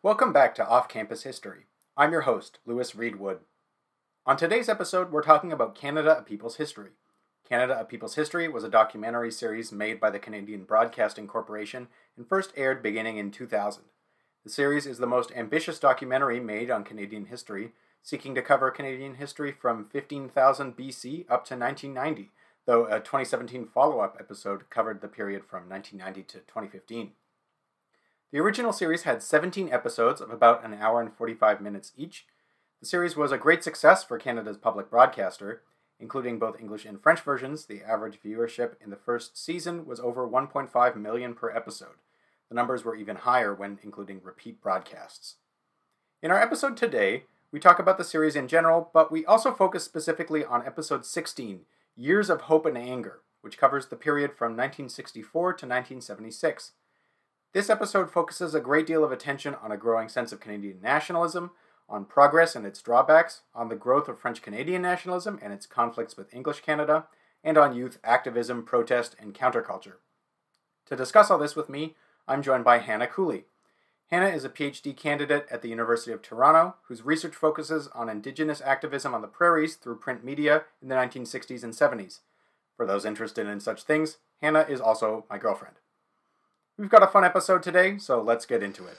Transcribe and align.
Welcome 0.00 0.32
back 0.32 0.54
to 0.54 0.64
Off 0.64 0.88
Campus 0.88 1.24
History. 1.24 1.66
I'm 1.96 2.12
your 2.12 2.20
host, 2.20 2.60
Lewis 2.64 2.94
Reed 2.94 3.16
Wood. 3.16 3.40
On 4.24 4.36
today's 4.36 4.68
episode, 4.68 5.10
we're 5.10 5.24
talking 5.24 5.50
about 5.50 5.74
Canada 5.74 6.18
A 6.18 6.22
People's 6.22 6.54
History. 6.54 6.90
Canada 7.48 7.80
A 7.80 7.84
People's 7.84 8.14
History 8.14 8.46
was 8.46 8.62
a 8.62 8.68
documentary 8.68 9.32
series 9.32 9.72
made 9.72 9.98
by 9.98 10.10
the 10.10 10.20
Canadian 10.20 10.62
Broadcasting 10.62 11.26
Corporation 11.26 11.88
and 12.16 12.28
first 12.28 12.52
aired 12.56 12.80
beginning 12.80 13.16
in 13.16 13.32
2000. 13.32 13.82
The 14.44 14.50
series 14.50 14.86
is 14.86 14.98
the 14.98 15.08
most 15.08 15.32
ambitious 15.34 15.80
documentary 15.80 16.38
made 16.38 16.70
on 16.70 16.84
Canadian 16.84 17.26
history, 17.26 17.72
seeking 18.00 18.36
to 18.36 18.40
cover 18.40 18.70
Canadian 18.70 19.16
history 19.16 19.50
from 19.50 19.84
15,000 19.84 20.76
BC 20.76 21.22
up 21.22 21.44
to 21.46 21.56
1990, 21.56 22.30
though 22.66 22.86
a 22.86 23.00
2017 23.00 23.66
follow 23.66 23.98
up 23.98 24.16
episode 24.20 24.70
covered 24.70 25.00
the 25.00 25.08
period 25.08 25.42
from 25.44 25.68
1990 25.68 26.22
to 26.22 26.38
2015. 26.46 27.10
The 28.30 28.40
original 28.40 28.74
series 28.74 29.04
had 29.04 29.22
17 29.22 29.72
episodes 29.72 30.20
of 30.20 30.30
about 30.30 30.62
an 30.62 30.74
hour 30.74 31.00
and 31.00 31.10
45 31.10 31.62
minutes 31.62 31.92
each. 31.96 32.26
The 32.78 32.86
series 32.86 33.16
was 33.16 33.32
a 33.32 33.38
great 33.38 33.64
success 33.64 34.04
for 34.04 34.18
Canada's 34.18 34.58
public 34.58 34.90
broadcaster, 34.90 35.62
including 35.98 36.38
both 36.38 36.60
English 36.60 36.84
and 36.84 37.00
French 37.00 37.20
versions. 37.20 37.64
The 37.64 37.82
average 37.82 38.20
viewership 38.22 38.74
in 38.84 38.90
the 38.90 38.96
first 38.96 39.42
season 39.42 39.86
was 39.86 39.98
over 39.98 40.28
1.5 40.28 40.96
million 40.96 41.32
per 41.32 41.50
episode. 41.50 41.96
The 42.50 42.54
numbers 42.54 42.84
were 42.84 42.94
even 42.94 43.16
higher 43.16 43.54
when 43.54 43.78
including 43.82 44.20
repeat 44.22 44.60
broadcasts. 44.60 45.36
In 46.22 46.30
our 46.30 46.40
episode 46.40 46.76
today, 46.76 47.24
we 47.50 47.58
talk 47.58 47.78
about 47.78 47.96
the 47.96 48.04
series 48.04 48.36
in 48.36 48.46
general, 48.46 48.90
but 48.92 49.10
we 49.10 49.24
also 49.24 49.52
focus 49.54 49.84
specifically 49.84 50.44
on 50.44 50.66
episode 50.66 51.06
16, 51.06 51.62
Years 51.96 52.28
of 52.28 52.42
Hope 52.42 52.66
and 52.66 52.76
Anger, 52.76 53.20
which 53.40 53.56
covers 53.56 53.86
the 53.86 53.96
period 53.96 54.32
from 54.36 54.52
1964 54.52 55.42
to 55.52 55.66
1976. 55.66 56.72
This 57.54 57.70
episode 57.70 58.10
focuses 58.10 58.54
a 58.54 58.60
great 58.60 58.86
deal 58.86 59.02
of 59.02 59.10
attention 59.10 59.54
on 59.62 59.72
a 59.72 59.78
growing 59.78 60.10
sense 60.10 60.32
of 60.32 60.40
Canadian 60.40 60.82
nationalism, 60.82 61.52
on 61.88 62.04
progress 62.04 62.54
and 62.54 62.66
its 62.66 62.82
drawbacks, 62.82 63.40
on 63.54 63.70
the 63.70 63.74
growth 63.74 64.06
of 64.06 64.20
French 64.20 64.42
Canadian 64.42 64.82
nationalism 64.82 65.38
and 65.40 65.50
its 65.50 65.64
conflicts 65.64 66.14
with 66.14 66.32
English 66.34 66.60
Canada, 66.60 67.06
and 67.42 67.56
on 67.56 67.74
youth 67.74 67.98
activism, 68.04 68.64
protest, 68.64 69.16
and 69.18 69.34
counterculture. 69.34 69.94
To 70.86 70.96
discuss 70.96 71.30
all 71.30 71.38
this 71.38 71.56
with 71.56 71.70
me, 71.70 71.96
I'm 72.26 72.42
joined 72.42 72.64
by 72.64 72.78
Hannah 72.78 73.06
Cooley. 73.06 73.46
Hannah 74.10 74.28
is 74.28 74.44
a 74.44 74.50
PhD 74.50 74.94
candidate 74.94 75.46
at 75.50 75.62
the 75.62 75.70
University 75.70 76.12
of 76.12 76.20
Toronto 76.20 76.76
whose 76.88 77.02
research 77.02 77.34
focuses 77.34 77.88
on 77.94 78.10
Indigenous 78.10 78.60
activism 78.60 79.14
on 79.14 79.22
the 79.22 79.26
prairies 79.26 79.76
through 79.76 80.00
print 80.00 80.22
media 80.22 80.64
in 80.82 80.88
the 80.88 80.94
1960s 80.94 81.64
and 81.64 81.72
70s. 81.72 82.20
For 82.76 82.84
those 82.84 83.06
interested 83.06 83.46
in 83.46 83.60
such 83.60 83.84
things, 83.84 84.18
Hannah 84.42 84.66
is 84.68 84.82
also 84.82 85.24
my 85.30 85.38
girlfriend. 85.38 85.76
We've 86.78 86.88
got 86.88 87.02
a 87.02 87.08
fun 87.08 87.24
episode 87.24 87.64
today, 87.64 87.98
so 87.98 88.22
let's 88.22 88.46
get 88.46 88.62
into 88.62 88.86
it. 88.86 88.96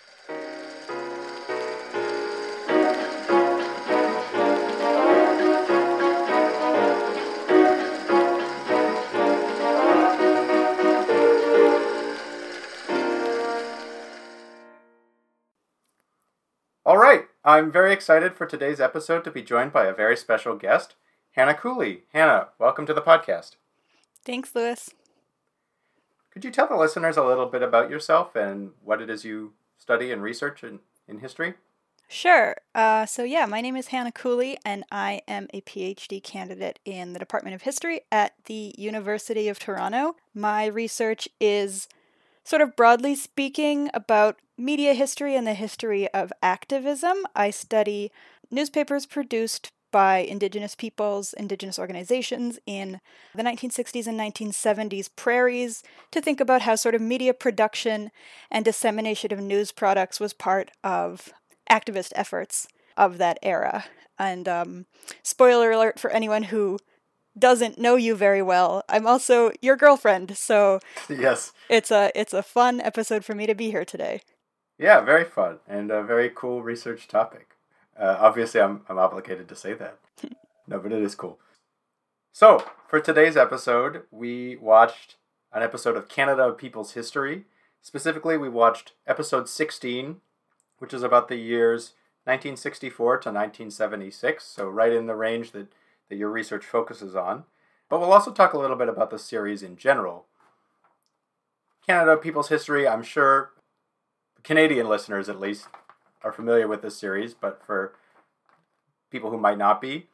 All 16.85 16.97
right, 16.97 17.27
I'm 17.45 17.71
very 17.71 17.93
excited 17.93 18.33
for 18.33 18.45
today's 18.45 18.81
episode 18.81 19.23
to 19.23 19.31
be 19.31 19.41
joined 19.41 19.71
by 19.71 19.85
a 19.85 19.93
very 19.93 20.17
special 20.17 20.57
guest, 20.57 20.95
Hannah 21.31 21.53
Cooley. 21.53 22.01
Hannah, 22.11 22.49
welcome 22.59 22.85
to 22.87 22.93
the 22.93 23.01
podcast. 23.01 23.51
Thanks, 24.25 24.53
Lewis. 24.53 24.89
Could 26.31 26.45
you 26.45 26.51
tell 26.51 26.67
the 26.67 26.75
listeners 26.75 27.17
a 27.17 27.23
little 27.23 27.47
bit 27.47 27.63
about 27.63 27.89
yourself 27.89 28.35
and 28.35 28.71
what 28.83 29.01
it 29.01 29.09
is 29.09 29.25
you 29.25 29.53
study 29.77 30.11
and 30.11 30.21
research 30.21 30.63
in, 30.63 30.79
in 31.07 31.19
history? 31.19 31.55
Sure. 32.07 32.55
Uh, 32.73 33.05
so, 33.05 33.23
yeah, 33.23 33.45
my 33.45 33.61
name 33.61 33.75
is 33.75 33.87
Hannah 33.87 34.11
Cooley, 34.11 34.57
and 34.65 34.83
I 34.91 35.21
am 35.27 35.47
a 35.53 35.61
PhD 35.61 36.23
candidate 36.23 36.79
in 36.83 37.13
the 37.13 37.19
Department 37.19 37.53
of 37.53 37.61
History 37.61 38.01
at 38.11 38.33
the 38.45 38.73
University 38.77 39.47
of 39.47 39.59
Toronto. 39.59 40.15
My 40.33 40.65
research 40.65 41.29
is 41.39 41.87
sort 42.43 42.63
of 42.63 42.75
broadly 42.75 43.13
speaking 43.13 43.91
about 43.93 44.39
media 44.57 44.95
history 44.95 45.35
and 45.35 45.45
the 45.45 45.53
history 45.53 46.11
of 46.11 46.33
activism. 46.41 47.25
I 47.35 47.51
study 47.51 48.11
newspapers 48.49 49.05
produced 49.05 49.71
by 49.91 50.17
Indigenous 50.17 50.75
peoples, 50.75 51.33
Indigenous 51.33 51.79
organizations 51.79 52.59
in 52.65 52.99
the 53.35 53.43
1960s 53.43 54.07
and 54.07 54.19
1970s 54.19 55.09
prairies 55.15 55.83
to 56.11 56.21
think 56.21 56.39
about 56.39 56.63
how 56.63 56.75
sort 56.75 56.95
of 56.95 57.01
media 57.01 57.33
production 57.33 58.11
and 58.51 58.65
dissemination 58.65 59.33
of 59.33 59.39
news 59.39 59.71
products 59.71 60.19
was 60.19 60.33
part 60.33 60.71
of 60.83 61.31
activist 61.69 62.11
efforts 62.15 62.67
of 62.97 63.17
that 63.17 63.39
era. 63.41 63.85
And 64.17 64.47
um, 64.47 64.85
spoiler 65.23 65.71
alert 65.71 65.99
for 65.99 66.09
anyone 66.11 66.43
who 66.43 66.79
doesn't 67.37 67.79
know 67.79 67.95
you 67.95 68.15
very 68.15 68.41
well, 68.41 68.83
I'm 68.89 69.07
also 69.07 69.51
your 69.61 69.77
girlfriend, 69.77 70.35
so 70.37 70.79
yes, 71.09 71.53
it's 71.69 71.91
a 71.91 72.11
it's 72.13 72.33
a 72.33 72.43
fun 72.43 72.81
episode 72.81 73.23
for 73.23 73.33
me 73.33 73.45
to 73.45 73.55
be 73.55 73.71
here 73.71 73.85
today. 73.85 74.21
Yeah, 74.77 75.01
very 75.01 75.25
fun 75.25 75.59
and 75.67 75.91
a 75.91 76.03
very 76.03 76.31
cool 76.33 76.63
research 76.63 77.07
topic. 77.07 77.55
Uh, 77.99 78.15
obviously, 78.19 78.61
I'm 78.61 78.81
I'm 78.87 78.97
obligated 78.97 79.49
to 79.49 79.55
say 79.55 79.73
that. 79.73 79.97
no, 80.67 80.79
but 80.79 80.91
it 80.91 81.01
is 81.01 81.15
cool. 81.15 81.39
So 82.31 82.63
for 82.87 82.99
today's 82.99 83.35
episode, 83.35 84.03
we 84.11 84.55
watched 84.55 85.15
an 85.51 85.63
episode 85.63 85.97
of 85.97 86.07
Canada 86.07 86.51
People's 86.51 86.93
History. 86.93 87.45
Specifically, 87.81 88.37
we 88.37 88.49
watched 88.49 88.93
episode 89.07 89.49
16, 89.49 90.17
which 90.77 90.93
is 90.93 91.03
about 91.03 91.27
the 91.27 91.37
years 91.37 91.93
1964 92.25 93.17
to 93.17 93.29
1976, 93.29 94.43
so 94.45 94.69
right 94.69 94.91
in 94.91 95.07
the 95.07 95.15
range 95.15 95.51
that, 95.51 95.67
that 96.09 96.17
your 96.17 96.29
research 96.29 96.65
focuses 96.65 97.15
on. 97.15 97.45
But 97.89 97.99
we'll 97.99 98.13
also 98.13 98.31
talk 98.31 98.53
a 98.53 98.59
little 98.59 98.75
bit 98.75 98.89
about 98.89 99.09
the 99.09 99.17
series 99.17 99.63
in 99.63 99.75
general. 99.75 100.25
Canada 101.85 102.17
People's 102.17 102.49
History, 102.49 102.87
I'm 102.87 103.01
sure 103.01 103.51
Canadian 104.43 104.87
listeners 104.87 105.27
at 105.27 105.39
least 105.39 105.67
are 106.23 106.31
familiar 106.31 106.67
with 106.67 106.81
this 106.81 106.97
series, 106.97 107.33
but 107.33 107.63
for 107.65 107.93
people 109.09 109.31
who 109.31 109.37
might 109.37 109.57
not 109.57 109.81
be, 109.81 110.07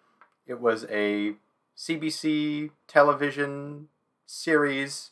it 0.46 0.60
was 0.60 0.86
a 0.90 1.36
CBC 1.78 2.72
television 2.88 3.90
series 4.26 5.12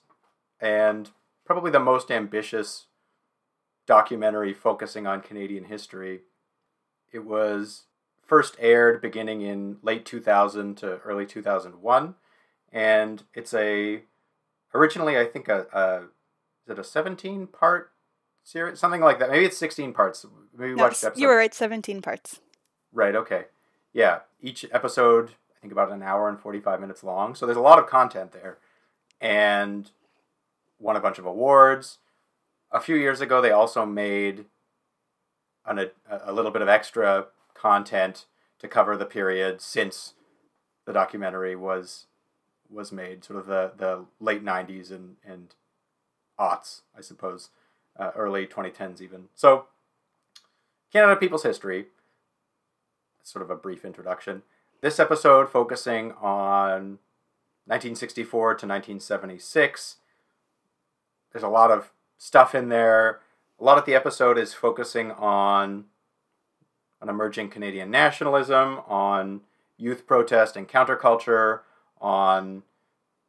and 0.60 1.10
probably 1.46 1.72
the 1.72 1.80
most 1.80 2.10
ambitious 2.10 2.86
documentary 3.86 4.54
focusing 4.54 5.06
on 5.06 5.22
Canadian 5.22 5.66
history. 5.66 6.22
It 7.12 7.26
was 7.26 7.84
first 8.26 8.56
aired 8.60 9.02
beginning 9.02 9.42
in 9.42 9.78
late 9.82 10.06
2000 10.06 10.76
to 10.78 10.98
early 11.00 11.26
2001 11.26 12.16
and 12.72 13.24
it's 13.34 13.54
a 13.54 14.02
originally 14.74 15.18
I 15.18 15.26
think 15.26 15.48
a, 15.48 15.68
a 15.74 15.98
is 16.66 16.72
it 16.72 16.80
a 16.80 16.84
17 16.84 17.48
part 17.48 17.92
series 18.44 18.80
something 18.80 19.02
like 19.02 19.20
that. 19.20 19.30
Maybe 19.30 19.46
it's 19.46 19.58
16 19.58 19.94
parts. 19.94 20.26
Maybe 20.58 20.76
no, 20.76 20.84
watched 20.84 21.04
episode. 21.04 21.22
you 21.22 21.28
were 21.28 21.38
right 21.38 21.54
17 21.54 22.02
parts. 22.02 22.40
Right 22.92 23.16
okay. 23.16 23.46
Yeah 23.94 24.20
each 24.42 24.66
episode 24.72 25.30
I 25.30 25.62
think 25.62 25.72
about 25.72 25.92
an 25.92 26.04
hour 26.04 26.28
and 26.28 26.40
45 26.40 26.82
minutes 26.82 27.04
long. 27.04 27.36
So 27.36 27.46
there's 27.46 27.58
a 27.58 27.62
lot 27.62 27.80
of 27.80 27.88
content 27.88 28.34
there. 28.34 28.58
And 29.22 29.90
won 30.80 30.98
a 30.98 31.00
bunch 31.00 31.18
of 31.18 31.26
awards. 31.26 32.00
A 32.72 32.80
few 32.80 32.96
years 32.96 33.22
ago 33.22 33.42
they 33.42 33.52
also 33.52 33.86
made 33.86 34.46
an, 35.66 35.80
a, 35.80 35.90
a 36.26 36.34
little 36.34 36.52
bit 36.52 36.62
of 36.62 36.68
extra 36.68 37.28
content 37.54 38.26
to 38.60 38.68
cover 38.68 38.98
the 38.98 39.06
period 39.06 39.62
since 39.62 40.14
the 40.86 40.94
documentary 40.94 41.56
was 41.56 42.08
was 42.70 42.92
made, 42.92 43.24
sort 43.24 43.40
of 43.40 43.46
the, 43.46 43.72
the 43.78 44.06
late 44.20 44.44
'90s 44.44 44.90
and 44.90 45.18
and 45.24 45.54
aughts, 46.40 46.82
I 46.98 47.02
suppose, 47.02 47.50
uh, 47.98 48.12
early 48.16 48.46
2010s 48.46 49.02
even. 49.02 49.26
So, 49.36 49.66
Canada 50.92 51.16
People's 51.16 51.44
History. 51.44 51.88
Sort 53.24 53.44
of 53.44 53.50
a 53.50 53.56
brief 53.56 53.86
introduction. 53.86 54.44
This 54.82 55.00
episode 55.00 55.50
focusing 55.50 56.12
on 56.22 57.00
1964 57.66 58.50
to 58.50 58.68
1976. 58.68 59.96
There's 61.32 61.44
a 61.44 61.48
lot 61.48 61.72
of 61.72 61.92
stuff 62.18 62.54
in 62.54 62.70
there. 62.70 63.22
A 63.60 63.64
lot 63.64 63.78
of 63.78 63.86
the 63.86 63.96
episode 63.96 64.38
is 64.38 64.54
focusing 64.54 65.12
on 65.12 65.86
on 67.02 67.10
emerging 67.10 67.50
Canadian 67.50 67.92
nationalism, 67.92 68.80
on 68.88 69.42
youth 69.78 70.08
protest 70.08 70.56
and 70.56 70.70
counterculture, 70.70 71.60
on 72.00 72.64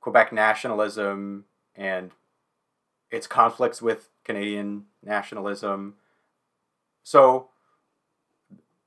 Quebec 0.00 0.32
nationalism 0.32 1.44
and 1.74 2.10
its 3.10 3.26
conflicts 3.26 3.80
with 3.80 4.10
Canadian 4.24 4.84
nationalism. 5.04 5.94
So 7.02 7.48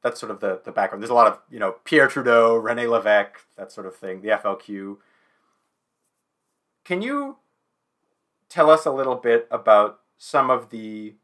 that's 0.04 0.20
sort 0.20 0.32
of 0.32 0.40
the, 0.40 0.62
the 0.64 0.72
background. 0.72 1.02
There's 1.02 1.12
a 1.12 1.16
lot 1.16 1.28
of, 1.28 1.40
you 1.50 1.60
know, 1.60 1.76
Pierre 1.84 2.08
Trudeau, 2.08 2.56
Rene 2.56 2.88
Levesque, 2.88 3.40
that 3.58 3.72
sort 3.72 3.88
of 3.88 3.96
thing, 3.96 4.22
the 4.22 4.30
FLQ. 4.30 4.98
Can 6.84 7.02
you 7.02 7.38
tell 8.50 8.70
us 8.70 8.86
a 8.86 8.92
little 8.92 9.16
bit 9.16 9.48
about 9.52 10.00
some 10.18 10.50
of 10.50 10.70
the 10.70 11.16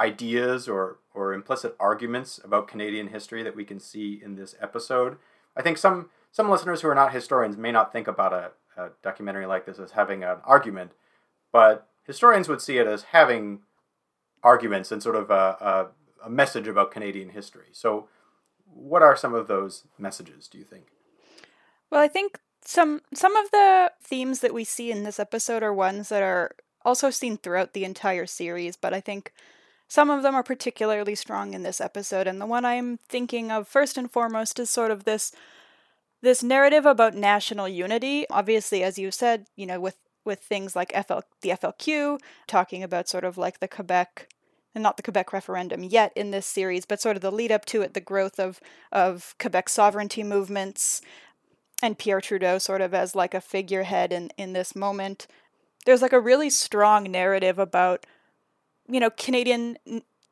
ideas 0.00 0.68
or 0.68 0.98
or 1.14 1.32
implicit 1.32 1.74
arguments 1.80 2.38
about 2.44 2.68
Canadian 2.68 3.08
history 3.08 3.42
that 3.42 3.56
we 3.56 3.64
can 3.64 3.80
see 3.80 4.20
in 4.22 4.36
this 4.36 4.54
episode. 4.60 5.16
I 5.56 5.62
think 5.62 5.78
some 5.78 6.10
some 6.30 6.50
listeners 6.50 6.82
who 6.82 6.88
are 6.88 6.94
not 6.94 7.12
historians 7.12 7.56
may 7.56 7.72
not 7.72 7.92
think 7.92 8.06
about 8.06 8.32
a, 8.32 8.50
a 8.76 8.90
documentary 9.02 9.46
like 9.46 9.64
this 9.64 9.78
as 9.78 9.92
having 9.92 10.22
an 10.22 10.36
argument, 10.44 10.92
but 11.52 11.88
historians 12.04 12.48
would 12.48 12.60
see 12.60 12.78
it 12.78 12.86
as 12.86 13.04
having 13.04 13.60
arguments 14.42 14.92
and 14.92 15.02
sort 15.02 15.16
of 15.16 15.30
a, 15.30 15.34
a, 15.60 16.26
a 16.26 16.30
message 16.30 16.68
about 16.68 16.90
Canadian 16.90 17.30
history. 17.30 17.66
So, 17.72 18.08
what 18.64 19.02
are 19.02 19.16
some 19.16 19.34
of 19.34 19.48
those 19.48 19.84
messages? 19.98 20.48
Do 20.48 20.58
you 20.58 20.64
think? 20.64 20.86
Well, 21.90 22.00
I 22.00 22.08
think 22.08 22.38
some 22.64 23.00
some 23.14 23.36
of 23.36 23.50
the 23.50 23.92
themes 24.02 24.40
that 24.40 24.54
we 24.54 24.64
see 24.64 24.90
in 24.90 25.04
this 25.04 25.20
episode 25.20 25.62
are 25.62 25.72
ones 25.72 26.08
that 26.08 26.22
are 26.22 26.52
also 26.84 27.10
seen 27.10 27.36
throughout 27.36 27.72
the 27.72 27.84
entire 27.84 28.26
series, 28.26 28.76
but 28.76 28.92
I 28.92 29.00
think 29.00 29.32
some 29.88 30.10
of 30.10 30.22
them 30.22 30.34
are 30.34 30.42
particularly 30.42 31.14
strong 31.14 31.54
in 31.54 31.62
this 31.62 31.80
episode, 31.80 32.26
and 32.26 32.40
the 32.40 32.46
one 32.46 32.64
I'm 32.64 32.98
thinking 33.08 33.50
of 33.52 33.68
first 33.68 33.96
and 33.96 34.10
foremost 34.10 34.58
is 34.58 34.70
sort 34.70 34.90
of 34.90 35.04
this 35.04 35.32
this 36.22 36.42
narrative 36.42 36.86
about 36.86 37.14
national 37.14 37.68
unity. 37.68 38.26
Obviously, 38.30 38.82
as 38.82 38.98
you 38.98 39.10
said, 39.10 39.46
you 39.54 39.66
know, 39.66 39.78
with 39.78 39.96
with 40.26 40.40
things 40.40 40.76
like 40.76 40.92
FL 40.92 41.20
the 41.42 41.50
FLQ, 41.50 42.18
talking 42.46 42.82
about 42.82 43.08
sort 43.08 43.24
of 43.24 43.38
like 43.38 43.60
the 43.60 43.68
Quebec 43.68 44.28
and 44.74 44.82
not 44.82 44.96
the 44.96 45.02
Quebec 45.02 45.32
referendum 45.32 45.82
yet 45.82 46.12
in 46.14 46.32
this 46.32 46.46
series, 46.46 46.84
but 46.84 47.00
sort 47.00 47.16
of 47.16 47.22
the 47.22 47.32
lead 47.32 47.50
up 47.50 47.64
to 47.66 47.80
it, 47.82 47.94
the 47.94 48.00
growth 48.00 48.38
of 48.38 48.60
of 48.92 49.34
Quebec 49.38 49.68
sovereignty 49.68 50.22
movements, 50.22 51.00
and 51.82 51.98
Pierre 51.98 52.20
Trudeau 52.20 52.58
sort 52.58 52.80
of 52.80 52.92
as 52.92 53.14
like 53.14 53.34
a 53.34 53.40
figurehead 53.40 54.12
in 54.12 54.30
in 54.36 54.52
this 54.52 54.76
moment. 54.76 55.26
There's 55.86 56.02
like 56.02 56.12
a 56.12 56.20
really 56.20 56.50
strong 56.50 57.04
narrative 57.04 57.58
about 57.58 58.04
you 58.88 59.00
know, 59.00 59.10
Canadian 59.10 59.78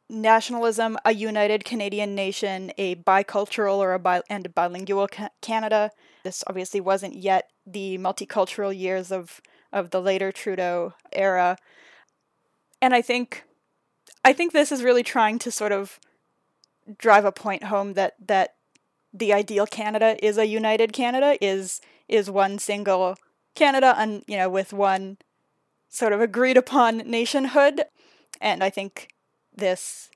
nationalism, 0.09 0.97
a 1.05 1.13
united 1.13 1.65
Canadian 1.65 2.15
nation, 2.15 2.73
a 2.79 2.97
bicultural 2.97 3.77
or 3.77 3.95
a 3.95 3.99
bi- 3.99 4.23
and 4.29 4.47
a 4.47 4.49
bilingual 4.49 5.09
ca- 5.09 5.31
Canada. 5.41 5.91
This 6.25 6.45
obviously 6.47 6.81
wasn't 6.81 7.17
yet 7.17 7.51
the 7.67 7.99
multicultural 7.99 8.77
years 8.77 9.11
of 9.11 9.41
of 9.75 9.91
the 9.91 10.01
later 10.01 10.33
Trudeau 10.33 10.95
era. 11.13 11.59
And 12.81 12.95
I 12.95 13.03
think 13.03 13.45
I 14.25 14.33
think 14.33 14.53
this 14.53 14.73
is 14.73 14.83
really 14.83 15.03
trying 15.03 15.39
to 15.41 15.51
sort 15.51 15.73
of 15.73 15.99
drive 16.97 17.25
a 17.25 17.33
point 17.33 17.65
home 17.65 17.95
that 17.95 18.15
that 18.25 18.55
the 19.13 19.33
ideal 19.33 19.67
Canada 19.67 20.17
is 20.25 20.39
a 20.39 20.47
united 20.47 20.93
Canada 20.93 21.37
is 21.41 21.81
is 22.09 22.31
one 22.31 22.59
single 22.59 23.17
Canada 23.55 23.95
and 23.99 24.23
you 24.27 24.37
know 24.37 24.49
with 24.49 24.73
one 24.73 25.19
sort 25.89 26.13
of 26.13 26.21
agreed 26.21 26.57
upon 26.57 26.99
nationhood 26.99 27.83
and 28.41 28.63
I 28.63 28.71
think 28.71 29.09
this 29.55 30.11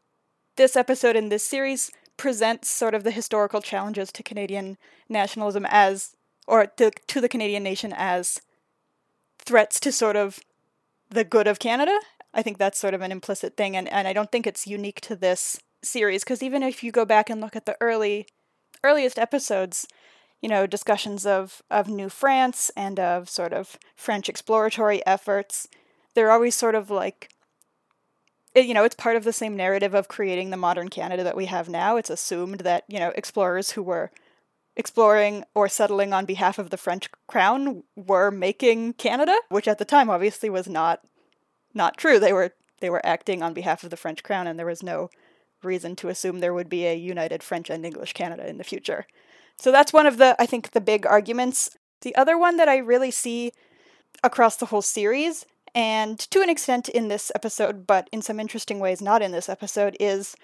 this 0.57 0.77
episode 0.77 1.17
in 1.17 1.29
this 1.29 1.47
series 1.47 1.91
presents 2.17 2.69
sort 2.69 2.95
of 2.95 3.05
the 3.05 3.13
historical 3.13 3.61
challenges 3.61 4.13
to 4.13 4.23
Canadian 4.23 4.77
nationalism 5.09 5.67
as 5.69 6.17
or 6.47 6.67
to, 6.67 6.91
to 6.91 7.21
the 7.21 7.29
Canadian 7.29 7.63
nation 7.63 7.95
as 7.97 8.41
threats 9.49 9.81
to 9.81 9.91
sort 9.91 10.15
of 10.15 10.41
the 11.09 11.25
good 11.25 11.47
of 11.47 11.59
Canada. 11.59 11.99
I 12.35 12.43
think 12.43 12.59
that's 12.59 12.79
sort 12.79 12.93
of 12.93 13.01
an 13.01 13.11
implicit 13.11 13.57
thing 13.57 13.75
and, 13.75 13.89
and 13.91 14.07
I 14.07 14.13
don't 14.13 14.31
think 14.31 14.47
it's 14.47 14.67
unique 14.67 15.01
to 15.03 15.17
this 15.17 15.59
series 15.83 16.23
because 16.23 16.43
even 16.43 16.63
if 16.63 16.85
you 16.85 16.93
go 16.93 17.07
back 17.07 17.31
and 17.31 17.41
look 17.41 17.57
at 17.57 17.65
the 17.65 17.75
early 17.81 18.27
earliest 18.85 19.19
episodes, 19.19 19.89
you 20.43 20.51
know, 20.51 20.67
discussions 20.67 21.25
of, 21.25 21.63
of 21.71 21.89
New 21.89 22.11
France 22.11 22.71
and 22.77 23.01
of 23.01 23.31
sort 23.31 23.55
of 23.55 23.79
French 23.97 24.29
exploratory 24.29 25.05
efforts, 25.07 25.67
they're 26.15 26.31
always 26.31 26.55
sort 26.55 26.75
of 26.75 26.91
like 26.91 27.31
you 28.55 28.75
know, 28.75 28.85
it's 28.85 28.95
part 28.95 29.17
of 29.17 29.25
the 29.25 29.33
same 29.33 29.57
narrative 29.57 29.95
of 29.95 30.09
creating 30.09 30.51
the 30.51 30.57
modern 30.57 30.89
Canada 30.89 31.25
that 31.25 31.37
we 31.37 31.47
have 31.47 31.69
now. 31.69 31.97
It's 31.97 32.11
assumed 32.11 32.61
that, 32.61 32.85
you 32.89 32.99
know, 32.99 33.13
explorers 33.15 33.73
who 33.73 33.83
were 33.83 34.11
exploring 34.79 35.45
or 35.55 35.69
settling 35.69 36.13
on 36.13 36.25
behalf 36.25 36.59
of 36.59 36.71
the 36.71 36.77
French 36.77 37.11
crown 37.27 37.83
were 37.97 38.31
making 38.31 38.95
Canada, 38.95 39.37
which 39.51 39.69
at 39.69 39.79
the 39.79 39.85
time 39.85 40.09
obviously 40.09 40.49
was 40.49 40.69
not 40.69 41.01
not 41.75 41.99
true. 41.99 42.19
They 42.19 42.33
were 42.33 42.53
they 42.81 42.89
were 42.89 43.05
acting 43.05 43.43
on 43.43 43.53
behalf 43.53 43.83
of 43.83 43.91
the 43.91 43.97
French 43.97 44.23
crown 44.23 44.47
and 44.47 44.59
there 44.59 44.67
was 44.67 44.83
no 44.83 45.11
reason 45.65 45.97
to 45.97 46.09
assume 46.09 46.39
there 46.39 46.55
would 46.55 46.69
be 46.69 46.87
a 46.87 46.95
united 46.95 47.43
French 47.43 47.69
and 47.69 47.85
English 47.85 48.13
Canada 48.13 48.49
in 48.49 48.57
the 48.57 48.65
future. 48.65 49.07
So 49.59 49.73
that's 49.73 49.93
one 49.93 50.07
of 50.07 50.17
the 50.17 50.37
I 50.39 50.47
think 50.47 50.71
the 50.71 50.81
big 50.81 51.05
arguments. 51.05 51.77
The 52.03 52.15
other 52.15 52.39
one 52.39 52.57
that 52.59 52.69
I 52.69 52.77
really 52.77 53.11
see 53.11 53.53
across 54.23 54.57
the 54.57 54.67
whole 54.67 54.83
series 54.83 55.45
and 55.75 56.19
to 56.31 56.41
an 56.41 56.49
extent 56.49 56.89
in 56.89 57.09
this 57.09 57.33
episode, 57.35 57.85
but 57.85 58.09
in 58.13 58.23
some 58.23 58.39
interesting 58.39 58.79
ways 58.79 59.03
not 59.03 59.23
in 59.23 59.33
this 59.33 59.49
episode, 59.49 59.97
is 59.99 60.37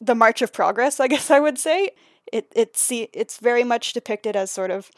the 0.00 0.14
March 0.14 0.40
of 0.40 0.52
Progress, 0.52 1.00
I 1.00 1.08
guess 1.08 1.30
I 1.30 1.40
would 1.40 1.58
say. 1.58 1.90
It 2.32 2.52
it's 2.54 2.90
it's 2.90 3.38
very 3.38 3.64
much 3.64 3.92
depicted 3.92 4.36
as 4.36 4.50
sort 4.50 4.70
of 4.70 4.90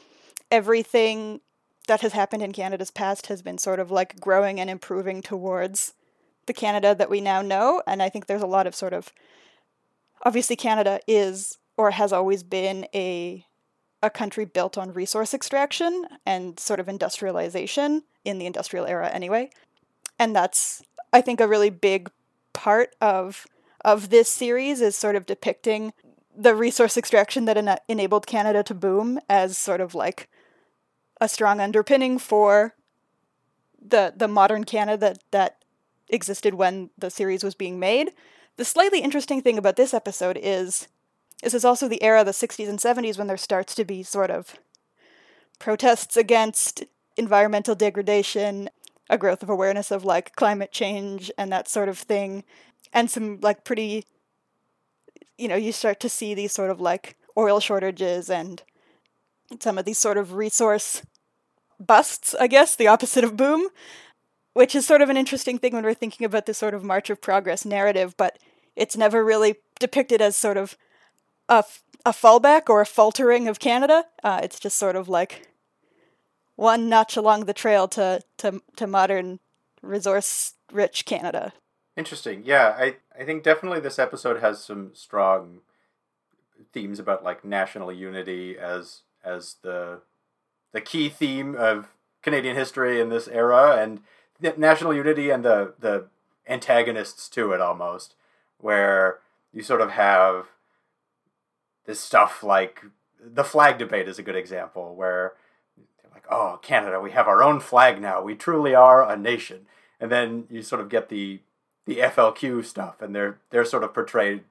everything 0.51 1.41
that 1.87 2.01
has 2.03 2.13
happened 2.13 2.43
in 2.43 2.53
Canada's 2.53 2.91
past 2.91 3.27
has 3.27 3.43
been 3.43 3.59
sort 3.59 3.81
of 3.81 3.91
like 3.91 4.21
growing 4.21 4.61
and 4.61 4.69
improving 4.69 5.23
towards 5.23 5.95
the 6.47 6.53
Canada 6.53 6.95
that 6.95 7.11
we 7.11 7.21
now 7.21 7.43
know. 7.43 7.83
And 7.87 8.03
I 8.03 8.09
think 8.09 8.27
there's 8.27 8.43
a 8.43 8.47
lot 8.47 8.67
of 8.67 8.75
sort 8.75 8.93
of 8.93 9.13
obviously 10.23 10.57
Canada 10.57 11.01
is 11.07 11.59
or 11.77 11.93
has 11.93 12.13
always 12.13 12.43
been 12.43 12.87
a 12.95 13.45
a 14.03 14.11
country 14.11 14.45
built 14.45 14.79
on 14.79 14.93
resource 14.93 15.35
extraction 15.35 16.05
and 16.25 16.61
sort 16.61 16.79
of 16.79 16.89
industrialization 16.89 18.05
in 18.25 18.39
the 18.39 18.47
industrial 18.47 18.87
era 18.87 19.09
anyway. 19.09 19.51
And 20.19 20.37
that's 20.37 20.83
I 21.13 21.21
think 21.21 21.41
a 21.41 21.49
really 21.49 21.71
big 21.71 22.11
part 22.53 22.95
of 23.01 23.47
of 23.85 24.11
this 24.11 24.29
series 24.29 24.81
is 24.81 24.97
sort 24.97 25.17
of 25.17 25.27
depicting 25.27 25.93
the 26.39 26.55
resource 26.55 26.97
extraction 26.97 27.45
that 27.47 27.57
en- 27.57 27.79
enabled 27.89 28.27
Canada 28.27 28.63
to 28.63 28.75
boom 28.75 29.19
as 29.29 29.59
sort 29.59 29.81
of 29.81 29.95
like 29.95 30.29
a 31.21 31.29
strong 31.29 31.61
underpinning 31.61 32.19
for 32.19 32.75
the 33.81 34.13
the 34.17 34.29
modern 34.29 34.65
Canada 34.65 34.99
that, 34.99 35.19
that 35.33 35.65
existed 36.09 36.55
when 36.55 36.91
the 36.97 37.11
series 37.11 37.43
was 37.43 37.55
being 37.55 37.79
made. 37.79 38.13
The 38.57 38.65
slightly 38.65 39.01
interesting 39.01 39.43
thing 39.43 39.59
about 39.59 39.77
this 39.77 39.93
episode 39.93 40.39
is 40.41 40.89
this 41.43 41.55
is 41.55 41.65
also 41.65 41.89
the 41.89 42.03
era, 42.03 42.25
the 42.25 42.33
60s 42.33 42.69
and 42.69 42.79
70s, 42.79 43.19
when 43.19 43.27
there 43.27 43.37
starts 43.37 43.75
to 43.77 43.85
be 43.85 44.03
sort 44.03 44.31
of 44.31 44.57
protests 45.59 46.17
against 46.17 46.85
environmental 47.17 47.75
degradation, 47.75 48.69
a 49.11 49.19
growth 49.19 49.43
of 49.43 49.51
awareness 49.51 49.91
of 49.91 50.05
like 50.05 50.35
climate 50.37 50.73
change 50.73 51.31
and 51.37 51.53
that 51.53 51.69
sort 51.69 51.89
of 51.89 51.99
thing, 51.99 52.45
and 52.93 53.11
some 53.11 53.39
like 53.41 53.65
pretty, 53.65 54.05
you 55.39 55.49
know, 55.49 55.57
you 55.57 55.73
start 55.73 56.01
to 56.01 56.09
see 56.09 56.35
these 56.35 56.53
sort 56.53 56.71
of 56.71 56.81
like 56.81 57.17
oil 57.37 57.61
shortages 57.61 58.29
and 58.29 58.63
some 59.61 59.79
of 59.79 59.85
these 59.85 59.99
sort 59.99 60.19
of 60.19 60.35
resource 60.35 61.03
busts, 61.81 62.35
I 62.39 62.49
guess, 62.49 62.75
the 62.75 62.89
opposite 62.89 63.25
of 63.25 63.37
boom, 63.37 63.69
which 64.53 64.75
is 64.75 64.87
sort 64.87 65.01
of 65.01 65.09
an 65.09 65.17
interesting 65.17 65.59
thing 65.59 65.73
when 65.73 65.85
we're 65.85 65.95
thinking 65.95 66.25
about 66.25 66.47
this 66.47 66.59
sort 66.59 66.75
of 66.75 66.85
March 66.85 67.09
of 67.09 67.23
Progress 67.23 67.65
narrative, 67.65 68.17
but 68.17 68.39
it's 68.77 68.97
never 68.97 69.25
really 69.25 69.57
depicted 69.79 70.21
as 70.21 70.37
sort 70.37 70.57
of 70.57 70.77
a, 71.49 71.65
a 72.05 72.11
fallback 72.11 72.69
or 72.69 72.81
a 72.81 72.87
faltering 72.87 73.49
of 73.49 73.61
Canada. 73.61 74.05
Uh, 74.23 74.41
it's 74.43 74.59
just 74.59 74.77
sort 74.77 74.97
of 74.97 75.09
like 75.09 75.49
one 76.57 76.89
notch 76.89 77.17
along 77.17 77.45
the 77.45 77.55
trail 77.55 77.87
to, 77.87 78.21
to, 78.39 78.61
to 78.77 78.87
modern 78.87 79.39
resource 79.81 80.55
rich 80.73 81.05
Canada. 81.05 81.53
Interesting. 81.99 82.45
Yeah, 82.47 82.77
I, 82.79 82.95
I 83.19 83.25
think 83.25 83.43
definitely 83.43 83.81
this 83.81 83.99
episode 83.99 84.41
has 84.41 84.63
some 84.63 84.93
strong 84.95 85.63
themes 86.73 87.01
about 87.01 87.25
like 87.25 87.45
national 87.45 87.93
unity 87.93 88.57
as 88.57 89.01
as 89.25 89.57
the 89.63 90.03
the 90.71 90.81
key 90.81 91.09
theme 91.09 91.57
of 91.57 91.89
Canadian 92.23 92.55
history 92.55 93.01
in 93.01 93.09
this 93.09 93.27
era 93.27 93.83
and 93.83 94.03
national 94.57 94.95
unity 94.95 95.31
and 95.31 95.45
the 95.45 95.75
the 95.81 96.07
antagonists 96.47 97.29
to 97.31 97.51
it 97.51 97.61
almost 97.61 98.15
where 98.59 99.19
you 99.53 99.65
sort 99.65 99.81
of 99.81 99.91
have 99.91 100.47
this 101.85 101.99
stuff 101.99 102.45
like 102.45 102.85
the 103.21 103.43
flag 103.43 103.77
debate 103.77 104.07
is 104.07 104.21
a 104.21 104.23
good 104.23 104.37
example 104.37 104.95
where 104.95 105.33
they're 105.77 106.13
like, 106.13 106.27
oh, 106.31 106.61
Canada, 106.63 107.01
we 107.01 107.11
have 107.11 107.27
our 107.27 107.43
own 107.43 107.59
flag 107.59 108.01
now. 108.01 108.23
We 108.23 108.37
truly 108.37 108.73
are 108.73 109.03
a 109.03 109.17
nation. 109.17 109.67
And 109.99 110.13
then 110.13 110.45
you 110.49 110.63
sort 110.63 110.81
of 110.81 110.89
get 110.89 111.09
the 111.09 111.41
the 111.89 112.01
FLQ 112.01 112.67
stuff, 112.67 113.01
and 113.01 113.15
they're 113.15 113.39
they're 113.49 113.65
sort 113.65 113.83
of 113.83 113.95
portrayed 113.95 114.43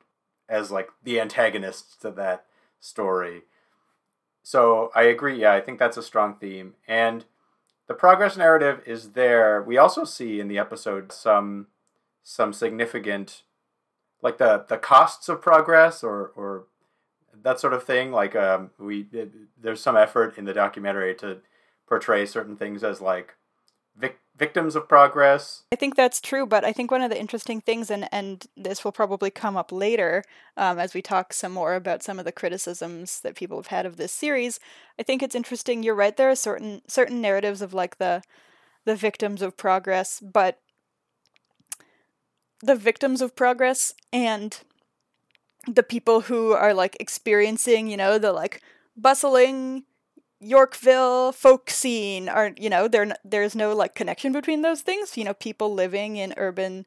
as 0.49 0.71
like 0.71 0.89
the 1.03 1.21
antagonists 1.21 1.95
to 1.97 2.09
that 2.09 2.45
story. 2.79 3.43
So 4.41 4.91
I 4.95 5.03
agree. 5.03 5.39
Yeah, 5.39 5.53
I 5.53 5.61
think 5.61 5.77
that's 5.77 5.97
a 5.97 6.03
strong 6.03 6.33
theme, 6.33 6.73
and 6.87 7.25
the 7.85 7.93
progress 7.93 8.37
narrative 8.37 8.81
is 8.87 9.11
there. 9.11 9.61
We 9.61 9.77
also 9.77 10.03
see 10.03 10.39
in 10.39 10.47
the 10.47 10.57
episode 10.57 11.11
some 11.11 11.67
some 12.23 12.53
significant, 12.53 13.43
like 14.23 14.39
the 14.39 14.65
the 14.67 14.77
costs 14.77 15.29
of 15.29 15.39
progress 15.39 16.03
or 16.03 16.31
or 16.35 16.63
that 17.43 17.59
sort 17.59 17.73
of 17.73 17.83
thing. 17.83 18.11
Like 18.11 18.35
um, 18.35 18.71
we 18.79 19.05
it, 19.13 19.31
there's 19.61 19.79
some 19.79 19.95
effort 19.95 20.39
in 20.39 20.45
the 20.45 20.53
documentary 20.53 21.13
to 21.15 21.41
portray 21.87 22.25
certain 22.25 22.57
things 22.57 22.83
as 22.83 22.99
like 22.99 23.35
vic- 23.95 24.21
victims 24.37 24.75
of 24.75 24.87
progress. 24.87 25.63
I 25.71 25.75
think 25.75 25.95
that's 25.95 26.21
true, 26.21 26.45
but 26.45 26.63
I 26.63 26.71
think 26.71 26.91
one 26.91 27.01
of 27.01 27.09
the 27.09 27.19
interesting 27.19 27.59
things, 27.59 27.89
and, 27.89 28.07
and 28.11 28.45
this 28.55 28.83
will 28.83 28.91
probably 28.91 29.29
come 29.31 29.57
up 29.57 29.71
later 29.71 30.23
um, 30.55 30.79
as 30.79 30.93
we 30.93 31.01
talk 31.01 31.33
some 31.33 31.51
more 31.51 31.75
about 31.75 32.03
some 32.03 32.19
of 32.19 32.25
the 32.25 32.31
criticisms 32.31 33.19
that 33.21 33.35
people 33.35 33.57
have 33.57 33.67
had 33.67 33.85
of 33.85 33.97
this 33.97 34.11
series. 34.11 34.59
I 34.99 35.03
think 35.03 35.23
it's 35.23 35.35
interesting. 35.35 35.83
You're 35.83 35.95
right. 35.95 36.15
There 36.15 36.29
are 36.29 36.35
certain 36.35 36.81
certain 36.87 37.21
narratives 37.21 37.61
of 37.61 37.73
like 37.73 37.97
the 37.97 38.21
the 38.85 38.95
victims 38.95 39.41
of 39.41 39.57
progress, 39.57 40.21
but 40.21 40.59
the 42.61 42.75
victims 42.75 43.21
of 43.21 43.35
progress 43.35 43.93
and 44.13 44.59
the 45.67 45.83
people 45.83 46.21
who 46.21 46.53
are 46.53 46.73
like 46.73 46.95
experiencing, 46.99 47.87
you 47.87 47.97
know, 47.97 48.17
the 48.17 48.31
like 48.31 48.61
bustling 48.95 49.83
Yorkville 50.39 51.31
folk 51.31 51.69
scene 51.69 52.29
are 52.29 52.51
you 52.57 52.69
know 52.69 52.87
there 52.87 53.15
there's 53.25 53.55
no 53.55 53.75
like 53.75 53.95
connection 53.95 54.31
between 54.31 54.61
those 54.61 54.81
things. 54.81 55.17
You 55.17 55.23
know 55.23 55.33
people 55.33 55.73
living 55.73 56.17
in 56.17 56.33
urban 56.37 56.85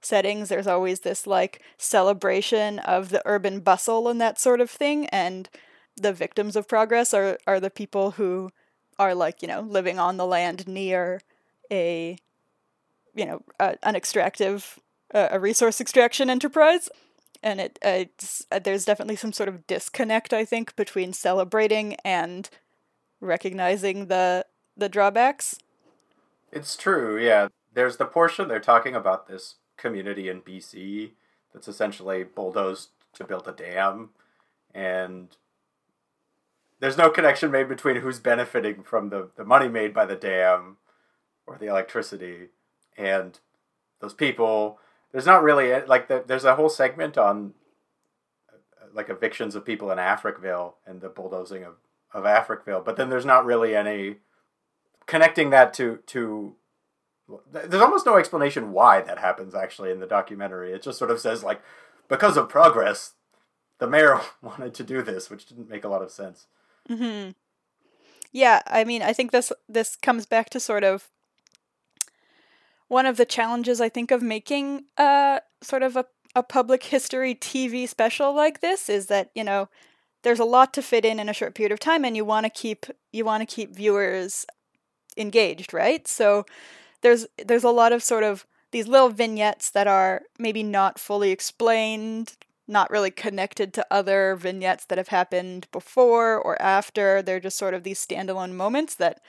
settings 0.00 0.48
there's 0.48 0.66
always 0.66 1.00
this 1.00 1.26
like 1.26 1.62
celebration 1.78 2.78
of 2.80 3.10
the 3.10 3.22
urban 3.24 3.60
bustle 3.60 4.08
and 4.08 4.20
that 4.20 4.38
sort 4.40 4.60
of 4.60 4.68
thing 4.70 5.06
and 5.06 5.48
the 5.96 6.12
victims 6.12 6.56
of 6.56 6.66
progress 6.68 7.14
are 7.14 7.38
are 7.46 7.60
the 7.60 7.70
people 7.70 8.12
who 8.12 8.50
are 8.98 9.14
like 9.14 9.42
you 9.42 9.48
know 9.48 9.60
living 9.60 9.98
on 9.98 10.16
the 10.16 10.26
land 10.26 10.66
near 10.66 11.20
a 11.70 12.16
you 13.14 13.26
know 13.26 13.42
a, 13.60 13.76
an 13.82 13.96
extractive 13.96 14.78
uh, 15.14 15.28
a 15.30 15.38
resource 15.40 15.80
extraction 15.80 16.30
enterprise. 16.30 16.88
And 17.42 17.60
it 17.60 17.78
it's, 17.82 18.46
uh, 18.52 18.60
there's 18.60 18.84
definitely 18.84 19.16
some 19.16 19.32
sort 19.32 19.48
of 19.48 19.66
disconnect 19.66 20.32
i 20.32 20.44
think 20.44 20.76
between 20.76 21.12
celebrating 21.12 21.96
and 22.04 22.48
recognizing 23.22 24.08
the 24.08 24.44
the 24.76 24.88
drawbacks. 24.88 25.58
It's 26.50 26.76
true, 26.76 27.18
yeah. 27.18 27.48
There's 27.72 27.96
the 27.96 28.04
portion 28.04 28.48
they're 28.48 28.60
talking 28.60 28.94
about 28.94 29.26
this 29.26 29.56
community 29.78 30.28
in 30.28 30.42
BC 30.42 31.12
that's 31.52 31.68
essentially 31.68 32.24
bulldozed 32.24 32.90
to 33.14 33.24
build 33.24 33.48
a 33.48 33.52
dam 33.52 34.10
and 34.74 35.36
there's 36.80 36.96
no 36.96 37.10
connection 37.10 37.50
made 37.50 37.68
between 37.68 37.96
who's 37.96 38.18
benefiting 38.18 38.82
from 38.82 39.10
the, 39.10 39.28
the 39.36 39.44
money 39.44 39.68
made 39.68 39.94
by 39.94 40.04
the 40.04 40.16
dam 40.16 40.78
or 41.46 41.58
the 41.58 41.66
electricity 41.66 42.48
and 42.96 43.38
those 44.00 44.14
people 44.14 44.78
there's 45.12 45.26
not 45.26 45.42
really 45.42 45.82
like 45.82 46.08
the, 46.08 46.24
there's 46.26 46.44
a 46.44 46.56
whole 46.56 46.70
segment 46.70 47.18
on 47.18 47.52
uh, 48.50 48.86
like 48.94 49.10
evictions 49.10 49.54
of 49.54 49.64
people 49.64 49.90
in 49.90 49.98
Africville 49.98 50.74
and 50.86 51.00
the 51.00 51.08
bulldozing 51.08 51.64
of 51.64 51.74
of 52.14 52.24
Africville, 52.24 52.84
but 52.84 52.96
then 52.96 53.10
there's 53.10 53.26
not 53.26 53.44
really 53.44 53.74
any 53.74 54.16
connecting 55.06 55.50
that 55.50 55.74
to 55.74 55.98
to 56.06 56.54
there's 57.50 57.82
almost 57.82 58.06
no 58.06 58.16
explanation 58.16 58.72
why 58.72 59.00
that 59.00 59.18
happens 59.18 59.54
actually 59.54 59.90
in 59.90 60.00
the 60.00 60.06
documentary. 60.06 60.72
It 60.72 60.82
just 60.82 60.98
sort 60.98 61.10
of 61.10 61.20
says 61.20 61.42
like 61.42 61.60
because 62.08 62.36
of 62.36 62.48
progress, 62.48 63.14
the 63.78 63.86
mayor 63.86 64.20
wanted 64.42 64.74
to 64.74 64.84
do 64.84 65.02
this, 65.02 65.30
which 65.30 65.46
didn't 65.46 65.70
make 65.70 65.84
a 65.84 65.88
lot 65.88 66.02
of 66.02 66.10
sense. 66.10 66.46
Hmm. 66.88 67.30
Yeah, 68.32 68.62
I 68.66 68.84
mean, 68.84 69.02
I 69.02 69.12
think 69.12 69.30
this 69.30 69.52
this 69.68 69.96
comes 69.96 70.26
back 70.26 70.50
to 70.50 70.60
sort 70.60 70.84
of 70.84 71.08
one 72.88 73.06
of 73.06 73.16
the 73.16 73.24
challenges 73.24 73.80
I 73.80 73.88
think 73.88 74.10
of 74.10 74.22
making 74.22 74.84
a 74.98 75.40
sort 75.62 75.82
of 75.82 75.96
a 75.96 76.06
a 76.34 76.42
public 76.42 76.84
history 76.84 77.34
TV 77.34 77.86
special 77.88 78.34
like 78.34 78.60
this 78.60 78.88
is 78.88 79.06
that 79.06 79.30
you 79.34 79.44
know 79.44 79.68
there's 80.22 80.40
a 80.40 80.44
lot 80.44 80.72
to 80.74 80.82
fit 80.82 81.04
in 81.04 81.18
in 81.18 81.28
a 81.28 81.34
short 81.34 81.54
period 81.54 81.72
of 81.72 81.80
time 81.80 82.04
and 82.04 82.16
you 82.16 82.24
want 82.24 82.44
to 82.44 82.50
keep 82.50 82.86
you 83.12 83.24
want 83.24 83.40
to 83.46 83.54
keep 83.54 83.74
viewers 83.74 84.46
engaged 85.16 85.72
right? 85.74 86.06
So 86.08 86.44
there's 87.02 87.26
there's 87.44 87.64
a 87.64 87.70
lot 87.70 87.92
of 87.92 88.02
sort 88.02 88.24
of 88.24 88.46
these 88.70 88.88
little 88.88 89.10
vignettes 89.10 89.70
that 89.70 89.86
are 89.86 90.22
maybe 90.38 90.62
not 90.62 90.98
fully 90.98 91.30
explained 91.30 92.36
not 92.68 92.90
really 92.90 93.10
connected 93.10 93.74
to 93.74 93.86
other 93.90 94.36
vignettes 94.36 94.86
that 94.86 94.98
have 94.98 95.08
happened 95.08 95.66
before 95.72 96.38
or 96.38 96.60
after. 96.62 97.20
They're 97.20 97.40
just 97.40 97.58
sort 97.58 97.74
of 97.74 97.82
these 97.82 98.04
standalone 98.04 98.52
moments 98.52 98.94
that 98.96 99.20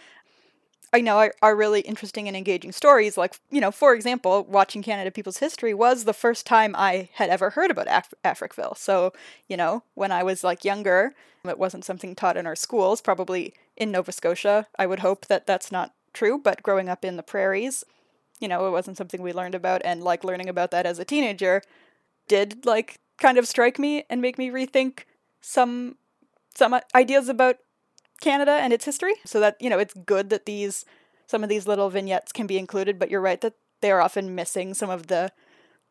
I 0.94 1.02
know 1.02 1.30
are, 1.42 1.56
really 1.56 1.82
interesting 1.82 2.28
and 2.28 2.38
engaging 2.38 2.72
stories. 2.72 3.18
Like, 3.18 3.36
you 3.50 3.60
know, 3.60 3.72
for 3.72 3.96
example, 3.96 4.44
watching 4.44 4.84
Canada 4.84 5.10
People's 5.10 5.38
History 5.38 5.74
was 5.74 6.04
the 6.04 6.14
first 6.14 6.46
time 6.46 6.76
I 6.78 7.10
had 7.14 7.30
ever 7.30 7.52
heard 7.52 7.72
about 7.72 7.88
Af- 7.90 8.14
Africville. 8.24 8.78
So, 8.78 9.12
you 9.48 9.58
know, 9.58 9.84
when 9.96 10.12
I 10.12 10.22
was 10.22 10.44
like 10.44 10.64
younger, 10.64 11.16
it 11.46 11.58
wasn't 11.58 11.84
something 11.84 12.16
taught 12.16 12.38
in 12.38 12.46
our 12.46 12.56
schools, 12.56 13.02
probably 13.02 13.56
in 13.76 13.92
Nova 13.92 14.12
Scotia. 14.12 14.68
I 14.78 14.86
would 14.86 15.00
hope 15.00 15.26
that 15.26 15.48
that's 15.48 15.72
not 15.72 15.94
true, 16.14 16.38
but 16.38 16.62
growing 16.62 16.90
up 16.90 17.04
in 17.04 17.18
the 17.18 17.24
prairies, 17.24 17.84
you 18.40 18.48
know, 18.48 18.68
it 18.68 18.72
wasn't 18.72 18.98
something 18.98 19.22
we 19.22 19.34
learned 19.34 19.56
about. 19.56 19.82
And 19.84 20.04
like 20.04 20.24
learning 20.24 20.48
about 20.48 20.70
that 20.72 20.86
as 20.86 21.00
a 21.00 21.06
teenager 21.06 21.64
did 22.28 22.66
like 22.66 23.00
kind 23.18 23.38
of 23.38 23.48
strike 23.48 23.80
me 23.80 24.06
and 24.10 24.22
make 24.22 24.38
me 24.38 24.50
rethink 24.50 25.02
some 25.42 25.98
some 26.56 26.80
ideas 26.94 27.30
about 27.30 27.58
Canada 28.24 28.54
and 28.54 28.72
its 28.72 28.86
history. 28.86 29.16
So 29.26 29.40
that, 29.42 29.58
you 29.60 29.70
know, 29.70 29.80
it's 29.80 29.94
good 29.94 30.30
that 30.30 30.46
these 30.46 30.86
some 31.28 31.44
of 31.44 31.50
these 31.50 31.68
little 31.68 31.90
vignettes 31.90 32.32
can 32.32 32.48
be 32.48 32.58
included, 32.58 33.00
but 33.00 33.10
you're 33.10 33.22
right 33.22 33.42
that 33.42 33.56
they 33.82 33.92
are 33.92 34.02
often 34.02 34.36
missing 34.36 34.74
some 34.74 34.90
of 34.90 35.08
the 35.08 35.32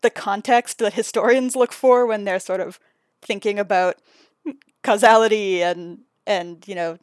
the 0.02 0.10
context 0.10 0.78
that 0.78 0.94
historians 0.94 1.54
look 1.54 1.72
for 1.72 2.06
when 2.06 2.24
they're 2.24 2.40
sort 2.40 2.60
of 2.60 2.80
thinking 3.20 3.58
about 3.58 3.96
causality 4.82 5.62
and 5.62 6.00
and, 6.26 6.66
you 6.66 6.74
know, 6.74 6.98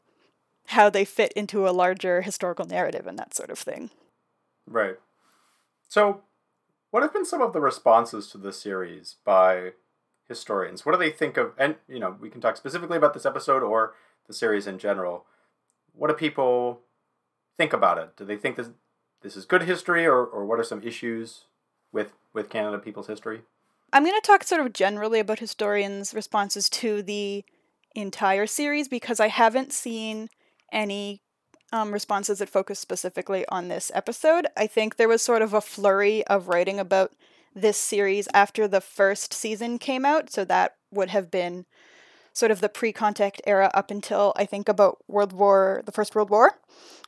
how 0.68 0.90
they 0.90 1.06
fit 1.06 1.34
into 1.34 1.68
a 1.68 1.72
larger 1.72 2.22
historical 2.22 2.66
narrative 2.66 3.06
and 3.06 3.20
that 3.20 3.34
sort 3.34 3.50
of 3.50 3.60
thing. 3.60 3.90
Right. 4.66 4.96
So, 5.90 6.22
what 6.92 7.04
have 7.04 7.14
been 7.14 7.26
some 7.26 7.42
of 7.42 7.54
the 7.54 7.60
responses 7.60 8.28
to 8.30 8.38
this 8.38 8.62
series 8.62 9.16
by 9.26 9.74
historians? 10.28 10.86
What 10.86 10.94
do 10.94 10.98
they 11.00 11.12
think 11.12 11.38
of 11.38 11.54
and 11.58 11.76
you 11.88 12.00
know, 12.00 12.16
we 12.20 12.30
can 12.30 12.42
talk 12.42 12.58
specifically 12.58 12.98
about 12.98 13.14
this 13.14 13.26
episode 13.26 13.64
or 13.64 13.94
the 14.30 14.34
series 14.34 14.68
in 14.68 14.80
general. 14.80 15.26
What 15.94 16.08
do 16.08 16.14
people 16.14 16.80
think 17.58 17.74
about 17.74 17.98
it? 17.98 18.16
Do 18.16 18.24
they 18.24 18.38
think 18.38 18.56
this 18.56 18.70
this 19.22 19.36
is 19.36 19.44
good 19.44 19.64
history, 19.64 20.06
or, 20.06 20.24
or 20.24 20.46
what 20.46 20.60
are 20.60 20.64
some 20.64 20.82
issues 20.82 21.44
with 21.92 22.14
with 22.34 22.50
Canada 22.50 22.78
people's 22.78 23.08
history? 23.08 23.42
I'm 23.92 24.04
going 24.04 24.16
to 24.16 24.26
talk 24.26 24.44
sort 24.44 24.62
of 24.62 24.72
generally 24.72 25.20
about 25.20 25.40
historians' 25.40 26.14
responses 26.14 26.70
to 26.70 27.02
the 27.02 27.44
entire 27.96 28.48
series 28.48 28.88
because 28.88 29.20
I 29.20 29.28
haven't 29.28 29.74
seen 29.74 30.30
any 30.72 31.22
um, 31.74 31.92
responses 31.92 32.40
that 32.40 32.50
focus 32.50 32.80
specifically 32.80 33.46
on 33.50 33.68
this 33.68 33.92
episode. 33.94 34.48
I 34.56 34.68
think 34.68 34.96
there 34.96 35.10
was 35.10 35.22
sort 35.22 35.42
of 35.42 35.54
a 35.54 35.62
flurry 35.62 36.26
of 36.28 36.48
writing 36.48 36.80
about 36.80 37.12
this 37.56 37.78
series 37.78 38.28
after 38.34 38.68
the 38.68 38.80
first 38.80 39.34
season 39.34 39.80
came 39.80 40.06
out, 40.06 40.30
so 40.30 40.46
that 40.46 40.76
would 40.92 41.10
have 41.10 41.32
been 41.32 41.66
sort 42.40 42.52
of 42.52 42.62
the 42.62 42.70
pre-contact 42.70 43.42
era 43.46 43.70
up 43.74 43.92
until 43.92 44.34
I 44.36 44.46
think 44.46 44.70
about 44.70 44.98
World 45.08 45.34
War 45.34 45.84
the 45.86 45.92
First 45.92 46.16
World 46.16 46.30
War, 46.30 46.60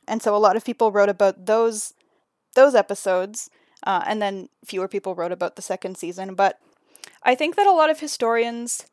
and 0.06 0.22
so 0.22 0.36
a 0.36 0.44
lot 0.46 0.56
of 0.56 0.64
people 0.64 0.92
wrote 0.92 1.08
about 1.08 1.46
those 1.46 1.94
those 2.54 2.74
episodes, 2.74 3.48
uh, 3.86 4.02
and 4.06 4.20
then 4.20 4.48
fewer 4.64 4.88
people 4.88 5.14
wrote 5.14 5.32
about 5.32 5.56
the 5.56 5.62
second 5.62 5.96
season. 5.96 6.34
But 6.34 6.58
I 7.22 7.34
think 7.34 7.56
that 7.56 7.66
a 7.66 7.72
lot 7.72 7.90
of 7.90 8.00
historians 8.00 8.86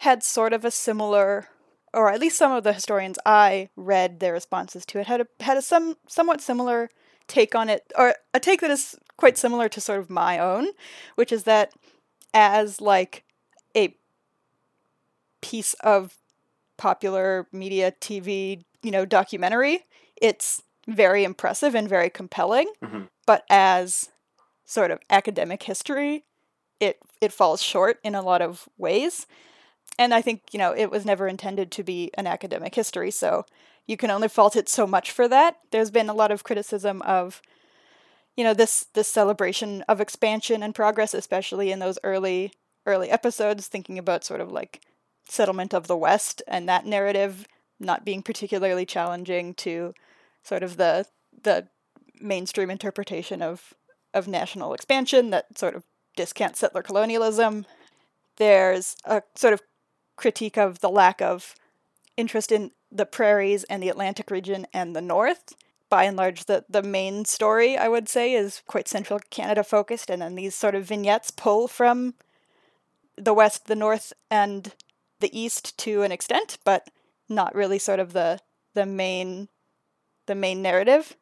had 0.00 0.22
sort 0.22 0.52
of 0.52 0.64
a 0.64 0.70
similar, 0.70 1.48
or 1.92 2.12
at 2.12 2.20
least 2.20 2.38
some 2.38 2.52
of 2.52 2.62
the 2.62 2.72
historians 2.72 3.18
I 3.26 3.68
read 3.74 4.20
their 4.20 4.32
responses 4.32 4.86
to 4.86 5.00
it 5.00 5.06
had 5.08 5.20
a, 5.22 5.26
had 5.40 5.56
a 5.56 5.62
some 5.62 5.96
somewhat 6.06 6.40
similar 6.40 6.88
take 7.26 7.54
on 7.54 7.68
it, 7.68 7.92
or 7.96 8.14
a 8.32 8.40
take 8.40 8.60
that 8.60 8.70
is 8.70 8.96
quite 9.16 9.36
similar 9.36 9.68
to 9.68 9.80
sort 9.80 9.98
of 9.98 10.08
my 10.08 10.38
own, 10.38 10.68
which 11.16 11.32
is 11.32 11.42
that 11.44 11.72
as 12.32 12.80
like 12.80 13.24
a 13.76 13.96
piece 15.40 15.74
of 15.74 16.16
popular 16.76 17.46
media 17.52 17.92
TV, 18.00 18.62
you 18.82 18.90
know, 18.90 19.04
documentary. 19.04 19.84
It's 20.20 20.62
very 20.86 21.24
impressive 21.24 21.74
and 21.74 21.88
very 21.88 22.10
compelling, 22.10 22.70
mm-hmm. 22.82 23.02
but 23.26 23.44
as 23.50 24.08
sort 24.64 24.90
of 24.90 25.00
academic 25.10 25.62
history, 25.62 26.24
it 26.80 26.98
it 27.20 27.32
falls 27.32 27.62
short 27.62 27.98
in 28.02 28.14
a 28.14 28.22
lot 28.22 28.42
of 28.42 28.68
ways. 28.78 29.26
And 29.98 30.14
I 30.14 30.22
think, 30.22 30.42
you 30.52 30.58
know, 30.58 30.72
it 30.72 30.90
was 30.90 31.04
never 31.04 31.26
intended 31.26 31.72
to 31.72 31.82
be 31.82 32.10
an 32.14 32.26
academic 32.26 32.74
history, 32.74 33.10
so 33.10 33.44
you 33.86 33.96
can 33.96 34.10
only 34.10 34.28
fault 34.28 34.54
it 34.54 34.68
so 34.68 34.86
much 34.86 35.10
for 35.10 35.26
that. 35.28 35.58
There's 35.70 35.90
been 35.90 36.08
a 36.08 36.14
lot 36.14 36.30
of 36.30 36.44
criticism 36.44 37.02
of 37.02 37.42
you 38.38 38.44
know, 38.44 38.54
this 38.54 38.86
this 38.94 39.08
celebration 39.08 39.82
of 39.88 40.00
expansion 40.00 40.62
and 40.62 40.72
progress, 40.72 41.12
especially 41.12 41.72
in 41.72 41.80
those 41.80 41.98
early 42.04 42.52
early 42.86 43.10
episodes, 43.10 43.66
thinking 43.66 43.98
about 43.98 44.22
sort 44.22 44.40
of 44.40 44.52
like 44.52 44.80
settlement 45.28 45.74
of 45.74 45.86
the 45.86 45.96
West 45.96 46.42
and 46.46 46.68
that 46.68 46.86
narrative 46.86 47.46
not 47.80 48.04
being 48.04 48.22
particularly 48.22 48.84
challenging 48.84 49.54
to 49.54 49.94
sort 50.42 50.62
of 50.62 50.76
the 50.76 51.06
the 51.42 51.68
mainstream 52.20 52.70
interpretation 52.70 53.42
of 53.42 53.74
of 54.14 54.26
national 54.26 54.74
expansion 54.74 55.30
that 55.30 55.58
sort 55.58 55.74
of 55.74 55.84
discounts 56.16 56.60
settler 56.60 56.82
colonialism. 56.82 57.66
There's 58.36 58.96
a 59.04 59.22
sort 59.34 59.54
of 59.54 59.62
critique 60.16 60.56
of 60.56 60.80
the 60.80 60.88
lack 60.88 61.20
of 61.22 61.54
interest 62.16 62.50
in 62.50 62.72
the 62.90 63.06
prairies 63.06 63.64
and 63.64 63.82
the 63.82 63.88
Atlantic 63.88 64.30
region 64.30 64.66
and 64.72 64.96
the 64.96 65.00
North. 65.02 65.54
by 65.90 66.04
and 66.04 66.16
large 66.16 66.44
the 66.44 66.64
the 66.68 66.82
main 66.82 67.24
story 67.24 67.76
I 67.76 67.88
would 67.88 68.08
say 68.08 68.32
is 68.32 68.62
quite 68.66 68.88
central 68.88 69.20
Canada 69.30 69.62
focused 69.62 70.10
and 70.10 70.20
then 70.22 70.34
these 70.34 70.54
sort 70.54 70.74
of 70.74 70.84
vignettes 70.86 71.30
pull 71.30 71.68
from 71.68 72.14
the 73.16 73.34
west, 73.34 73.66
the 73.66 73.76
north 73.76 74.12
and 74.30 74.74
the 75.20 75.38
east 75.38 75.76
to 75.78 76.02
an 76.02 76.12
extent, 76.12 76.58
but 76.64 76.88
not 77.28 77.54
really 77.54 77.78
sort 77.78 78.00
of 78.00 78.12
the 78.12 78.40
the 78.74 78.86
main 78.86 79.48
the 80.26 80.34
main 80.34 80.62
narrative. 80.62 81.16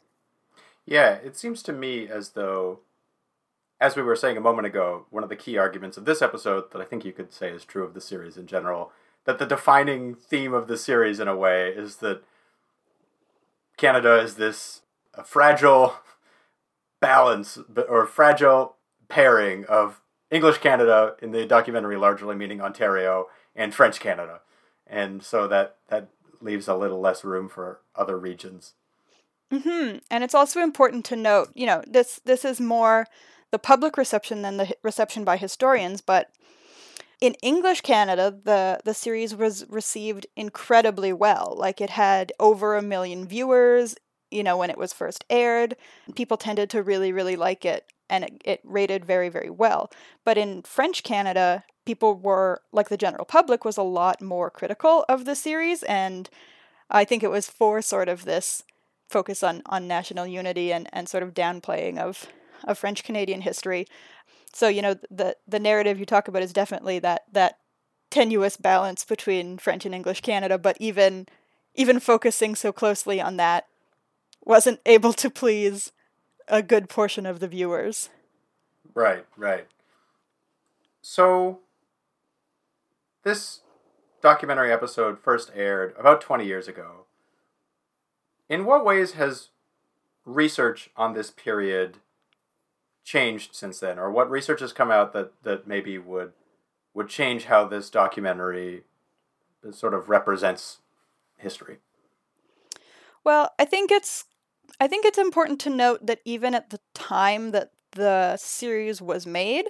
Yeah, 0.84 1.14
it 1.14 1.36
seems 1.36 1.62
to 1.64 1.72
me 1.72 2.08
as 2.08 2.30
though 2.30 2.80
as 3.80 3.96
we 3.96 4.02
were 4.02 4.16
saying 4.16 4.36
a 4.36 4.40
moment 4.40 4.66
ago, 4.66 5.06
one 5.10 5.22
of 5.22 5.28
the 5.28 5.36
key 5.36 5.58
arguments 5.58 5.96
of 5.96 6.04
this 6.04 6.22
episode 6.22 6.72
that 6.72 6.80
I 6.80 6.84
think 6.84 7.04
you 7.04 7.12
could 7.12 7.32
say 7.32 7.50
is 7.50 7.64
true 7.64 7.84
of 7.84 7.94
the 7.94 8.00
series 8.00 8.36
in 8.36 8.46
general, 8.46 8.92
that 9.24 9.38
the 9.38 9.46
defining 9.46 10.14
theme 10.14 10.54
of 10.54 10.66
the 10.66 10.78
series 10.78 11.20
in 11.20 11.28
a 11.28 11.36
way 11.36 11.68
is 11.68 11.96
that 11.96 12.22
Canada 13.76 14.18
is 14.18 14.36
this 14.36 14.82
fragile 15.24 15.96
balance 17.00 17.58
or 17.88 18.06
fragile 18.06 18.76
pairing 19.08 19.64
of 19.66 20.00
English 20.30 20.58
Canada 20.58 21.14
in 21.20 21.32
the 21.32 21.44
documentary 21.44 21.96
largely 21.96 22.34
meaning 22.34 22.60
Ontario 22.60 23.26
and 23.56 23.74
French 23.74 23.98
Canada. 23.98 24.40
And 24.86 25.22
so 25.22 25.48
that 25.48 25.76
that 25.88 26.08
leaves 26.40 26.68
a 26.68 26.76
little 26.76 27.00
less 27.00 27.24
room 27.24 27.48
for 27.48 27.80
other 27.96 28.18
regions. 28.18 28.74
Mhm. 29.52 30.02
And 30.10 30.24
it's 30.24 30.34
also 30.34 30.60
important 30.60 31.04
to 31.06 31.16
note, 31.16 31.50
you 31.54 31.66
know, 31.66 31.82
this 31.86 32.20
this 32.24 32.44
is 32.44 32.60
more 32.60 33.06
the 33.50 33.58
public 33.58 33.96
reception 33.96 34.42
than 34.42 34.56
the 34.56 34.76
reception 34.82 35.24
by 35.24 35.36
historians, 35.36 36.00
but 36.00 36.30
in 37.20 37.34
English 37.42 37.80
Canada, 37.80 38.30
the 38.44 38.80
the 38.84 38.94
series 38.94 39.34
was 39.34 39.64
received 39.68 40.26
incredibly 40.36 41.12
well. 41.12 41.54
Like 41.56 41.80
it 41.80 41.90
had 41.90 42.32
over 42.38 42.76
a 42.76 42.82
million 42.82 43.26
viewers, 43.26 43.96
you 44.30 44.42
know, 44.42 44.56
when 44.56 44.70
it 44.70 44.78
was 44.78 44.92
first 44.92 45.24
aired. 45.30 45.76
People 46.14 46.36
tended 46.36 46.68
to 46.70 46.82
really 46.82 47.12
really 47.12 47.36
like 47.36 47.64
it 47.64 47.86
and 48.10 48.24
it, 48.24 48.42
it 48.44 48.60
rated 48.64 49.04
very 49.04 49.28
very 49.28 49.50
well. 49.50 49.90
But 50.24 50.36
in 50.36 50.62
French 50.62 51.02
Canada, 51.02 51.64
people 51.86 52.14
were 52.14 52.60
like 52.72 52.90
the 52.90 52.96
general 52.96 53.24
public 53.24 53.64
was 53.64 53.78
a 53.78 53.82
lot 53.82 54.20
more 54.20 54.50
critical 54.50 55.04
of 55.08 55.24
the 55.24 55.34
series 55.34 55.82
and 55.84 56.28
I 56.90 57.04
think 57.04 57.22
it 57.22 57.30
was 57.30 57.48
for 57.48 57.80
sort 57.80 58.08
of 58.08 58.24
this 58.24 58.62
focus 59.08 59.42
on 59.42 59.62
on 59.66 59.88
national 59.88 60.26
unity 60.26 60.72
and 60.72 60.88
and 60.92 61.08
sort 61.08 61.22
of 61.22 61.34
downplaying 61.34 61.98
of 61.98 62.26
of 62.64 62.78
French 62.78 63.04
Canadian 63.04 63.40
history. 63.40 63.86
So 64.52 64.68
you 64.68 64.82
know 64.82 64.96
the 65.10 65.36
the 65.46 65.60
narrative 65.60 65.98
you 65.98 66.06
talk 66.06 66.28
about 66.28 66.42
is 66.42 66.52
definitely 66.52 66.98
that 67.00 67.24
that 67.32 67.58
tenuous 68.10 68.56
balance 68.56 69.04
between 69.04 69.58
French 69.58 69.84
and 69.84 69.94
English 69.94 70.20
Canada, 70.20 70.58
but 70.58 70.76
even 70.80 71.26
even 71.74 72.00
focusing 72.00 72.54
so 72.54 72.72
closely 72.72 73.20
on 73.20 73.36
that 73.36 73.66
wasn't 74.44 74.80
able 74.86 75.12
to 75.12 75.30
please 75.30 75.92
a 76.48 76.62
good 76.62 76.88
portion 76.88 77.26
of 77.26 77.40
the 77.40 77.48
viewers. 77.48 78.08
Right, 78.94 79.26
right. 79.36 79.66
So 81.02 81.60
this 83.26 83.62
documentary 84.22 84.72
episode 84.72 85.18
first 85.18 85.50
aired 85.52 85.92
about 85.98 86.20
20 86.20 86.46
years 86.46 86.68
ago. 86.68 87.06
In 88.48 88.64
what 88.64 88.84
ways 88.84 89.14
has 89.14 89.48
research 90.24 90.90
on 90.96 91.12
this 91.12 91.32
period 91.32 91.96
changed 93.02 93.52
since 93.52 93.80
then, 93.80 93.98
or 93.98 94.12
what 94.12 94.30
research 94.30 94.60
has 94.60 94.72
come 94.72 94.92
out 94.92 95.12
that 95.12 95.32
that 95.42 95.66
maybe 95.66 95.98
would 95.98 96.34
would 96.94 97.08
change 97.08 97.46
how 97.46 97.66
this 97.66 97.90
documentary 97.90 98.84
sort 99.72 99.92
of 99.92 100.08
represents 100.08 100.78
history? 101.36 101.78
Well, 103.24 103.50
I 103.58 103.64
think 103.64 103.90
it's 103.90 104.26
I 104.78 104.86
think 104.86 105.04
it's 105.04 105.18
important 105.18 105.60
to 105.62 105.70
note 105.70 106.06
that 106.06 106.20
even 106.24 106.54
at 106.54 106.70
the 106.70 106.78
time 106.94 107.50
that 107.50 107.72
the 107.90 108.36
series 108.36 109.02
was 109.02 109.26
made, 109.26 109.65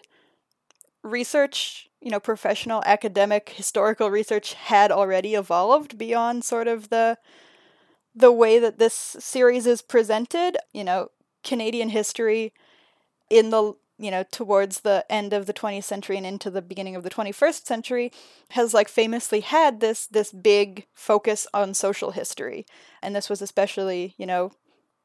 research, 1.07 1.89
you 2.01 2.11
know, 2.11 2.21
professional 2.21 2.83
academic 2.87 3.51
historical 3.51 4.11
research 4.11 4.55
had 4.55 4.93
already 4.93 5.35
evolved 5.35 5.99
beyond 5.99 6.45
sort 6.45 6.69
of 6.69 6.89
the 6.89 7.19
the 8.15 8.33
way 8.33 8.59
that 8.59 8.79
this 8.79 8.95
series 8.95 9.67
is 9.67 9.83
presented, 9.83 10.57
you 10.73 10.83
know, 10.83 11.11
Canadian 11.45 11.91
history 11.91 12.53
in 13.29 13.51
the 13.51 13.75
you 13.99 14.11
know 14.11 14.25
towards 14.31 14.81
the 14.81 15.05
end 15.11 15.33
of 15.33 15.47
the 15.47 15.55
20th 15.55 15.85
century 15.85 16.17
and 16.17 16.27
into 16.27 16.51
the 16.51 16.63
beginning 16.63 16.97
of 16.97 17.03
the 17.03 17.11
21st 17.11 17.67
century 17.67 18.13
has 18.51 18.75
like 18.75 18.89
famously 18.89 19.41
had 19.41 19.81
this 19.81 20.07
this 20.07 20.33
big 20.33 20.87
focus 20.95 21.47
on 21.55 21.75
social 21.75 22.11
history. 22.11 22.67
And 23.03 23.15
this 23.15 23.31
was 23.31 23.41
especially 23.41 24.15
you 24.19 24.27
know 24.27 24.53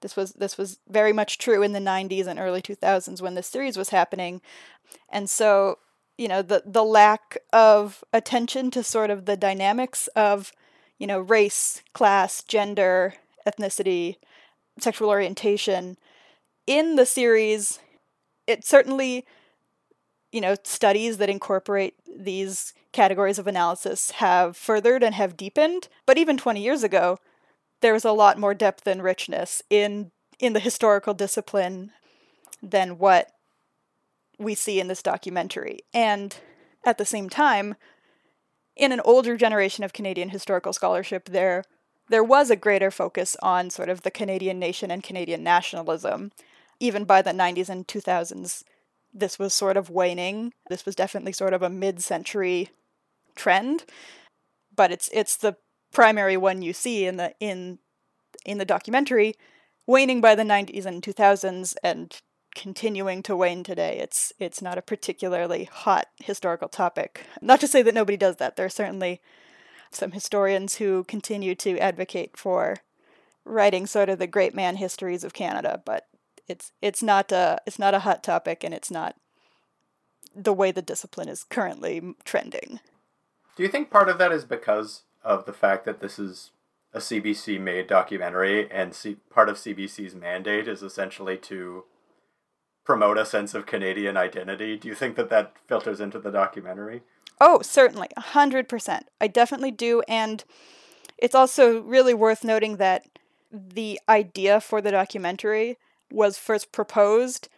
this 0.01 0.15
was 0.15 0.33
this 0.33 0.57
was 0.57 0.79
very 0.89 1.13
much 1.13 1.37
true 1.37 1.61
in 1.61 1.73
the 1.73 1.79
90s 1.79 2.27
and 2.27 2.39
early 2.39 2.61
2000s 2.61 3.21
when 3.21 3.35
this 3.35 3.47
series 3.47 3.77
was 3.77 3.89
happening. 3.89 4.41
And 5.09 5.29
so 5.29 5.77
you 6.21 6.27
know 6.27 6.41
the 6.41 6.61
the 6.65 6.83
lack 6.83 7.37
of 7.51 8.03
attention 8.13 8.69
to 8.71 8.83
sort 8.83 9.09
of 9.09 9.25
the 9.25 9.35
dynamics 9.35 10.07
of 10.15 10.51
you 10.99 11.07
know 11.07 11.19
race 11.19 11.81
class 11.93 12.43
gender 12.43 13.15
ethnicity 13.47 14.17
sexual 14.79 15.09
orientation 15.09 15.97
in 16.67 16.95
the 16.95 17.05
series 17.05 17.79
it 18.45 18.63
certainly 18.63 19.25
you 20.31 20.41
know 20.41 20.55
studies 20.63 21.17
that 21.17 21.29
incorporate 21.29 21.95
these 22.07 22.73
categories 22.91 23.39
of 23.39 23.47
analysis 23.47 24.11
have 24.11 24.57
furthered 24.57 25.03
and 25.03 25.15
have 25.15 25.37
deepened. 25.37 25.87
But 26.05 26.17
even 26.17 26.37
20 26.37 26.61
years 26.61 26.83
ago 26.83 27.17
there 27.81 27.93
was 27.93 28.05
a 28.05 28.11
lot 28.11 28.37
more 28.37 28.53
depth 28.53 28.85
and 28.85 29.03
richness 29.03 29.61
in 29.69 30.11
in 30.39 30.53
the 30.53 30.59
historical 30.59 31.13
discipline 31.13 31.91
than 32.61 32.97
what 32.97 33.31
we 34.39 34.55
see 34.55 34.79
in 34.79 34.87
this 34.87 35.03
documentary. 35.03 35.79
And 35.93 36.35
at 36.85 36.97
the 36.97 37.05
same 37.05 37.29
time 37.29 37.75
in 38.75 38.91
an 38.91 39.01
older 39.01 39.37
generation 39.37 39.83
of 39.83 39.93
Canadian 39.93 40.29
historical 40.29 40.73
scholarship 40.73 41.25
there 41.25 41.63
there 42.09 42.23
was 42.23 42.49
a 42.49 42.55
greater 42.55 42.91
focus 42.91 43.37
on 43.41 43.69
sort 43.69 43.89
of 43.89 44.01
the 44.01 44.11
Canadian 44.11 44.59
nation 44.59 44.91
and 44.91 45.01
Canadian 45.01 45.43
nationalism. 45.43 46.31
Even 46.79 47.05
by 47.05 47.21
the 47.21 47.31
90s 47.31 47.69
and 47.69 47.87
2000s, 47.87 48.63
this 49.13 49.39
was 49.39 49.53
sort 49.53 49.77
of 49.77 49.89
waning. 49.89 50.53
This 50.67 50.85
was 50.85 50.93
definitely 50.93 51.31
sort 51.31 51.53
of 51.53 51.61
a 51.61 51.69
mid-century 51.69 52.69
trend, 53.35 53.85
but 54.75 54.91
it's 54.91 55.09
it's 55.13 55.37
the 55.37 55.55
primary 55.93 56.35
one 56.35 56.61
you 56.61 56.73
see 56.73 57.05
in 57.05 57.17
the 57.17 57.33
in 57.39 57.79
in 58.45 58.57
the 58.57 58.65
documentary, 58.65 59.35
waning 59.87 60.19
by 60.19 60.35
the 60.35 60.43
90s 60.43 60.85
and 60.85 61.01
2000s 61.01 61.75
and 61.83 62.21
continuing 62.55 63.23
to 63.23 63.35
wane 63.35 63.63
today. 63.63 63.97
It's 63.99 64.33
it's 64.39 64.61
not 64.61 64.77
a 64.77 64.81
particularly 64.81 65.65
hot 65.65 66.07
historical 66.17 66.69
topic. 66.69 67.25
Not 67.41 67.59
to 67.61 67.67
say 67.67 67.81
that 67.81 67.93
nobody 67.93 68.17
does 68.17 68.37
that. 68.37 68.55
There 68.55 68.65
are 68.65 68.69
certainly 68.69 69.21
some 69.91 70.11
historians 70.11 70.75
who 70.75 71.03
continue 71.05 71.55
to 71.55 71.77
advocate 71.79 72.37
for 72.37 72.77
writing 73.43 73.85
sort 73.87 74.09
of 74.09 74.19
the 74.19 74.27
great 74.27 74.53
man 74.53 74.77
histories 74.77 75.23
of 75.23 75.33
Canada, 75.33 75.81
but 75.85 76.07
it's 76.47 76.71
it's 76.81 77.03
not 77.03 77.31
a 77.31 77.59
it's 77.65 77.79
not 77.79 77.93
a 77.93 77.99
hot 77.99 78.23
topic, 78.23 78.63
and 78.63 78.73
it's 78.73 78.91
not 78.91 79.15
the 80.35 80.53
way 80.53 80.71
the 80.71 80.81
discipline 80.81 81.29
is 81.29 81.43
currently 81.43 82.15
trending. 82.23 82.79
Do 83.55 83.63
you 83.63 83.69
think 83.69 83.89
part 83.89 84.09
of 84.09 84.17
that 84.17 84.31
is 84.31 84.45
because 84.45 85.01
of 85.23 85.45
the 85.45 85.53
fact 85.53 85.85
that 85.85 85.99
this 85.99 86.17
is 86.17 86.51
a 86.93 86.99
CBC 86.99 87.59
made 87.59 87.87
documentary, 87.87 88.69
and 88.71 88.93
C- 88.93 89.17
part 89.29 89.49
of 89.49 89.57
CBC's 89.57 90.15
mandate 90.15 90.67
is 90.67 90.81
essentially 90.81 91.37
to 91.37 91.85
promote 92.83 93.17
a 93.17 93.25
sense 93.25 93.53
of 93.53 93.65
Canadian 93.65 94.17
identity? 94.17 94.77
Do 94.77 94.87
you 94.87 94.95
think 94.95 95.15
that 95.15 95.29
that 95.29 95.53
filters 95.67 95.99
into 95.99 96.19
the 96.19 96.31
documentary? 96.31 97.01
Oh, 97.39 97.61
certainly, 97.61 98.09
a 98.15 98.21
hundred 98.21 98.69
percent. 98.69 99.07
I 99.19 99.27
definitely 99.27 99.71
do, 99.71 100.03
and 100.07 100.43
it's 101.17 101.35
also 101.35 101.81
really 101.81 102.13
worth 102.13 102.43
noting 102.43 102.77
that 102.77 103.05
the 103.51 103.99
idea 104.07 104.61
for 104.61 104.81
the 104.81 104.91
documentary 104.91 105.77
was 106.11 106.37
first 106.37 106.71
proposed 106.71 107.49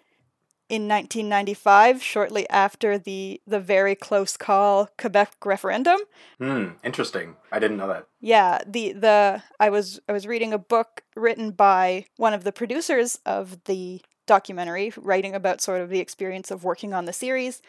in 0.70 0.88
1995, 0.88 2.02
shortly 2.02 2.50
after 2.50 2.98
the 2.98 3.42
the 3.46 3.60
very 3.60 3.96
close 3.96 4.38
call 4.38 4.90
Quebec 4.98 5.34
referendum. 5.46 6.00
Hmm, 6.40 6.70
interesting. 6.84 7.36
I 7.52 7.60
didn't 7.60 7.78
know 7.78 7.88
that. 7.88 8.08
Yeah, 8.22 8.60
the 8.66 8.94
the 8.94 9.44
I 9.60 9.70
was 9.70 10.00
I 10.08 10.14
was 10.14 10.26
reading 10.26 10.54
a 10.54 10.58
book 10.58 11.04
written 11.16 11.52
by 11.52 12.06
one 12.18 12.34
of 12.34 12.44
the 12.44 12.52
producers 12.52 13.20
of 13.26 13.64
the 13.66 14.02
documentary, 14.26 14.92
writing 14.98 15.36
about 15.36 15.62
sort 15.62 15.82
of 15.82 15.90
the 15.90 16.00
experience 16.00 16.52
of 16.52 16.64
working 16.64 16.94
on 16.94 17.06
the 17.06 17.14
series, 17.14 17.62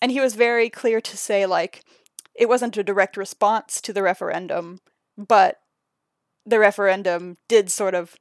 and 0.00 0.10
he 0.10 0.20
was 0.20 0.34
very 0.34 0.68
clear 0.68 1.00
to 1.00 1.16
say 1.16 1.46
like 1.46 1.84
it 2.34 2.48
wasn't 2.48 2.76
a 2.76 2.82
direct 2.82 3.16
response 3.16 3.80
to 3.80 3.92
the 3.92 4.02
referendum, 4.02 4.80
but 5.16 5.60
the 6.44 6.58
referendum 6.58 7.36
did 7.48 7.70
sort 7.70 7.94
of 7.94 8.16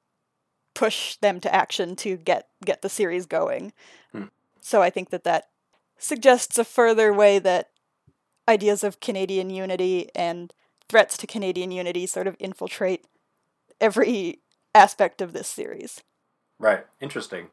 push 0.74 1.16
them 1.18 1.40
to 1.40 1.54
action 1.54 1.96
to 1.98 2.18
get 2.18 2.48
get 2.64 2.82
the 2.82 2.90
series 2.90 3.26
going. 3.26 3.74
Hmm. 4.12 4.26
So 4.62 4.82
I 4.82 4.90
think 4.90 5.10
that 5.10 5.24
that 5.24 5.46
suggests 5.98 6.58
a 6.58 6.64
further 6.64 7.14
way 7.14 7.40
that 7.40 7.70
ideas 8.48 8.84
of 8.84 9.00
Canadian 9.00 9.50
unity 9.50 10.10
and 10.16 10.54
threats 10.90 11.18
to 11.18 11.28
Canadian 11.28 11.72
unity 11.72 12.06
sort 12.06 12.28
of 12.28 12.36
infiltrate 12.40 13.06
every 13.80 14.40
aspect 14.74 15.22
of 15.22 15.34
this 15.34 15.48
series. 15.48 16.02
Right. 16.62 16.86
Interesting. 17.02 17.48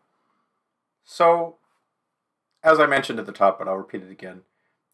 So, 1.02 1.56
as 2.62 2.78
I 2.78 2.84
mentioned 2.84 3.18
at 3.18 3.24
the 3.24 3.32
top, 3.32 3.58
but 3.58 3.66
I'll 3.66 3.78
repeat 3.78 4.02
it 4.02 4.10
again, 4.10 4.42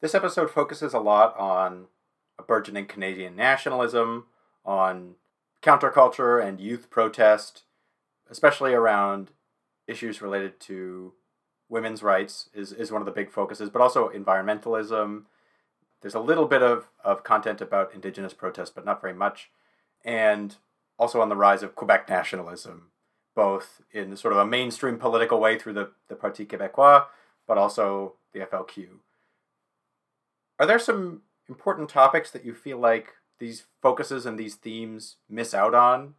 this 0.00 0.14
episode 0.14 0.53
focuses 0.53 0.94
a 0.94 1.00
lot 1.00 1.37
on 1.37 1.87
a 2.38 2.44
burgeoning 2.44 2.87
Canadian 2.87 3.35
nationalism, 3.35 4.27
on 4.64 5.16
counterculture 5.64 6.40
and 6.40 6.61
youth 6.61 6.90
protest, 6.90 7.64
especially 8.31 8.72
around 8.72 9.33
issues 9.88 10.22
related 10.22 10.61
to 10.61 11.14
women's 11.68 12.05
rights 12.05 12.50
is, 12.55 12.70
is 12.70 12.92
one 12.92 13.03
of 13.03 13.07
the 13.07 13.11
big 13.11 13.33
focuses, 13.33 13.68
but 13.68 13.83
also 13.83 14.11
environmentalism. 14.11 15.24
There's 16.03 16.14
a 16.14 16.20
little 16.20 16.46
bit 16.46 16.62
of, 16.62 16.87
of 17.03 17.24
content 17.24 17.61
about 17.61 17.92
indigenous 17.92 18.33
protest, 18.33 18.77
but 18.77 18.85
not 18.85 19.00
very 19.00 19.14
much. 19.14 19.50
And 20.05 20.55
also 21.00 21.20
on 21.20 21.31
the 21.31 21.37
rise 21.37 21.64
of 21.64 21.74
Quebec 21.74 22.09
nationalism, 22.09 22.90
both 23.35 23.83
in 23.92 24.16
sort 24.16 24.33
of 24.33 24.38
a 24.38 24.47
mainstream 24.47 24.99
political 24.99 25.40
way 25.40 25.59
through 25.59 25.73
the, 25.73 25.90
the 26.09 26.14
Parti 26.14 26.47
Québécois, 26.47 27.07
but 27.47 27.59
also 27.59 28.14
the 28.33 28.40
FLQ. 28.40 28.87
Are 30.59 30.66
there 30.66 30.79
some 30.79 31.23
important 31.49 31.88
topics 31.88 32.31
that 32.31 32.44
you 32.44 32.55
feel 32.55 32.79
like 32.79 33.14
these 33.38 33.64
focuses 33.83 34.25
and 34.27 34.38
these 34.38 34.55
themes 34.55 35.16
miss 35.29 35.53
out 35.53 35.75
on? 35.75 36.14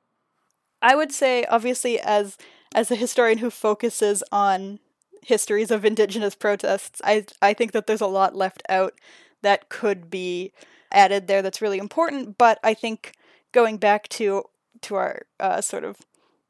I 0.81 0.95
would 0.95 1.11
say, 1.11 1.45
obviously, 1.45 1.99
as 1.99 2.37
as 2.73 2.91
a 2.91 2.95
historian 2.95 3.37
who 3.37 3.49
focuses 3.49 4.23
on 4.31 4.79
histories 5.21 5.71
of 5.71 5.85
indigenous 5.85 6.35
protests, 6.35 7.01
I 7.03 7.25
I 7.41 7.53
think 7.53 7.71
that 7.71 7.87
there's 7.87 8.01
a 8.01 8.07
lot 8.07 8.35
left 8.35 8.61
out 8.69 8.93
that 9.41 9.69
could 9.69 10.09
be 10.09 10.51
added 10.91 11.27
there 11.27 11.41
that's 11.41 11.61
really 11.61 11.77
important. 11.77 12.37
But 12.37 12.59
I 12.63 12.73
think 12.73 13.13
going 13.51 13.77
back 13.77 14.07
to 14.09 14.43
to 14.81 14.95
our 14.95 15.21
uh, 15.39 15.61
sort 15.61 15.85
of 15.85 15.97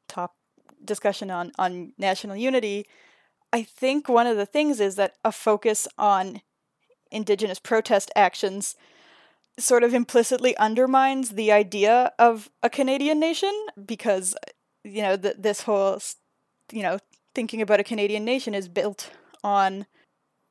top 0.08 0.34
discussion 0.84 1.30
on 1.30 1.52
on 1.58 1.92
national 1.98 2.36
unity, 2.36 2.86
I 3.52 3.62
think 3.62 4.08
one 4.08 4.26
of 4.26 4.36
the 4.36 4.46
things 4.46 4.80
is 4.80 4.96
that 4.96 5.14
a 5.24 5.32
focus 5.32 5.88
on 5.98 6.42
indigenous 7.10 7.58
protest 7.58 8.10
actions 8.16 8.76
sort 9.58 9.82
of 9.82 9.94
implicitly 9.94 10.56
undermines 10.58 11.30
the 11.30 11.50
idea 11.50 12.12
of 12.18 12.50
a 12.62 12.68
Canadian 12.68 13.18
nation 13.18 13.52
because 13.84 14.34
you 14.84 15.02
know 15.02 15.16
th- 15.16 15.36
this 15.38 15.62
whole 15.62 15.98
you 16.72 16.82
know 16.82 16.98
thinking 17.34 17.62
about 17.62 17.80
a 17.80 17.84
Canadian 17.84 18.24
nation 18.24 18.54
is 18.54 18.68
built 18.68 19.10
on 19.42 19.86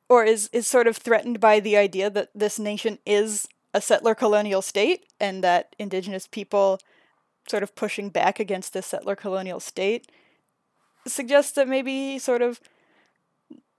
or 0.08 0.24
is 0.24 0.48
is 0.52 0.66
sort 0.66 0.86
of 0.86 0.96
threatened 0.96 1.40
by 1.40 1.60
the 1.60 1.76
idea 1.76 2.10
that 2.10 2.30
this 2.34 2.58
nation 2.58 2.98
is 3.06 3.46
a 3.74 3.80
settler 3.80 4.14
colonial 4.14 4.62
state 4.62 5.06
and 5.20 5.44
that 5.44 5.76
indigenous 5.78 6.26
people 6.26 6.80
sort 7.48 7.62
of 7.62 7.74
pushing 7.74 8.10
back 8.10 8.40
against 8.40 8.72
this 8.72 8.86
settler 8.86 9.16
colonial 9.16 9.60
state 9.60 10.10
suggests 11.06 11.52
that 11.52 11.68
maybe 11.68 12.18
sort 12.18 12.42
of 12.42 12.60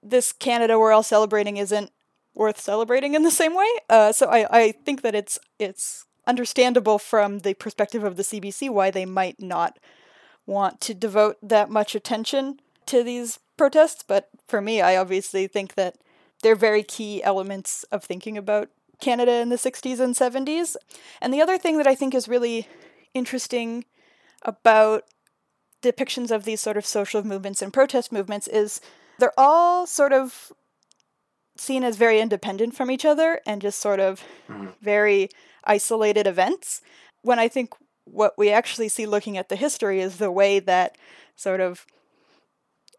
this 0.01 0.31
Canada 0.31 0.79
we're 0.79 0.93
all 0.93 1.03
celebrating 1.03 1.57
isn't 1.57 1.91
worth 2.33 2.59
celebrating 2.59 3.13
in 3.13 3.23
the 3.23 3.31
same 3.31 3.55
way. 3.55 3.67
Uh, 3.89 4.11
so 4.11 4.27
I, 4.27 4.47
I 4.49 4.71
think 4.71 5.01
that 5.01 5.15
it's 5.15 5.39
it's 5.59 6.05
understandable 6.25 6.99
from 6.99 7.39
the 7.39 7.53
perspective 7.53 8.03
of 8.03 8.15
the 8.17 8.23
CBC 8.23 8.69
why 8.69 8.91
they 8.91 9.05
might 9.05 9.41
not 9.41 9.79
want 10.45 10.79
to 10.81 10.93
devote 10.93 11.37
that 11.41 11.69
much 11.69 11.95
attention 11.95 12.59
to 12.85 13.03
these 13.03 13.39
protests. 13.57 14.03
But 14.07 14.29
for 14.47 14.61
me, 14.61 14.81
I 14.81 14.95
obviously 14.95 15.47
think 15.47 15.75
that 15.75 15.95
they're 16.43 16.55
very 16.55 16.83
key 16.83 17.23
elements 17.23 17.83
of 17.91 18.03
thinking 18.03 18.37
about 18.37 18.69
Canada 18.99 19.33
in 19.33 19.49
the 19.49 19.55
60s 19.55 19.99
and 19.99 20.15
70s. 20.15 20.75
And 21.21 21.33
the 21.33 21.41
other 21.41 21.57
thing 21.57 21.77
that 21.77 21.87
I 21.87 21.95
think 21.95 22.13
is 22.13 22.27
really 22.27 22.67
interesting 23.17 23.85
about 24.43 25.03
depictions 25.81 26.31
of 26.31 26.43
these 26.43 26.61
sort 26.61 26.77
of 26.77 26.85
social 26.85 27.23
movements 27.23 27.61
and 27.61 27.73
protest 27.73 28.11
movements 28.11 28.47
is 28.47 28.81
they're 29.19 29.37
all 29.37 29.85
sort 29.85 30.13
of 30.13 30.51
seen 31.57 31.83
as 31.83 31.97
very 31.97 32.19
independent 32.19 32.75
from 32.75 32.91
each 32.91 33.05
other 33.05 33.41
and 33.45 33.61
just 33.61 33.79
sort 33.79 33.99
of 33.99 34.23
mm-hmm. 34.47 34.67
very 34.81 35.29
isolated 35.63 36.27
events. 36.27 36.81
When 37.21 37.39
I 37.39 37.47
think 37.47 37.73
what 38.05 38.33
we 38.37 38.49
actually 38.49 38.89
see 38.89 39.05
looking 39.05 39.37
at 39.37 39.49
the 39.49 39.55
history 39.55 39.99
is 39.99 40.17
the 40.17 40.31
way 40.31 40.59
that 40.59 40.97
sort 41.35 41.59
of 41.59 41.85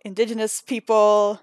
indigenous 0.04 0.60
people, 0.60 1.40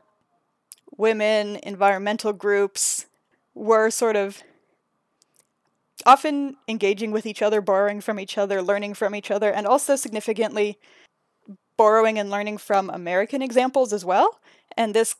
women, 0.97 1.57
environmental 1.63 2.33
groups 2.33 3.05
were 3.53 3.89
sort 3.89 4.15
of 4.15 4.43
often 6.05 6.57
engaging 6.67 7.11
with 7.11 7.25
each 7.25 7.41
other, 7.41 7.61
borrowing 7.61 8.01
from 8.01 8.19
each 8.19 8.37
other, 8.37 8.61
learning 8.61 8.93
from 8.93 9.15
each 9.15 9.31
other, 9.31 9.51
and 9.51 9.65
also 9.65 9.95
significantly 9.95 10.77
borrowing 11.77 12.19
and 12.19 12.29
learning 12.29 12.57
from 12.57 12.89
American 12.89 13.41
examples 13.41 13.91
as 13.91 14.05
well. 14.05 14.39
And 14.77 14.93
this 14.93 15.15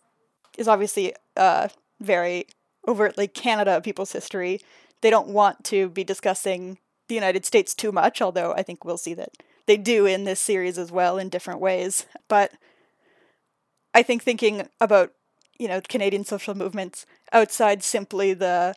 is 0.58 0.67
obviously 0.67 1.13
uh, 1.36 1.67
very 2.00 2.48
overtly 2.88 3.28
Canada 3.28 3.82
people's 3.82 4.12
history. 4.12 4.62
They 5.02 5.10
don't 5.10 5.28
want 5.28 5.63
to 5.65 5.89
be 5.89 6.04
discussing 6.04 6.78
the 7.08 7.15
United 7.15 7.45
States 7.45 7.76
too 7.76 7.91
much, 7.91 8.21
although 8.21 8.54
I 8.54 8.63
think 8.63 8.86
we'll 8.86 8.98
see 8.98 9.13
that 9.15 9.32
they 9.65 9.78
do 9.78 10.06
in 10.06 10.24
this 10.24 10.39
series 10.39 10.78
as 10.78 10.91
well 10.91 11.17
in 11.17 11.30
different 11.30 11.60
ways. 11.60 12.06
But 12.28 12.52
I 13.93 14.04
think 14.04 14.24
thinking 14.24 14.67
about, 14.80 15.12
you 15.58 15.67
know, 15.67 15.82
Canadian 15.82 16.26
social 16.26 16.56
movements 16.56 17.06
outside 17.32 17.84
simply 17.84 18.34
the 18.34 18.76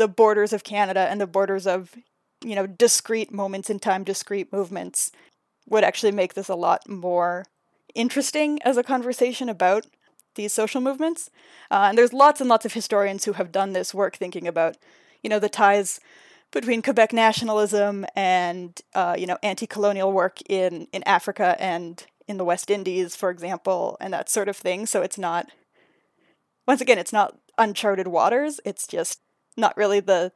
the 0.00 0.08
borders 0.08 0.54
of 0.54 0.64
Canada 0.64 1.06
and 1.10 1.20
the 1.20 1.26
borders 1.26 1.66
of, 1.66 1.94
you 2.42 2.54
know, 2.54 2.66
discrete 2.66 3.30
moments 3.30 3.68
in 3.68 3.78
time, 3.78 4.02
discrete 4.02 4.50
movements 4.50 5.12
would 5.68 5.84
actually 5.84 6.10
make 6.10 6.32
this 6.32 6.48
a 6.48 6.54
lot 6.54 6.88
more 6.88 7.44
interesting 7.94 8.58
as 8.62 8.78
a 8.78 8.82
conversation 8.82 9.50
about 9.50 9.86
these 10.36 10.54
social 10.54 10.80
movements. 10.80 11.28
Uh, 11.70 11.86
and 11.88 11.98
there's 11.98 12.14
lots 12.14 12.40
and 12.40 12.48
lots 12.48 12.64
of 12.64 12.72
historians 12.72 13.26
who 13.26 13.34
have 13.34 13.52
done 13.52 13.74
this 13.74 13.92
work 13.92 14.16
thinking 14.16 14.48
about, 14.48 14.78
you 15.22 15.28
know, 15.28 15.38
the 15.38 15.50
ties 15.50 16.00
between 16.50 16.80
Quebec 16.80 17.12
nationalism 17.12 18.06
and, 18.16 18.80
uh, 18.94 19.14
you 19.18 19.26
know, 19.26 19.36
anti-colonial 19.42 20.10
work 20.10 20.38
in, 20.48 20.88
in 20.94 21.02
Africa 21.04 21.56
and 21.60 22.06
in 22.26 22.38
the 22.38 22.44
West 22.44 22.70
Indies, 22.70 23.14
for 23.14 23.28
example, 23.28 23.98
and 24.00 24.14
that 24.14 24.30
sort 24.30 24.48
of 24.48 24.56
thing. 24.56 24.86
So 24.86 25.02
it's 25.02 25.18
not, 25.18 25.50
once 26.66 26.80
again, 26.80 26.98
it's 26.98 27.12
not 27.12 27.36
uncharted 27.58 28.08
waters. 28.08 28.60
It's 28.64 28.86
just 28.86 29.20
not 29.56 29.76
really 29.76 30.00
the, 30.00 30.32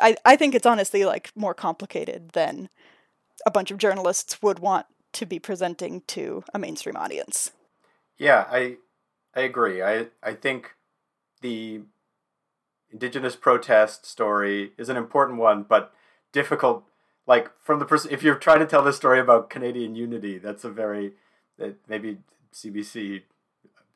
I, 0.00 0.16
I 0.24 0.36
think 0.36 0.54
it's 0.54 0.66
honestly 0.66 1.04
like 1.04 1.32
more 1.34 1.54
complicated 1.54 2.30
than 2.30 2.68
a 3.46 3.50
bunch 3.50 3.70
of 3.70 3.78
journalists 3.78 4.42
would 4.42 4.58
want 4.58 4.86
to 5.14 5.26
be 5.26 5.38
presenting 5.38 6.02
to 6.08 6.44
a 6.52 6.58
mainstream 6.58 6.96
audience. 6.96 7.52
Yeah, 8.18 8.46
I 8.50 8.76
I 9.34 9.42
agree. 9.42 9.82
I 9.82 10.08
I 10.22 10.32
think 10.32 10.74
the 11.40 11.82
indigenous 12.90 13.36
protest 13.36 14.06
story 14.06 14.72
is 14.76 14.88
an 14.88 14.96
important 14.96 15.38
one, 15.38 15.62
but 15.62 15.92
difficult. 16.32 16.84
Like 17.26 17.50
from 17.60 17.78
the 17.78 17.84
person, 17.84 18.10
if 18.10 18.22
you're 18.22 18.34
trying 18.34 18.60
to 18.60 18.66
tell 18.66 18.82
this 18.82 18.96
story 18.96 19.20
about 19.20 19.50
Canadian 19.50 19.94
unity, 19.94 20.38
that's 20.38 20.64
a 20.64 20.70
very 20.70 21.12
that 21.58 21.76
maybe 21.88 22.18
CBC 22.52 23.22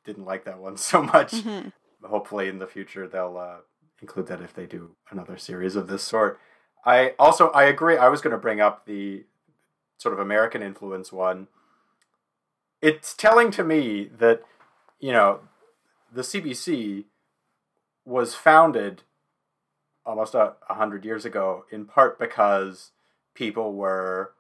didn't 0.05 0.25
like 0.25 0.45
that 0.45 0.59
one 0.59 0.77
so 0.91 1.03
much. 1.03 1.33
Mm-hmm. 1.33 1.69
Hopefully, 2.07 2.49
in 2.49 2.59
the 2.59 2.67
future, 2.67 3.07
they'll 3.07 3.39
uh, 3.39 3.59
include 4.03 4.27
that 4.27 4.43
if 4.43 4.53
they 4.53 4.67
do 4.67 4.91
another 5.11 5.39
series 5.39 5.77
of 5.77 5.87
this 5.87 6.03
sort. 6.03 6.39
I 6.85 7.15
also 7.19 7.49
I 7.51 7.65
agree. 7.65 7.97
I 7.97 8.09
was 8.09 8.21
going 8.21 8.33
to 8.33 8.39
bring 8.39 8.61
up 8.61 8.85
the 8.85 9.25
sort 9.97 10.13
of 10.13 10.21
American 10.21 10.63
influence 10.63 11.13
one. 11.13 11.49
It's 12.83 13.15
telling 13.15 13.51
to 13.53 13.65
me 13.65 14.11
that 14.19 14.43
you 15.03 15.13
know, 15.13 15.41
the 16.13 16.23
CBC 16.23 17.05
was 18.07 18.35
founded 18.35 19.03
almost 20.07 20.35
a, 20.35 20.55
a 20.69 20.75
hundred 20.75 21.05
years 21.05 21.25
ago 21.25 21.65
in 21.71 21.85
part 21.85 22.19
because 22.19 22.93
people 23.35 23.75
were 23.75 24.33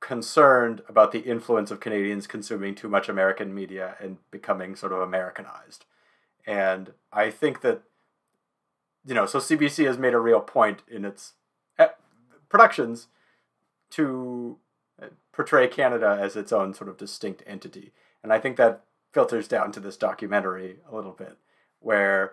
concerned 0.00 0.82
about 0.88 1.12
the 1.12 1.20
influence 1.20 1.70
of 1.70 1.80
Canadians 1.80 2.26
consuming 2.26 2.74
too 2.74 2.88
much 2.88 3.08
American 3.08 3.54
media 3.54 3.96
and 4.00 4.18
becoming 4.30 4.76
sort 4.76 4.92
of 4.92 5.00
Americanized. 5.00 5.84
And 6.46 6.92
I 7.12 7.30
think 7.30 7.60
that, 7.62 7.82
you 9.06 9.14
know, 9.14 9.24
so 9.24 9.38
CBC 9.38 9.86
has 9.86 9.98
made 9.98 10.14
a 10.14 10.18
real 10.18 10.40
point 10.40 10.82
in 10.88 11.04
its 11.04 11.34
eh, 11.78 11.88
productions 12.48 13.06
to 13.90 14.58
eh, 15.00 15.08
portray 15.32 15.68
Canada 15.68 16.18
as 16.20 16.34
its 16.34 16.52
own 16.52 16.74
sort 16.74 16.90
of 16.90 16.96
distinct 16.96 17.42
entity. 17.46 17.92
And 18.22 18.32
I 18.32 18.40
think 18.40 18.56
that 18.56 18.82
filters 19.12 19.46
down 19.46 19.70
to 19.72 19.80
this 19.80 19.96
documentary 19.96 20.78
a 20.90 20.94
little 20.94 21.12
bit, 21.12 21.38
where 21.78 22.32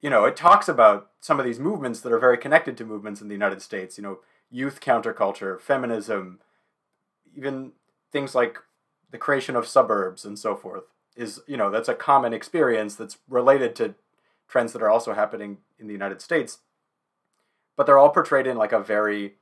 you 0.00 0.08
know 0.08 0.24
it 0.24 0.36
talks 0.36 0.68
about 0.68 1.10
some 1.20 1.40
of 1.40 1.44
these 1.44 1.58
movements 1.58 2.00
that 2.00 2.12
are 2.12 2.18
very 2.18 2.38
connected 2.38 2.76
to 2.76 2.84
movements 2.84 3.20
in 3.20 3.26
the 3.26 3.34
United 3.34 3.60
States. 3.60 3.98
You 3.98 4.04
know, 4.04 4.18
youth 4.50 4.80
counterculture, 4.80 5.60
feminism, 5.60 6.38
even 7.36 7.72
things 8.12 8.36
like 8.36 8.58
the 9.10 9.18
creation 9.18 9.56
of 9.56 9.66
suburbs 9.66 10.24
and 10.24 10.38
so 10.38 10.54
forth 10.54 10.84
is 11.16 11.40
you 11.48 11.56
know 11.56 11.70
that's 11.70 11.88
a 11.88 11.94
common 11.94 12.32
experience 12.32 12.94
that's 12.94 13.18
related 13.28 13.74
to 13.74 13.96
trends 14.48 14.72
that 14.72 14.82
are 14.82 14.90
also 14.90 15.12
happening 15.14 15.58
in 15.78 15.86
the 15.86 15.92
United 15.92 16.20
States 16.20 16.58
but 17.78 17.86
they're 17.86 17.96
all 17.96 18.10
portrayed 18.10 18.48
in 18.48 18.58
like 18.58 18.72
a 18.72 18.80
very 18.80 19.36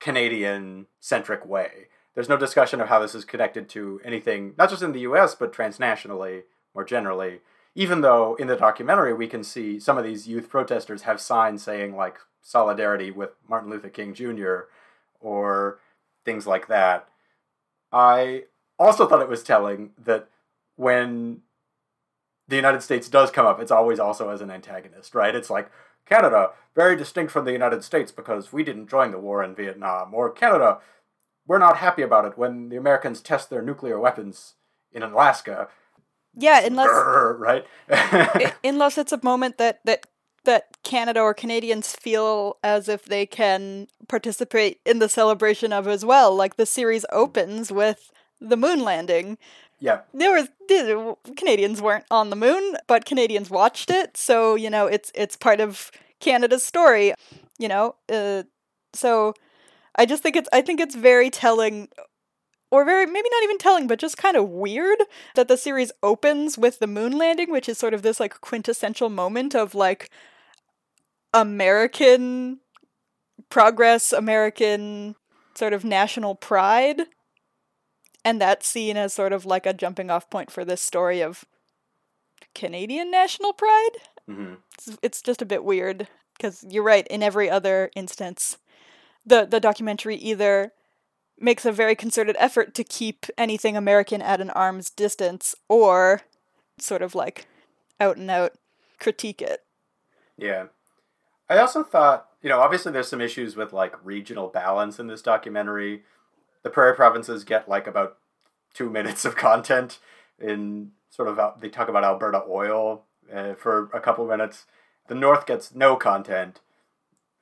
Canadian 0.00 0.86
centric 0.98 1.46
way. 1.46 1.88
There's 2.14 2.28
no 2.28 2.38
discussion 2.38 2.80
of 2.80 2.88
how 2.88 2.98
this 2.98 3.14
is 3.14 3.26
connected 3.26 3.68
to 3.68 4.00
anything, 4.04 4.54
not 4.56 4.70
just 4.70 4.82
in 4.82 4.92
the 4.92 5.00
US, 5.00 5.34
but 5.34 5.52
transnationally 5.52 6.44
more 6.74 6.84
generally. 6.84 7.40
Even 7.74 8.00
though 8.00 8.36
in 8.36 8.48
the 8.48 8.56
documentary 8.56 9.12
we 9.12 9.28
can 9.28 9.44
see 9.44 9.78
some 9.78 9.98
of 9.98 10.04
these 10.04 10.26
youth 10.26 10.48
protesters 10.48 11.02
have 11.02 11.20
signs 11.20 11.62
saying 11.62 11.94
like 11.94 12.16
solidarity 12.40 13.10
with 13.10 13.30
Martin 13.46 13.68
Luther 13.68 13.90
King 13.90 14.14
Jr. 14.14 14.60
or 15.20 15.78
things 16.24 16.46
like 16.46 16.68
that. 16.68 17.06
I 17.92 18.44
also 18.78 19.06
thought 19.06 19.20
it 19.20 19.28
was 19.28 19.42
telling 19.42 19.90
that 20.02 20.28
when 20.76 21.42
the 22.48 22.56
United 22.56 22.82
States 22.82 23.08
does 23.08 23.30
come 23.30 23.46
up, 23.46 23.60
it's 23.60 23.70
always 23.70 23.98
also 23.98 24.30
as 24.30 24.40
an 24.40 24.50
antagonist, 24.50 25.14
right? 25.14 25.34
It's 25.34 25.50
like 25.50 25.70
Canada, 26.06 26.50
very 26.74 26.96
distinct 26.96 27.32
from 27.32 27.44
the 27.44 27.52
United 27.52 27.84
States 27.84 28.10
because 28.10 28.52
we 28.52 28.64
didn't 28.64 28.90
join 28.90 29.10
the 29.10 29.18
war 29.18 29.42
in 29.42 29.54
Vietnam, 29.54 30.12
or 30.14 30.30
Canada, 30.30 30.78
we're 31.46 31.58
not 31.58 31.78
happy 31.78 32.02
about 32.02 32.24
it 32.24 32.38
when 32.38 32.68
the 32.68 32.76
Americans 32.76 33.20
test 33.20 33.50
their 33.50 33.62
nuclear 33.62 33.98
weapons 33.98 34.54
in 34.92 35.02
Alaska. 35.02 35.68
Yeah, 36.34 36.64
unless 36.64 36.88
Grr, 36.88 37.38
right? 37.38 38.54
Unless 38.64 38.98
it's 38.98 39.12
a 39.12 39.20
moment 39.22 39.58
that 39.58 39.80
that 39.84 40.06
that 40.44 40.82
Canada 40.82 41.20
or 41.20 41.34
Canadians 41.34 41.92
feel 41.92 42.56
as 42.64 42.88
if 42.88 43.04
they 43.04 43.26
can 43.26 43.86
participate 44.08 44.80
in 44.84 44.98
the 44.98 45.08
celebration 45.08 45.72
of 45.72 45.86
as 45.86 46.04
well. 46.04 46.34
Like 46.34 46.56
the 46.56 46.66
series 46.66 47.04
opens 47.12 47.70
with 47.70 48.10
the 48.40 48.56
moon 48.56 48.82
landing. 48.82 49.38
Yeah, 49.82 50.02
There 50.14 50.32
was 50.32 50.48
Canadians 51.36 51.82
weren't 51.82 52.04
on 52.08 52.30
the 52.30 52.36
moon, 52.36 52.76
but 52.86 53.04
Canadians 53.04 53.50
watched 53.50 53.90
it, 53.90 54.16
so 54.16 54.54
you 54.54 54.70
know 54.70 54.86
it's 54.86 55.10
it's 55.12 55.34
part 55.36 55.58
of 55.58 55.90
Canada's 56.20 56.62
story. 56.62 57.14
You 57.58 57.66
know, 57.66 57.96
uh, 58.08 58.44
so 58.92 59.34
I 59.96 60.06
just 60.06 60.22
think 60.22 60.36
it's 60.36 60.48
I 60.52 60.62
think 60.62 60.78
it's 60.78 60.94
very 60.94 61.30
telling 61.30 61.88
or 62.70 62.84
very 62.84 63.06
maybe 63.06 63.28
not 63.28 63.42
even 63.42 63.58
telling 63.58 63.88
but 63.88 63.98
just 63.98 64.16
kind 64.16 64.36
of 64.36 64.48
weird 64.48 64.98
that 65.34 65.48
the 65.48 65.56
series 65.56 65.90
opens 66.00 66.56
with 66.56 66.78
the 66.78 66.86
moon 66.86 67.18
landing 67.18 67.50
which 67.50 67.68
is 67.68 67.76
sort 67.76 67.92
of 67.92 68.02
this 68.02 68.18
like 68.18 68.40
quintessential 68.40 69.10
moment 69.10 69.54
of 69.54 69.74
like 69.74 70.10
american 71.34 72.60
progress 73.50 74.10
american 74.10 75.14
sort 75.54 75.74
of 75.74 75.84
national 75.84 76.34
pride 76.34 77.02
and 78.24 78.40
that's 78.40 78.66
seen 78.66 78.96
as 78.96 79.12
sort 79.12 79.32
of 79.32 79.44
like 79.44 79.66
a 79.66 79.72
jumping 79.72 80.10
off 80.10 80.28
point 80.30 80.50
for 80.50 80.64
this 80.64 80.80
story 80.80 81.22
of 81.22 81.44
canadian 82.54 83.10
national 83.10 83.52
pride 83.52 83.98
hmm 84.26 84.54
it's, 84.78 84.98
it's 85.02 85.22
just 85.22 85.42
a 85.42 85.46
bit 85.46 85.64
weird 85.64 86.08
because 86.36 86.64
you're 86.68 86.82
right 86.82 87.06
in 87.08 87.22
every 87.22 87.48
other 87.48 87.90
instance 87.96 88.58
the 89.24 89.44
the 89.44 89.60
documentary 89.60 90.16
either 90.16 90.72
makes 91.38 91.64
a 91.64 91.72
very 91.72 91.96
concerted 91.96 92.36
effort 92.38 92.74
to 92.74 92.84
keep 92.84 93.26
anything 93.38 93.76
american 93.76 94.20
at 94.20 94.40
an 94.40 94.50
arm's 94.50 94.90
distance 94.90 95.54
or 95.68 96.22
sort 96.78 97.02
of 97.02 97.14
like 97.14 97.46
out 98.00 98.16
and 98.16 98.30
out 98.30 98.52
critique 98.98 99.40
it 99.40 99.62
yeah. 100.36 100.66
I 101.48 101.58
also 101.58 101.84
thought, 101.84 102.28
you 102.42 102.48
know, 102.48 102.60
obviously 102.60 102.92
there's 102.92 103.08
some 103.08 103.20
issues 103.20 103.56
with 103.56 103.72
like 103.72 103.94
regional 104.04 104.48
balance 104.48 104.98
in 104.98 105.06
this 105.06 105.22
documentary. 105.22 106.04
The 106.62 106.70
prairie 106.70 106.94
provinces 106.94 107.44
get 107.44 107.68
like 107.68 107.86
about 107.86 108.18
two 108.74 108.88
minutes 108.90 109.24
of 109.24 109.36
content 109.36 109.98
in 110.38 110.92
sort 111.10 111.28
of 111.28 111.60
they 111.60 111.68
talk 111.68 111.88
about 111.88 112.04
Alberta 112.04 112.42
oil 112.48 113.04
uh, 113.32 113.54
for 113.54 113.90
a 113.92 114.00
couple 114.00 114.26
minutes. 114.26 114.66
The 115.08 115.14
North 115.14 115.46
gets 115.46 115.74
no 115.74 115.96
content, 115.96 116.60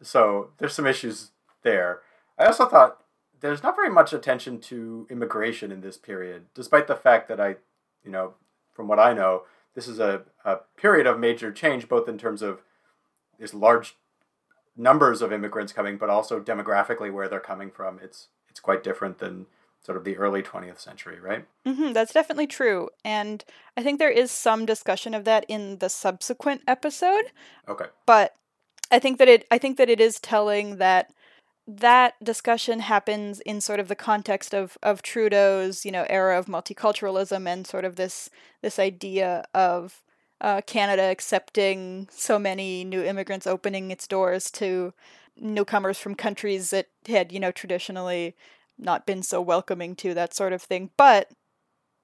so 0.02 0.50
there's 0.58 0.74
some 0.74 0.86
issues 0.86 1.30
there. 1.62 2.00
I 2.38 2.46
also 2.46 2.66
thought 2.66 3.02
there's 3.40 3.62
not 3.62 3.76
very 3.76 3.90
much 3.90 4.12
attention 4.12 4.60
to 4.60 5.06
immigration 5.10 5.70
in 5.70 5.80
this 5.80 5.96
period, 5.96 6.46
despite 6.54 6.86
the 6.86 6.96
fact 6.96 7.28
that 7.28 7.40
I, 7.40 7.56
you 8.04 8.10
know, 8.10 8.34
from 8.72 8.88
what 8.88 8.98
I 8.98 9.12
know, 9.12 9.42
this 9.74 9.86
is 9.88 9.98
a, 9.98 10.22
a 10.44 10.58
period 10.76 11.06
of 11.06 11.18
major 11.18 11.52
change, 11.52 11.88
both 11.88 12.08
in 12.08 12.18
terms 12.18 12.42
of 12.42 12.62
there's 13.38 13.54
large 13.54 13.96
numbers 14.76 15.22
of 15.22 15.32
immigrants 15.32 15.72
coming, 15.72 15.96
but 15.96 16.10
also 16.10 16.40
demographically 16.40 17.12
where 17.12 17.28
they're 17.28 17.40
coming 17.40 17.70
from. 17.70 17.98
It's 18.02 18.28
it's 18.50 18.60
quite 18.60 18.82
different 18.82 19.18
than 19.18 19.46
sort 19.82 19.96
of 19.96 20.04
the 20.04 20.16
early 20.16 20.42
20th 20.42 20.78
century, 20.78 21.18
right? 21.20 21.46
Mm-hmm, 21.66 21.92
that's 21.92 22.12
definitely 22.12 22.46
true 22.46 22.88
and 23.04 23.44
i 23.76 23.82
think 23.82 23.98
there 23.98 24.10
is 24.10 24.30
some 24.30 24.64
discussion 24.64 25.12
of 25.12 25.24
that 25.24 25.44
in 25.46 25.78
the 25.78 25.90
subsequent 25.90 26.62
episode 26.66 27.26
Okay. 27.68 27.84
but 28.06 28.34
I 28.90 28.98
think 28.98 29.18
that 29.18 29.28
it 29.28 29.46
I 29.50 29.58
think 29.58 29.76
that 29.78 29.88
it 29.88 30.00
is 30.00 30.18
telling 30.20 30.76
that 30.78 31.12
that 31.66 32.14
discussion 32.24 32.80
happens 32.80 33.40
in 33.40 33.60
sort 33.60 33.78
of 33.80 33.88
the 33.88 33.94
context 33.94 34.54
of 34.54 34.76
of 34.82 35.02
Trudeau's 35.02 35.84
you 35.84 35.92
know 35.92 36.06
era 36.08 36.38
of 36.38 36.46
multiculturalism 36.46 37.46
and 37.46 37.66
sort 37.66 37.84
of 37.84 37.96
this 37.96 38.30
this 38.62 38.78
idea 38.78 39.44
of 39.54 40.02
uh, 40.40 40.62
Canada 40.66 41.02
accepting 41.02 42.08
so 42.10 42.38
many 42.38 42.82
new 42.82 43.02
immigrants, 43.02 43.46
opening 43.46 43.90
its 43.90 44.06
doors 44.08 44.50
to 44.52 44.92
newcomers 45.40 45.98
from 45.98 46.14
countries 46.14 46.70
that 46.70 46.88
had 47.08 47.32
you 47.32 47.40
know 47.40 47.50
traditionally 47.50 48.36
not 48.78 49.06
been 49.06 49.22
so 49.22 49.40
welcoming 49.40 49.94
to 49.94 50.14
that 50.14 50.34
sort 50.34 50.52
of 50.52 50.62
thing, 50.62 50.90
but 50.96 51.30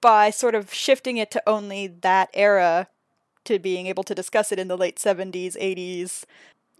by 0.01 0.31
sort 0.31 0.55
of 0.55 0.73
shifting 0.73 1.17
it 1.17 1.31
to 1.31 1.43
only 1.47 1.87
that 1.87 2.29
era 2.35 2.89
to 3.45 3.59
being 3.59 3.87
able 3.87 4.03
to 4.03 4.15
discuss 4.15 4.53
it 4.53 4.59
in 4.59 4.69
the 4.69 4.77
late 4.77 4.97
70s 4.97 5.57
80s 5.57 6.25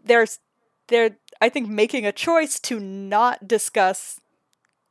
there's 0.05 0.41
they're 0.89 1.17
i 1.41 1.49
think 1.49 1.69
making 1.69 2.05
a 2.05 2.13
choice 2.13 2.61
to 2.61 2.79
not 2.79 3.49
discuss 3.49 4.21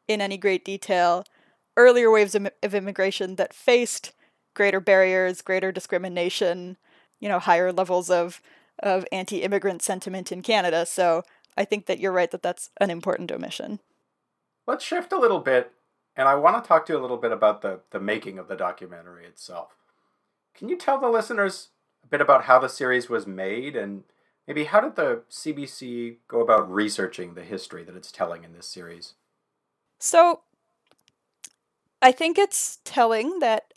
in 0.07 0.21
any 0.21 0.37
great 0.37 0.65
detail 0.65 1.25
earlier 1.77 2.09
waves 2.09 2.33
of, 2.33 2.49
of 2.63 2.73
immigration 2.73 3.35
that 3.35 3.53
faced 3.53 4.13
greater 4.53 4.79
barriers 4.79 5.41
greater 5.41 5.71
discrimination 5.71 6.77
you 7.19 7.29
know 7.29 7.39
higher 7.39 7.71
levels 7.71 8.09
of 8.09 8.41
of 8.79 9.05
anti-immigrant 9.11 9.81
sentiment 9.81 10.31
in 10.31 10.41
canada. 10.41 10.85
So 10.85 11.23
i 11.57 11.65
think 11.65 11.85
that 11.85 11.99
you're 11.99 12.11
right 12.11 12.31
that 12.31 12.43
that's 12.43 12.69
an 12.79 12.89
important 12.89 13.31
omission 13.31 13.79
Let's 14.67 14.83
shift 14.83 15.13
a 15.13 15.19
little 15.19 15.39
bit, 15.39 15.71
and 16.15 16.27
I 16.27 16.35
want 16.35 16.61
to 16.61 16.67
talk 16.67 16.85
to 16.87 16.93
you 16.93 16.99
a 16.99 17.01
little 17.01 17.17
bit 17.17 17.31
about 17.31 17.61
the, 17.61 17.81
the 17.91 17.99
making 17.99 18.39
of 18.39 18.47
the 18.47 18.55
documentary 18.55 19.25
itself. 19.25 19.75
Can 20.55 20.69
you 20.69 20.77
tell 20.77 20.99
the 20.99 21.09
listeners 21.09 21.69
a 22.03 22.07
bit 22.07 22.21
about 22.21 22.45
how 22.45 22.57
the 22.57 22.69
series 22.69 23.09
was 23.09 23.27
made, 23.27 23.75
and 23.75 24.03
maybe 24.47 24.63
how 24.63 24.81
did 24.81 24.95
the 24.95 25.21
CBC 25.29 26.17
go 26.27 26.41
about 26.41 26.71
researching 26.71 27.35
the 27.35 27.43
history 27.43 27.83
that 27.83 27.95
it's 27.95 28.11
telling 28.11 28.43
in 28.43 28.53
this 28.53 28.67
series? 28.67 29.13
So, 29.99 30.41
I 32.01 32.11
think 32.11 32.39
it's 32.39 32.79
telling 32.83 33.39
that 33.39 33.73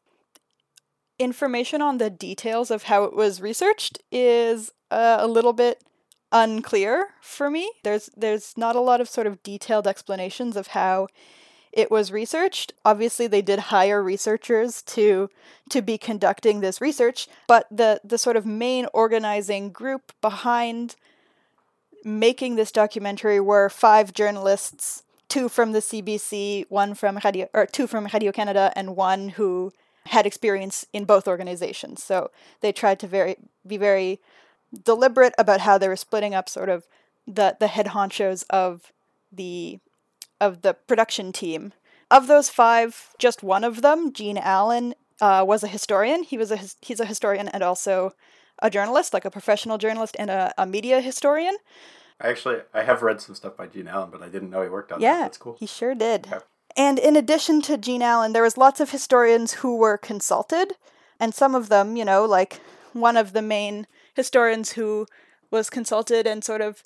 information 1.18 1.82
on 1.82 1.98
the 1.98 2.10
details 2.10 2.70
of 2.70 2.84
how 2.84 3.04
it 3.04 3.12
was 3.12 3.42
researched 3.42 3.98
is 4.10 4.72
uh, 4.90 5.18
a 5.20 5.26
little 5.26 5.52
bit 5.52 5.82
unclear 6.32 7.08
for 7.20 7.50
me. 7.50 7.70
There's 7.84 8.10
there's 8.16 8.54
not 8.56 8.76
a 8.76 8.80
lot 8.80 9.00
of 9.00 9.08
sort 9.08 9.26
of 9.26 9.42
detailed 9.42 9.86
explanations 9.86 10.56
of 10.56 10.68
how 10.68 11.08
it 11.72 11.90
was 11.90 12.10
researched. 12.10 12.72
Obviously, 12.84 13.26
they 13.26 13.42
did 13.42 13.58
hire 13.58 14.02
researchers 14.02 14.82
to 14.82 15.30
to 15.70 15.82
be 15.82 15.98
conducting 15.98 16.60
this 16.60 16.80
research, 16.80 17.28
but 17.46 17.66
the 17.70 18.00
the 18.04 18.18
sort 18.18 18.36
of 18.36 18.46
main 18.46 18.86
organizing 18.92 19.70
group 19.70 20.12
behind 20.20 20.96
making 22.04 22.56
this 22.56 22.72
documentary 22.72 23.40
were 23.40 23.68
five 23.68 24.12
journalists 24.12 25.02
two 25.28 25.48
from 25.48 25.72
the 25.72 25.80
CBC, 25.80 26.64
one 26.68 26.94
from 26.94 27.18
Radio 27.24 27.48
or 27.52 27.66
two 27.66 27.86
from 27.86 28.08
Radio 28.12 28.32
Canada, 28.32 28.72
and 28.74 28.96
one 28.96 29.30
who 29.30 29.72
had 30.06 30.26
experience 30.26 30.86
in 30.92 31.04
both 31.04 31.28
organizations. 31.28 32.02
So 32.02 32.30
they 32.60 32.72
tried 32.72 32.98
to 33.00 33.06
very 33.06 33.36
be 33.66 33.76
very 33.76 34.20
deliberate 34.84 35.34
about 35.38 35.60
how 35.60 35.78
they 35.78 35.88
were 35.88 35.96
splitting 35.96 36.34
up 36.34 36.48
sort 36.48 36.68
of 36.68 36.86
the 37.26 37.56
the 37.58 37.66
head 37.68 37.86
honchos 37.86 38.44
of 38.50 38.92
the 39.32 39.78
of 40.40 40.62
the 40.62 40.74
production 40.74 41.32
team. 41.32 41.72
Of 42.10 42.26
those 42.26 42.48
five, 42.48 43.10
just 43.18 43.42
one 43.42 43.64
of 43.64 43.82
them, 43.82 44.12
Gene 44.12 44.38
Allen, 44.38 44.94
uh, 45.20 45.44
was 45.46 45.62
a 45.62 45.68
historian. 45.68 46.22
He 46.22 46.38
was 46.38 46.50
a 46.50 46.56
his, 46.56 46.76
he's 46.80 47.00
a 47.00 47.04
historian 47.04 47.48
and 47.48 47.62
also 47.62 48.14
a 48.60 48.70
journalist, 48.70 49.12
like 49.12 49.24
a 49.24 49.30
professional 49.30 49.78
journalist 49.78 50.16
and 50.18 50.30
a, 50.30 50.52
a 50.56 50.66
media 50.66 51.00
historian. 51.00 51.56
I 52.20 52.28
actually 52.28 52.60
I 52.74 52.82
have 52.82 53.02
read 53.02 53.20
some 53.20 53.34
stuff 53.34 53.56
by 53.56 53.66
Gene 53.66 53.88
Allen, 53.88 54.10
but 54.10 54.22
I 54.22 54.28
didn't 54.28 54.50
know 54.50 54.62
he 54.62 54.68
worked 54.68 54.90
on 54.90 55.00
that. 55.00 55.04
Yeah, 55.04 55.22
That's 55.22 55.38
cool. 55.38 55.56
he 55.58 55.66
sure 55.66 55.94
did. 55.94 56.26
Okay. 56.26 56.44
And 56.76 56.98
in 56.98 57.16
addition 57.16 57.60
to 57.62 57.76
Gene 57.76 58.02
Allen, 58.02 58.32
there 58.32 58.42
was 58.42 58.56
lots 58.56 58.80
of 58.80 58.90
historians 58.90 59.54
who 59.54 59.76
were 59.76 59.98
consulted, 59.98 60.74
and 61.20 61.34
some 61.34 61.54
of 61.54 61.68
them, 61.68 61.96
you 61.96 62.04
know, 62.04 62.24
like 62.24 62.60
one 62.92 63.16
of 63.16 63.32
the 63.32 63.42
main 63.42 63.86
historians 64.18 64.72
who 64.72 65.06
was 65.50 65.70
consulted 65.70 66.26
and 66.26 66.44
sort 66.44 66.60
of 66.60 66.82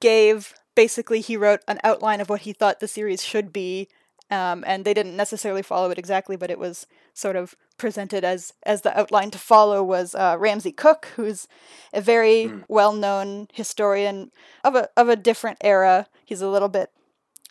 gave 0.00 0.54
basically 0.74 1.20
he 1.20 1.36
wrote 1.36 1.60
an 1.68 1.78
outline 1.84 2.20
of 2.20 2.28
what 2.30 2.42
he 2.42 2.52
thought 2.52 2.80
the 2.80 2.88
series 2.88 3.22
should 3.22 3.52
be 3.52 3.88
um, 4.30 4.62
and 4.66 4.84
they 4.84 4.94
didn't 4.94 5.16
necessarily 5.16 5.62
follow 5.62 5.90
it 5.90 5.98
exactly 5.98 6.36
but 6.36 6.50
it 6.50 6.58
was 6.58 6.86
sort 7.12 7.36
of 7.36 7.54
presented 7.76 8.24
as 8.24 8.52
as 8.64 8.82
the 8.82 8.98
outline 8.98 9.30
to 9.30 9.38
follow 9.38 9.82
was 9.82 10.14
uh, 10.14 10.36
Ramsay 10.38 10.72
Cook 10.72 11.08
who's 11.16 11.48
a 11.92 12.00
very 12.00 12.50
well-known 12.68 13.48
historian 13.52 14.30
of 14.62 14.74
a 14.74 14.88
of 14.96 15.08
a 15.08 15.16
different 15.16 15.58
era 15.60 16.06
he's 16.24 16.42
a 16.42 16.48
little 16.48 16.68
bit 16.68 16.90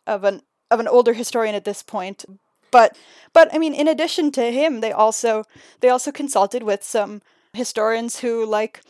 of 0.07 0.23
an 0.23 0.41
of 0.69 0.79
an 0.79 0.87
older 0.87 1.13
historian 1.13 1.55
at 1.55 1.65
this 1.65 1.83
point. 1.83 2.25
But 2.71 2.97
but 3.33 3.53
I 3.53 3.57
mean, 3.57 3.73
in 3.73 3.87
addition 3.87 4.31
to 4.31 4.51
him, 4.51 4.81
they 4.81 4.91
also 4.91 5.43
they 5.79 5.89
also 5.89 6.11
consulted 6.11 6.63
with 6.63 6.83
some 6.83 7.21
historians 7.53 8.19
who 8.19 8.45
like 8.45 8.81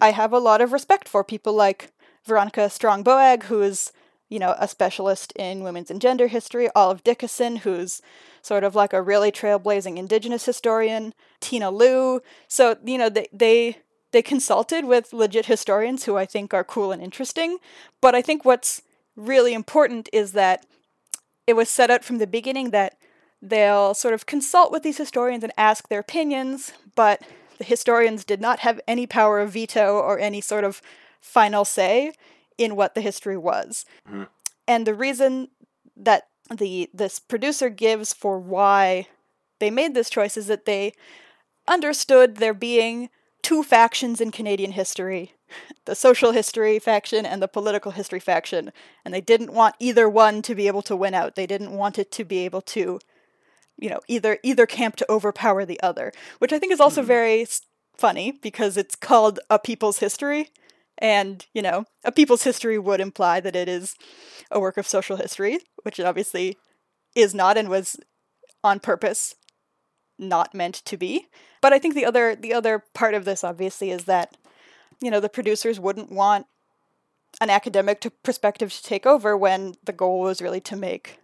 I 0.00 0.10
have 0.10 0.32
a 0.32 0.38
lot 0.38 0.60
of 0.60 0.72
respect 0.72 1.08
for 1.08 1.24
people 1.24 1.52
like 1.52 1.92
Veronica 2.24 2.68
Strong 2.70 3.04
Boag, 3.04 3.44
who 3.44 3.62
is 3.62 3.92
you 4.28 4.38
know 4.38 4.54
a 4.58 4.68
specialist 4.68 5.32
in 5.36 5.62
women's 5.62 5.90
and 5.90 6.00
gender 6.00 6.26
history, 6.26 6.68
Olive 6.74 7.04
Dickason, 7.04 7.58
who's 7.58 8.02
sort 8.42 8.64
of 8.64 8.74
like 8.74 8.92
a 8.92 9.02
really 9.02 9.32
trailblazing 9.32 9.96
indigenous 9.96 10.46
historian, 10.46 11.14
Tina 11.40 11.70
Loo. 11.70 12.20
So, 12.46 12.76
you 12.84 12.98
know, 12.98 13.08
they 13.08 13.28
they 13.32 13.78
they 14.12 14.22
consulted 14.22 14.84
with 14.84 15.12
legit 15.12 15.46
historians 15.46 16.04
who 16.04 16.16
I 16.16 16.26
think 16.26 16.54
are 16.54 16.64
cool 16.64 16.92
and 16.92 17.02
interesting, 17.02 17.58
but 18.00 18.14
I 18.14 18.22
think 18.22 18.44
what's 18.44 18.82
really 19.16 19.54
important 19.54 20.08
is 20.12 20.32
that 20.32 20.64
it 21.46 21.54
was 21.54 21.68
set 21.68 21.90
out 21.90 22.04
from 22.04 22.18
the 22.18 22.26
beginning 22.26 22.70
that 22.70 22.98
they'll 23.42 23.94
sort 23.94 24.14
of 24.14 24.26
consult 24.26 24.72
with 24.72 24.82
these 24.82 24.98
historians 24.98 25.42
and 25.44 25.52
ask 25.56 25.88
their 25.88 26.00
opinions, 26.00 26.72
but 26.94 27.22
the 27.58 27.64
historians 27.64 28.24
did 28.24 28.40
not 28.40 28.60
have 28.60 28.80
any 28.86 29.06
power 29.06 29.40
of 29.40 29.52
veto 29.52 29.98
or 29.98 30.18
any 30.18 30.40
sort 30.40 30.64
of 30.64 30.82
final 31.20 31.64
say 31.64 32.12
in 32.58 32.76
what 32.76 32.94
the 32.94 33.00
history 33.00 33.36
was. 33.36 33.84
Mm-hmm. 34.08 34.24
And 34.68 34.86
the 34.86 34.94
reason 34.94 35.48
that 35.96 36.28
the 36.54 36.88
this 36.92 37.18
producer 37.18 37.68
gives 37.68 38.12
for 38.12 38.38
why 38.38 39.08
they 39.58 39.70
made 39.70 39.94
this 39.94 40.10
choice 40.10 40.36
is 40.36 40.46
that 40.46 40.64
they 40.64 40.92
understood 41.66 42.36
there 42.36 42.54
being 42.54 43.08
two 43.42 43.62
factions 43.62 44.20
in 44.20 44.30
Canadian 44.30 44.72
history 44.72 45.32
the 45.84 45.94
social 45.94 46.32
history 46.32 46.78
faction 46.78 47.24
and 47.24 47.40
the 47.40 47.48
political 47.48 47.92
history 47.92 48.20
faction, 48.20 48.72
and 49.04 49.14
they 49.14 49.20
didn't 49.20 49.52
want 49.52 49.76
either 49.78 50.08
one 50.08 50.42
to 50.42 50.54
be 50.54 50.66
able 50.66 50.82
to 50.82 50.96
win 50.96 51.14
out. 51.14 51.34
They 51.34 51.46
didn't 51.46 51.70
want 51.70 51.98
it 51.98 52.10
to 52.12 52.24
be 52.24 52.38
able 52.38 52.62
to, 52.62 52.98
you 53.78 53.90
know, 53.90 54.00
either 54.08 54.38
either 54.42 54.66
camp 54.66 54.96
to 54.96 55.10
overpower 55.10 55.64
the 55.64 55.80
other, 55.82 56.12
which 56.38 56.52
I 56.52 56.58
think 56.58 56.72
is 56.72 56.80
also 56.80 57.02
mm. 57.02 57.06
very 57.06 57.46
funny 57.96 58.32
because 58.32 58.76
it's 58.76 58.94
called 58.94 59.40
a 59.50 59.58
people's 59.58 59.98
history, 59.98 60.50
and 60.98 61.44
you 61.52 61.62
know, 61.62 61.84
a 62.04 62.12
people's 62.12 62.44
history 62.44 62.78
would 62.78 63.00
imply 63.00 63.40
that 63.40 63.56
it 63.56 63.68
is 63.68 63.94
a 64.50 64.60
work 64.60 64.76
of 64.76 64.86
social 64.86 65.16
history, 65.16 65.58
which 65.82 65.98
it 65.98 66.06
obviously 66.06 66.56
is 67.14 67.34
not 67.34 67.56
and 67.56 67.68
was 67.68 67.96
on 68.62 68.80
purpose 68.80 69.34
not 70.18 70.54
meant 70.54 70.74
to 70.74 70.96
be. 70.96 71.26
But 71.60 71.72
I 71.72 71.78
think 71.78 71.94
the 71.94 72.06
other 72.06 72.34
the 72.34 72.52
other 72.52 72.84
part 72.94 73.14
of 73.14 73.24
this 73.24 73.44
obviously 73.44 73.90
is 73.90 74.04
that 74.04 74.36
you 75.00 75.10
know 75.10 75.20
the 75.20 75.28
producers 75.28 75.80
wouldn't 75.80 76.10
want 76.10 76.46
an 77.40 77.50
academic 77.50 78.00
to 78.00 78.10
perspective 78.10 78.72
to 78.72 78.82
take 78.82 79.04
over 79.04 79.36
when 79.36 79.74
the 79.84 79.92
goal 79.92 80.20
was 80.20 80.40
really 80.40 80.60
to 80.60 80.76
make 80.76 81.18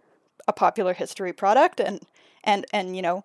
a 0.47 0.53
popular 0.53 0.93
history 0.93 1.33
product 1.33 1.79
and 1.79 2.01
and 2.43 2.65
and 2.73 2.95
you 2.95 3.01
know 3.01 3.23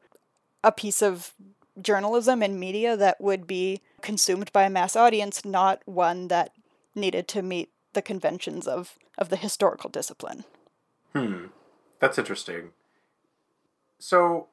a 0.63 0.73
piece 0.73 1.03
of 1.03 1.35
journalism 1.81 2.43
and 2.43 2.59
media 2.59 2.97
that 2.97 3.21
would 3.21 3.47
be 3.47 3.81
consumed 4.03 4.53
by 4.53 4.65
a 4.65 4.71
mass 4.71 4.97
audience 4.97 5.45
not 5.45 5.81
one 5.87 6.29
that 6.29 6.53
needed 6.95 7.29
to 7.29 7.43
meet 7.43 7.71
the 7.93 8.03
conventions 8.03 8.67
of 8.67 8.99
of 9.17 9.29
the 9.29 9.37
historical 9.37 9.91
discipline. 9.91 10.45
Hmm. 11.15 11.47
That's 11.99 12.19
interesting. 12.19 12.71
So 13.99 14.49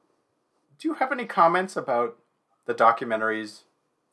do 0.78 0.88
you 0.88 0.94
have 0.94 1.12
any 1.12 1.26
comments 1.26 1.76
about 1.76 2.18
the 2.66 2.74
documentary's 2.74 3.64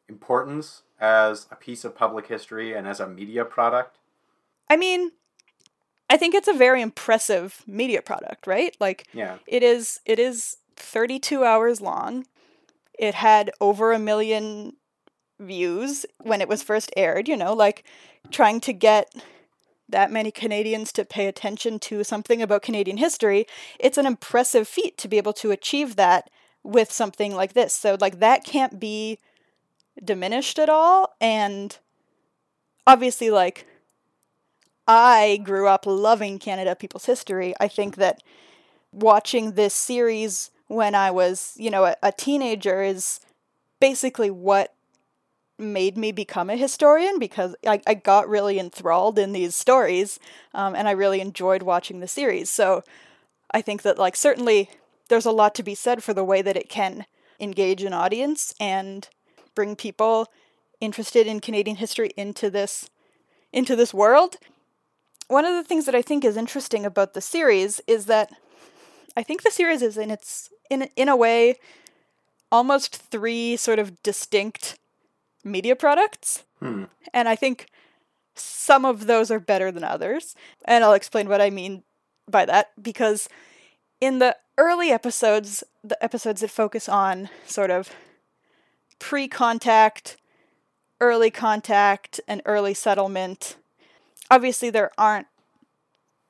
importance 0.07 0.83
as 0.99 1.47
a 1.51 1.55
piece 1.55 1.83
of 1.83 1.95
public 1.95 2.27
history 2.27 2.73
and 2.73 2.87
as 2.87 2.99
a 2.99 3.07
media 3.07 3.43
product? 3.43 3.97
I 4.69 4.77
mean, 4.77 5.11
I 6.09 6.17
think 6.17 6.35
it's 6.35 6.47
a 6.47 6.53
very 6.53 6.81
impressive 6.81 7.63
media 7.65 8.01
product, 8.01 8.47
right? 8.47 8.75
Like 8.79 9.07
yeah. 9.13 9.37
it 9.47 9.63
is 9.63 9.99
it 10.05 10.19
is 10.19 10.57
32 10.75 11.43
hours 11.43 11.81
long. 11.81 12.25
It 12.97 13.15
had 13.15 13.51
over 13.59 13.91
a 13.91 13.99
million 13.99 14.73
views 15.39 16.05
when 16.21 16.41
it 16.41 16.47
was 16.47 16.63
first 16.63 16.91
aired, 16.95 17.27
you 17.27 17.37
know, 17.37 17.53
like 17.53 17.83
trying 18.31 18.59
to 18.61 18.73
get 18.73 19.13
that 19.89 20.11
many 20.11 20.31
Canadians 20.31 20.91
to 20.93 21.05
pay 21.05 21.27
attention 21.27 21.79
to 21.79 22.03
something 22.03 22.41
about 22.41 22.61
Canadian 22.61 22.97
history, 22.97 23.45
it's 23.79 23.97
an 23.97 24.05
impressive 24.05 24.67
feat 24.67 24.97
to 24.97 25.07
be 25.07 25.17
able 25.17 25.33
to 25.33 25.51
achieve 25.51 25.95
that 25.95 26.29
with 26.63 26.91
something 26.91 27.35
like 27.35 27.53
this. 27.53 27.73
So 27.73 27.97
like 27.99 28.19
that 28.19 28.43
can't 28.43 28.79
be 28.79 29.19
diminished 30.03 30.57
at 30.57 30.69
all 30.69 31.13
and 31.21 31.77
obviously 32.87 33.29
like 33.29 33.67
I 34.87 35.39
grew 35.43 35.67
up 35.67 35.85
loving 35.85 36.39
Canada 36.39 36.75
People's 36.75 37.05
History. 37.05 37.53
I 37.59 37.67
think 37.67 37.95
that 37.97 38.21
watching 38.91 39.53
this 39.53 39.73
series 39.73 40.51
when 40.67 40.95
I 40.95 41.11
was, 41.11 41.53
you 41.57 41.69
know, 41.69 41.85
a, 41.85 41.95
a 42.03 42.11
teenager 42.11 42.81
is 42.83 43.19
basically 43.79 44.29
what 44.29 44.73
made 45.57 45.97
me 45.97 46.11
become 46.11 46.49
a 46.49 46.57
historian 46.57 47.19
because 47.19 47.55
I, 47.65 47.81
I 47.85 47.93
got 47.93 48.27
really 48.27 48.59
enthralled 48.59 49.19
in 49.19 49.33
these 49.33 49.55
stories 49.55 50.19
um, 50.53 50.75
and 50.75 50.87
I 50.87 50.91
really 50.91 51.21
enjoyed 51.21 51.63
watching 51.63 51.99
the 51.99 52.07
series. 52.07 52.49
So 52.49 52.83
I 53.51 53.61
think 53.61 53.83
that, 53.83 53.99
like, 53.99 54.15
certainly 54.15 54.69
there's 55.09 55.25
a 55.25 55.31
lot 55.31 55.53
to 55.55 55.63
be 55.63 55.75
said 55.75 56.03
for 56.03 56.13
the 56.13 56.23
way 56.23 56.41
that 56.41 56.57
it 56.57 56.69
can 56.69 57.05
engage 57.39 57.83
an 57.83 57.93
audience 57.93 58.53
and 58.59 59.07
bring 59.53 59.75
people 59.75 60.27
interested 60.79 61.27
in 61.27 61.39
Canadian 61.39 61.77
history 61.77 62.11
into 62.17 62.49
this 62.49 62.89
into 63.51 63.75
this 63.75 63.93
world. 63.93 64.37
One 65.27 65.45
of 65.45 65.53
the 65.53 65.63
things 65.63 65.85
that 65.85 65.95
I 65.95 66.01
think 66.01 66.25
is 66.25 66.37
interesting 66.37 66.85
about 66.85 67.13
the 67.13 67.21
series 67.21 67.81
is 67.87 68.05
that 68.05 68.31
I 69.15 69.23
think 69.23 69.43
the 69.43 69.51
series 69.51 69.81
is 69.81 69.97
in 69.97 70.11
its 70.11 70.49
in 70.69 70.89
in 70.95 71.09
a 71.09 71.15
way 71.15 71.55
almost 72.51 72.95
three 72.95 73.57
sort 73.57 73.79
of 73.79 74.01
distinct 74.03 74.77
media 75.43 75.75
products. 75.75 76.43
Hmm. 76.59 76.85
And 77.13 77.27
I 77.27 77.35
think 77.35 77.67
some 78.35 78.85
of 78.85 79.07
those 79.07 79.31
are 79.31 79.39
better 79.39 79.71
than 79.71 79.83
others. 79.83 80.35
And 80.65 80.83
I'll 80.83 80.93
explain 80.93 81.27
what 81.27 81.41
I 81.41 81.49
mean 81.49 81.83
by 82.29 82.45
that 82.45 82.71
because 82.81 83.27
in 83.99 84.19
the 84.19 84.37
early 84.57 84.91
episodes, 84.91 85.63
the 85.83 86.01
episodes 86.03 86.41
that 86.41 86.49
focus 86.49 86.87
on 86.87 87.29
sort 87.45 87.71
of 87.71 87.89
pre 88.99 89.27
contact, 89.27 90.17
early 90.99 91.31
contact, 91.31 92.19
and 92.27 92.41
early 92.45 92.73
settlement. 92.73 93.57
Obviously, 94.33 94.71
there 94.71 94.89
aren't 94.97 95.27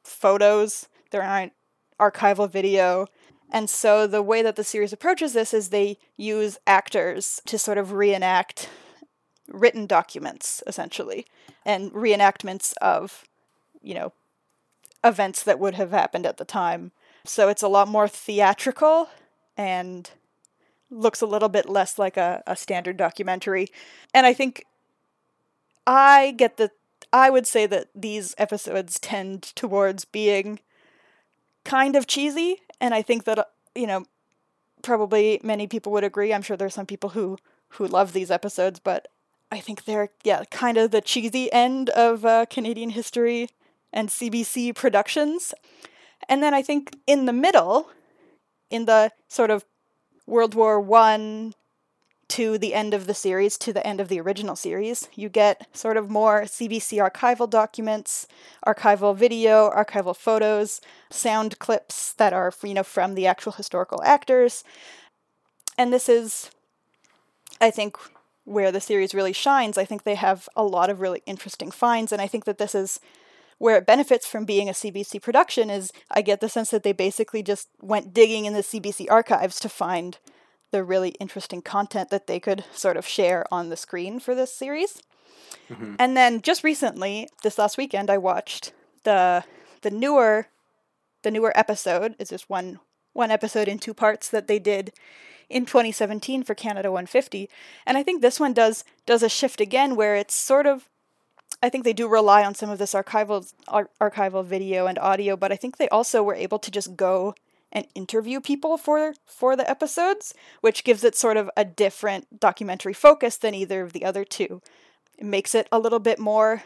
photos, 0.03 0.89
there 1.11 1.23
aren't 1.23 1.53
archival 1.97 2.49
video. 2.49 3.07
And 3.49 3.69
so 3.69 4.07
the 4.07 4.21
way 4.21 4.41
that 4.41 4.57
the 4.57 4.63
series 4.65 4.91
approaches 4.91 5.31
this 5.31 5.53
is 5.53 5.69
they 5.69 5.97
use 6.17 6.57
actors 6.67 7.41
to 7.45 7.57
sort 7.57 7.77
of 7.77 7.93
reenact 7.93 8.67
written 9.47 9.85
documents, 9.85 10.61
essentially, 10.67 11.25
and 11.65 11.93
reenactments 11.93 12.73
of, 12.81 13.23
you 13.81 13.93
know, 13.93 14.11
events 15.01 15.41
that 15.43 15.57
would 15.57 15.75
have 15.75 15.91
happened 15.91 16.25
at 16.25 16.35
the 16.35 16.43
time. 16.43 16.91
So 17.23 17.47
it's 17.47 17.63
a 17.63 17.69
lot 17.69 17.87
more 17.87 18.09
theatrical 18.09 19.07
and 19.55 20.11
looks 20.91 21.21
a 21.21 21.25
little 21.25 21.47
bit 21.47 21.69
less 21.69 21.97
like 21.97 22.17
a, 22.17 22.43
a 22.45 22.57
standard 22.57 22.97
documentary. 22.97 23.69
And 24.13 24.25
I 24.25 24.33
think 24.33 24.65
I 25.87 26.31
get 26.31 26.57
the 26.57 26.69
I 27.13 27.29
would 27.29 27.45
say 27.45 27.67
that 27.67 27.89
these 27.93 28.33
episodes 28.39 28.99
tend 28.99 29.43
towards 29.43 30.03
being 30.03 30.59
kind 31.63 31.95
of 31.95 32.07
cheesy, 32.07 32.61
and 32.81 32.93
I 32.93 33.03
think 33.03 33.25
that 33.25 33.47
you 33.75 33.85
know 33.85 34.05
probably 34.81 35.39
many 35.43 35.67
people 35.67 35.91
would 35.93 36.03
agree. 36.03 36.33
I'm 36.33 36.41
sure 36.41 36.57
there's 36.57 36.73
some 36.73 36.87
people 36.87 37.11
who 37.11 37.37
who 37.69 37.87
love 37.87 38.13
these 38.13 38.31
episodes, 38.31 38.79
but 38.79 39.07
I 39.51 39.59
think 39.59 39.85
they're 39.85 40.09
yeah 40.23 40.43
kind 40.49 40.77
of 40.77 40.89
the 40.89 41.01
cheesy 41.01 41.53
end 41.53 41.91
of 41.91 42.25
uh, 42.25 42.47
Canadian 42.49 42.89
history 42.89 43.47
and 43.93 44.09
CBC 44.09 44.75
productions. 44.75 45.53
And 46.27 46.41
then 46.41 46.53
I 46.53 46.63
think 46.63 46.97
in 47.05 47.25
the 47.25 47.33
middle, 47.33 47.89
in 48.71 48.85
the 48.85 49.11
sort 49.27 49.51
of 49.51 49.65
World 50.25 50.55
War 50.55 50.79
One 50.79 51.53
to 52.33 52.57
the 52.57 52.73
end 52.73 52.95
of 52.95 53.05
the 53.05 53.13
series, 53.13 53.59
to 53.59 53.71
the 53.71 53.85
end 53.85 54.01
of 54.01 54.07
the 54.07 54.19
original 54.19 54.55
series, 54.55 55.07
you 55.13 55.29
get 55.29 55.67
sort 55.71 55.97
of 55.97 56.09
more 56.09 56.45
CBC 56.45 56.97
archival 56.97 57.47
documents, 57.47 58.27
archival 58.65 59.15
video, 59.15 59.69
archival 59.69 60.17
photos, 60.17 60.81
sound 61.11 61.59
clips 61.59 62.11
that 62.13 62.33
are 62.33 62.51
you 62.63 62.73
know 62.73 62.81
from 62.81 63.13
the 63.13 63.27
actual 63.27 63.51
historical 63.51 64.01
actors. 64.03 64.63
And 65.77 65.93
this 65.93 66.09
is 66.09 66.49
I 67.61 67.69
think 67.69 67.97
where 68.45 68.71
the 68.71 68.81
series 68.81 69.13
really 69.13 69.33
shines. 69.33 69.77
I 69.77 69.85
think 69.85 70.01
they 70.01 70.15
have 70.15 70.49
a 70.55 70.63
lot 70.63 70.89
of 70.89 71.01
really 71.01 71.21
interesting 71.27 71.69
finds 71.69 72.11
and 72.11 72.19
I 72.19 72.25
think 72.25 72.45
that 72.45 72.57
this 72.57 72.73
is 72.73 72.99
where 73.59 73.77
it 73.77 73.85
benefits 73.85 74.25
from 74.25 74.43
being 74.43 74.67
a 74.67 74.73
CBC 74.73 75.21
production 75.21 75.69
is 75.69 75.91
I 76.09 76.23
get 76.23 76.41
the 76.41 76.49
sense 76.49 76.71
that 76.71 76.81
they 76.81 76.93
basically 76.93 77.43
just 77.43 77.67
went 77.79 78.11
digging 78.11 78.45
in 78.45 78.53
the 78.53 78.63
CBC 78.63 79.05
archives 79.11 79.59
to 79.59 79.69
find 79.69 80.17
the 80.73 80.83
really 80.83 81.09
interesting 81.19 81.61
content 81.61 82.09
that 82.09 82.27
they 82.27 82.39
could 82.39 82.65
sort 82.73 82.97
of 82.97 83.07
share 83.07 83.45
on 83.51 83.69
the 83.69 83.77
screen 83.77 84.19
for 84.19 84.33
this 84.33 84.51
series. 84.51 85.01
Mm-hmm. 85.69 85.95
And 85.99 86.17
then 86.17 86.41
just 86.41 86.63
recently, 86.63 87.29
this 87.43 87.59
last 87.59 87.77
weekend, 87.77 88.09
I 88.09 88.17
watched 88.17 88.73
the 89.03 89.45
the 89.83 89.91
newer 89.91 90.47
the 91.21 91.31
newer 91.31 91.53
episode 91.55 92.15
It's 92.19 92.31
just 92.31 92.49
one 92.49 92.79
one 93.13 93.31
episode 93.31 93.67
in 93.67 93.77
two 93.77 93.93
parts 93.93 94.27
that 94.29 94.47
they 94.47 94.59
did 94.59 94.91
in 95.47 95.65
2017 95.65 96.41
for 96.43 96.55
Canada 96.55 96.91
150. 96.91 97.47
And 97.85 97.97
I 97.97 98.03
think 98.03 98.21
this 98.21 98.39
one 98.39 98.53
does 98.53 98.83
does 99.05 99.21
a 99.21 99.29
shift 99.29 99.61
again 99.61 99.95
where 99.95 100.15
it's 100.15 100.33
sort 100.33 100.65
of 100.65 100.89
I 101.61 101.69
think 101.69 101.83
they 101.83 101.93
do 101.93 102.07
rely 102.07 102.43
on 102.43 102.55
some 102.55 102.71
of 102.71 102.79
this 102.79 102.95
archival 102.95 103.53
ar- 103.67 103.91
archival 104.01 104.43
video 104.43 104.87
and 104.87 104.97
audio, 104.97 105.37
but 105.37 105.51
I 105.51 105.55
think 105.55 105.77
they 105.77 105.89
also 105.89 106.23
were 106.23 106.33
able 106.33 106.57
to 106.59 106.71
just 106.71 106.95
go 106.95 107.35
and 107.73 107.87
interview 107.95 108.39
people 108.39 108.77
for 108.77 109.15
for 109.25 109.57
the 109.57 109.69
episodes, 109.69 110.33
which 110.61 110.85
gives 110.85 111.03
it 111.03 111.15
sort 111.15 111.35
of 111.35 111.49
a 111.57 111.65
different 111.65 112.39
documentary 112.39 112.93
focus 112.93 113.35
than 113.35 113.53
either 113.53 113.81
of 113.81 113.91
the 113.91 114.05
other 114.05 114.23
two. 114.23 114.61
It 115.17 115.25
makes 115.25 115.53
it 115.53 115.67
a 115.71 115.79
little 115.79 115.99
bit 115.99 116.19
more 116.19 116.63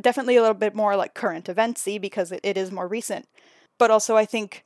definitely 0.00 0.36
a 0.36 0.40
little 0.40 0.54
bit 0.54 0.74
more 0.74 0.96
like 0.96 1.12
current 1.12 1.46
eventsy 1.46 2.00
because 2.00 2.32
it, 2.32 2.40
it 2.42 2.56
is 2.56 2.72
more 2.72 2.88
recent. 2.88 3.28
But 3.78 3.90
also 3.90 4.16
I 4.16 4.24
think 4.24 4.64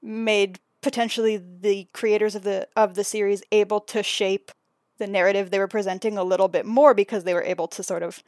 made 0.00 0.60
potentially 0.80 1.36
the 1.36 1.88
creators 1.92 2.34
of 2.34 2.44
the 2.44 2.68
of 2.76 2.94
the 2.94 3.04
series 3.04 3.42
able 3.52 3.80
to 3.80 4.02
shape 4.02 4.50
the 4.98 5.06
narrative 5.06 5.50
they 5.50 5.58
were 5.58 5.68
presenting 5.68 6.16
a 6.16 6.24
little 6.24 6.48
bit 6.48 6.64
more 6.64 6.94
because 6.94 7.24
they 7.24 7.34
were 7.34 7.42
able 7.42 7.66
to 7.66 7.82
sort 7.82 8.02
of 8.02 8.22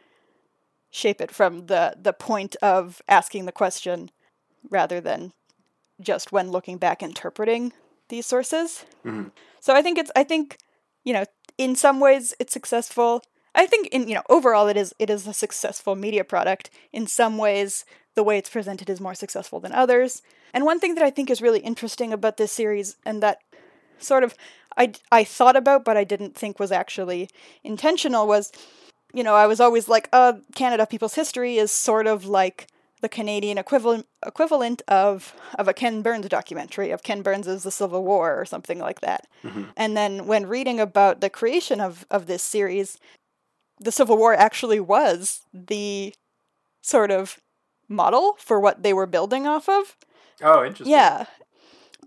shape 0.91 1.21
it 1.21 1.31
from 1.31 1.67
the 1.67 1.95
the 2.01 2.13
point 2.13 2.57
of 2.63 3.01
asking 3.09 3.47
the 3.47 3.53
question 3.53 4.11
rather 4.71 5.01
than 5.01 5.33
just 6.01 6.33
when 6.33 6.51
looking 6.51 6.79
back 6.79 7.03
interpreting 7.03 7.73
these 8.09 8.27
sources. 8.27 8.85
Mhm. 9.05 9.31
So 9.61 9.75
I 9.75 9.83
think 9.83 9.99
it's 9.99 10.11
I 10.17 10.25
think 10.25 10.59
you 11.05 11.13
know 11.13 11.25
in 11.59 11.77
some 11.77 12.01
ways 12.01 12.35
it's 12.39 12.53
successful. 12.53 13.23
I 13.55 13.67
think 13.67 13.89
in 13.89 14.09
you 14.09 14.15
know 14.15 14.23
overall 14.29 14.69
it 14.69 14.77
is 14.77 14.95
it 14.99 15.11
is 15.11 15.27
a 15.27 15.35
successful 15.35 15.95
media 15.95 16.25
product. 16.25 16.71
In 16.93 17.07
some 17.07 17.39
ways 17.39 17.85
the 18.15 18.23
way 18.23 18.39
it's 18.39 18.51
presented 18.51 18.89
is 18.89 19.01
more 19.01 19.15
successful 19.15 19.61
than 19.61 19.73
others. 19.73 20.23
And 20.53 20.65
one 20.65 20.79
thing 20.79 20.95
that 20.95 21.05
I 21.05 21.11
think 21.11 21.31
is 21.31 21.43
really 21.43 21.61
interesting 21.61 22.13
about 22.13 22.37
this 22.37 22.53
series 22.53 22.97
and 23.05 23.23
that 23.23 23.39
sort 23.99 24.25
of 24.25 24.35
I 24.77 24.93
I 25.11 25.25
thought 25.25 25.57
about 25.57 25.85
but 25.85 25.97
I 25.97 26.05
didn't 26.05 26.35
think 26.37 26.59
was 26.59 26.73
actually 26.73 27.29
intentional 27.63 28.27
was 28.27 28.53
you 29.15 29.23
know, 29.23 29.35
I 29.35 29.47
was 29.47 29.61
always 29.61 29.89
like, 29.89 30.09
uh, 30.13 30.35
Canada 30.57 30.87
People's 30.87 31.15
History 31.15 31.57
is 31.57 31.71
sort 31.71 32.09
of 32.09 32.27
like 32.27 32.67
the 33.01 33.09
Canadian 33.09 33.59
equivalent 33.59 34.07
equivalent 34.25 34.83
of 34.89 35.35
of 35.59 35.69
a 35.69 35.75
Ken 35.75 36.03
Burns 36.03 36.29
documentary 36.29 36.91
of 36.91 37.03
Ken 37.03 37.23
Burns' 37.23 37.63
The 37.63 37.71
Civil 37.71 38.03
War 38.05 38.39
or 38.39 38.45
something 38.45 38.79
like 38.79 39.01
that. 39.01 39.27
Mhm. 39.43 39.73
And 39.77 39.97
then 39.97 40.27
when 40.27 40.47
reading 40.47 40.81
about 40.81 41.21
the 41.21 41.31
creation 41.31 41.81
of 41.81 42.07
of 42.11 42.27
this 42.27 42.43
series, 42.43 42.99
the 43.79 43.93
Civil 43.93 44.17
War 44.17 44.35
actually 44.35 44.81
was 44.81 45.43
the 45.53 46.15
sort 46.83 47.11
of 47.11 47.41
model 47.89 48.37
for 48.39 48.59
what 48.59 48.83
they 48.83 48.93
were 48.93 49.07
building 49.07 49.47
off 49.47 49.69
of. 49.69 49.97
Oh, 50.43 50.65
interesting. 50.65 50.91
Yeah. 50.93 51.27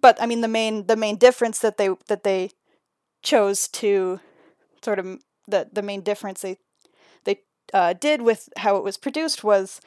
But 0.01 0.21
I 0.21 0.25
mean 0.25 0.41
the 0.41 0.47
main 0.47 0.87
the 0.87 0.95
main 0.95 1.17
difference 1.17 1.59
that 1.59 1.77
they 1.77 1.89
that 2.07 2.23
they 2.23 2.51
chose 3.21 3.67
to 3.67 4.19
sort 4.83 4.99
of 4.99 5.19
the 5.47 5.69
the 5.71 5.81
main 5.81 6.01
difference 6.01 6.41
they 6.41 6.57
they 7.23 7.41
uh, 7.73 7.93
did 7.93 8.21
with 8.21 8.49
how 8.57 8.77
it 8.77 8.83
was 8.83 8.97
produced 8.97 9.43
was 9.43 9.81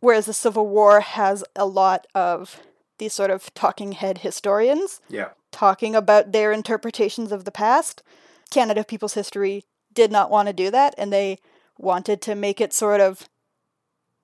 whereas 0.00 0.26
the 0.26 0.32
Civil 0.32 0.66
War 0.66 1.00
has 1.00 1.44
a 1.56 1.66
lot 1.66 2.06
of 2.14 2.60
these 2.98 3.12
sort 3.12 3.30
of 3.30 3.52
talking 3.54 3.92
head 3.92 4.18
historians 4.18 5.00
Yeah. 5.08 5.30
talking 5.50 5.94
about 5.94 6.32
their 6.32 6.52
interpretations 6.52 7.32
of 7.32 7.44
the 7.44 7.50
past. 7.50 8.02
Canada 8.50 8.84
People's 8.84 9.14
History 9.14 9.64
did 9.92 10.10
not 10.12 10.30
want 10.30 10.48
to 10.48 10.52
do 10.52 10.70
that, 10.70 10.94
and 10.98 11.12
they 11.12 11.38
wanted 11.78 12.20
to 12.22 12.34
make 12.34 12.60
it 12.60 12.72
sort 12.72 13.00
of 13.00 13.28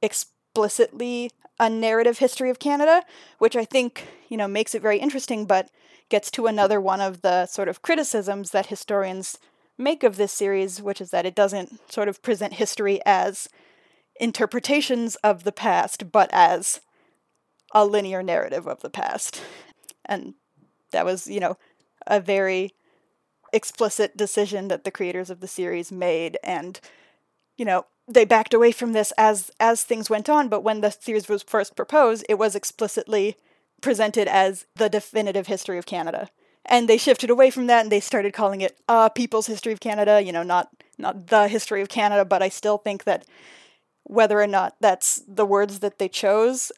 explicitly 0.03 1.31
a 1.59 1.69
narrative 1.69 2.19
history 2.19 2.51
of 2.51 2.59
Canada, 2.59 3.03
which 3.39 3.55
I 3.55 3.65
think, 3.65 4.07
you 4.29 4.37
know, 4.37 4.49
makes 4.49 4.75
it 4.75 4.83
very 4.83 4.99
interesting, 4.99 5.45
but 5.47 5.71
gets 6.09 6.31
to 6.33 6.47
another 6.47 6.81
one 6.81 7.01
of 7.01 7.23
the 7.23 7.47
sort 7.47 7.69
of 7.69 7.83
criticisms 7.83 8.51
that 8.51 8.67
historians 8.67 9.39
make 9.79 10.03
of 10.03 10.17
this 10.17 10.33
series, 10.33 10.83
which 10.83 11.01
is 11.01 11.11
that 11.11 11.27
it 11.27 11.35
doesn't 11.35 11.81
sort 11.91 12.09
of 12.09 12.23
present 12.23 12.55
history 12.55 13.01
as 13.05 13.49
interpretations 14.21 15.17
of 15.17 15.43
the 15.43 15.53
past, 15.53 16.13
but 16.13 16.31
as 16.33 16.81
a 17.73 17.85
linear 17.85 18.23
narrative 18.23 18.69
of 18.69 18.81
the 18.83 18.91
past. 18.91 19.43
And 20.05 20.35
that 20.93 21.05
was, 21.05 21.27
you 21.27 21.41
know, 21.41 21.57
a 22.07 22.21
very 22.21 22.75
explicit 23.53 24.17
decision 24.17 24.69
that 24.69 24.85
the 24.85 24.91
creators 24.91 25.31
of 25.31 25.41
the 25.41 25.49
series 25.49 25.91
made 25.91 26.39
and 26.45 26.79
you 27.57 27.65
know 27.65 27.85
they 28.07 28.25
backed 28.25 28.55
away 28.55 28.71
from 28.71 28.93
this 28.93 29.13
as 29.19 29.51
as 29.59 29.83
things 29.83 30.09
went 30.09 30.29
on 30.29 30.49
but 30.49 30.63
when 30.63 30.81
the 30.81 30.91
series 30.91 31.29
was 31.29 31.43
first 31.43 31.75
proposed 31.75 32.25
it 32.29 32.39
was 32.39 32.55
explicitly 32.55 33.37
presented 33.81 34.29
as 34.29 34.67
the 34.77 34.89
definitive 34.89 35.49
history 35.49 35.79
of 35.79 35.87
Canada 35.87 36.29
and 36.65 36.89
they 36.89 36.97
shifted 36.97 37.29
away 37.29 37.51
from 37.51 37.67
that 37.67 37.83
and 37.83 37.91
they 37.91 37.99
started 37.99 38.33
calling 38.33 38.61
it 38.61 38.79
uh 38.89 39.09
people's 39.09 39.49
history 39.49 39.73
of 39.73 39.81
Canada 39.81 40.23
you 40.23 40.33
know 40.33 40.45
not 40.45 40.69
not 40.97 41.27
the 41.27 41.49
history 41.49 41.83
of 41.83 41.89
Canada 41.89 42.25
but 42.25 42.43
I 42.43 42.49
still 42.49 42.79
think 42.79 43.03
that 43.03 43.25
whether 44.11 44.41
or 44.41 44.47
not 44.47 44.75
that's 44.81 45.23
the 45.29 45.47
words 45.47 45.79
that 45.79 45.99
they 45.99 46.09
chose 46.09 46.73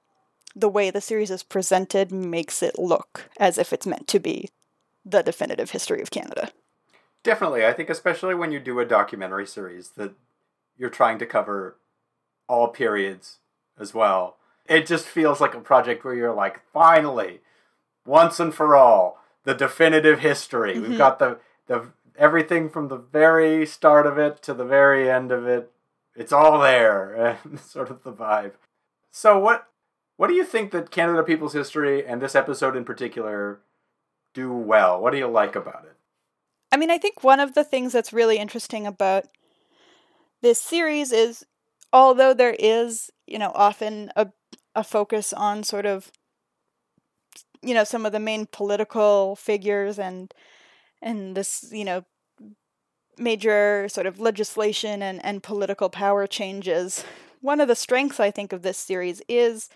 the 0.54 0.68
way 0.68 0.90
the 0.90 1.00
series 1.00 1.30
is 1.30 1.42
presented 1.42 2.12
makes 2.12 2.62
it 2.62 2.78
look 2.78 3.30
as 3.38 3.56
if 3.56 3.72
it's 3.72 3.86
meant 3.86 4.06
to 4.06 4.18
be 4.18 4.50
the 5.04 5.22
definitive 5.22 5.70
history 5.70 6.02
of 6.02 6.10
Canada. 6.10 6.50
Definitely. 7.22 7.64
I 7.64 7.72
think 7.72 7.88
especially 7.88 8.34
when 8.34 8.52
you 8.52 8.60
do 8.60 8.78
a 8.78 8.84
documentary 8.84 9.46
series 9.46 9.90
that 9.90 10.12
you're 10.76 10.90
trying 10.90 11.18
to 11.20 11.26
cover 11.26 11.76
all 12.48 12.68
periods 12.68 13.38
as 13.78 13.94
well. 13.94 14.36
It 14.66 14.86
just 14.86 15.06
feels 15.06 15.40
like 15.40 15.54
a 15.54 15.60
project 15.60 16.04
where 16.04 16.14
you're 16.14 16.34
like, 16.34 16.60
finally, 16.72 17.40
once 18.04 18.38
and 18.38 18.54
for 18.54 18.76
all, 18.76 19.18
the 19.44 19.54
definitive 19.54 20.20
history. 20.20 20.74
Mhm. 20.74 20.82
We've 20.82 20.98
got 20.98 21.18
the 21.18 21.38
the 21.66 21.92
everything 22.18 22.68
from 22.68 22.88
the 22.88 22.96
very 22.96 23.64
start 23.64 24.06
of 24.06 24.18
it 24.18 24.42
to 24.42 24.52
the 24.52 24.64
very 24.64 25.10
end 25.10 25.32
of 25.32 25.46
it. 25.46 25.72
It's 26.14 26.32
all 26.32 26.60
there. 26.60 27.38
sort 27.62 27.90
of 27.90 28.02
the 28.02 28.12
vibe. 28.12 28.52
So 29.10 29.38
what 29.38 29.68
what 30.16 30.28
do 30.28 30.34
you 30.34 30.44
think 30.44 30.70
that 30.72 30.90
Canada 30.90 31.22
People's 31.22 31.52
History 31.52 32.06
and 32.06 32.20
this 32.20 32.34
episode 32.34 32.76
in 32.76 32.84
particular 32.84 33.60
do 34.34 34.52
well? 34.52 35.00
What 35.00 35.12
do 35.12 35.18
you 35.18 35.26
like 35.26 35.56
about 35.56 35.84
it? 35.84 35.96
I 36.70 36.76
mean, 36.76 36.90
I 36.90 36.98
think 36.98 37.22
one 37.22 37.40
of 37.40 37.54
the 37.54 37.64
things 37.64 37.92
that's 37.92 38.12
really 38.12 38.38
interesting 38.38 38.86
about 38.86 39.24
this 40.40 40.60
series 40.60 41.12
is 41.12 41.44
although 41.92 42.34
there 42.34 42.56
is, 42.58 43.10
you 43.26 43.38
know, 43.38 43.52
often 43.54 44.10
a 44.16 44.28
a 44.74 44.82
focus 44.82 45.32
on 45.32 45.62
sort 45.62 45.84
of 45.84 46.10
you 47.62 47.74
know, 47.74 47.84
some 47.84 48.04
of 48.04 48.12
the 48.12 48.20
main 48.20 48.46
political 48.46 49.36
figures 49.36 49.98
and 49.98 50.34
and 51.00 51.36
this, 51.36 51.68
you 51.72 51.84
know, 51.84 52.04
major 53.18 53.88
sort 53.88 54.06
of 54.06 54.20
legislation 54.20 55.02
and, 55.02 55.24
and 55.24 55.42
political 55.42 55.88
power 55.88 56.26
changes. 56.26 57.04
One 57.40 57.60
of 57.60 57.68
the 57.68 57.74
strengths 57.74 58.20
I 58.20 58.30
think 58.30 58.52
of 58.52 58.62
this 58.62 58.78
series 58.78 59.22
is 59.28 59.68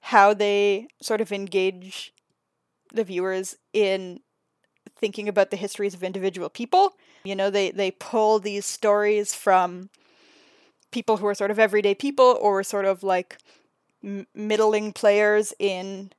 how 0.00 0.34
they 0.34 0.88
sort 1.00 1.20
of 1.20 1.30
engage 1.30 2.12
the 2.92 3.04
viewers 3.04 3.56
in 3.72 4.20
thinking 4.96 5.28
about 5.28 5.50
the 5.50 5.56
histories 5.56 5.94
of 5.94 6.02
individual 6.02 6.48
people. 6.48 6.94
You 7.24 7.36
know, 7.36 7.50
they 7.50 7.70
they 7.70 7.90
pull 7.90 8.38
these 8.38 8.66
stories 8.66 9.34
from 9.34 9.90
people 10.90 11.18
who 11.18 11.26
are 11.26 11.34
sort 11.34 11.50
of 11.50 11.58
everyday 11.58 11.94
people 11.94 12.36
or 12.40 12.62
sort 12.62 12.84
of 12.84 13.02
like 13.02 13.38
middling 14.34 14.92
players 14.92 15.52
in 15.58 16.10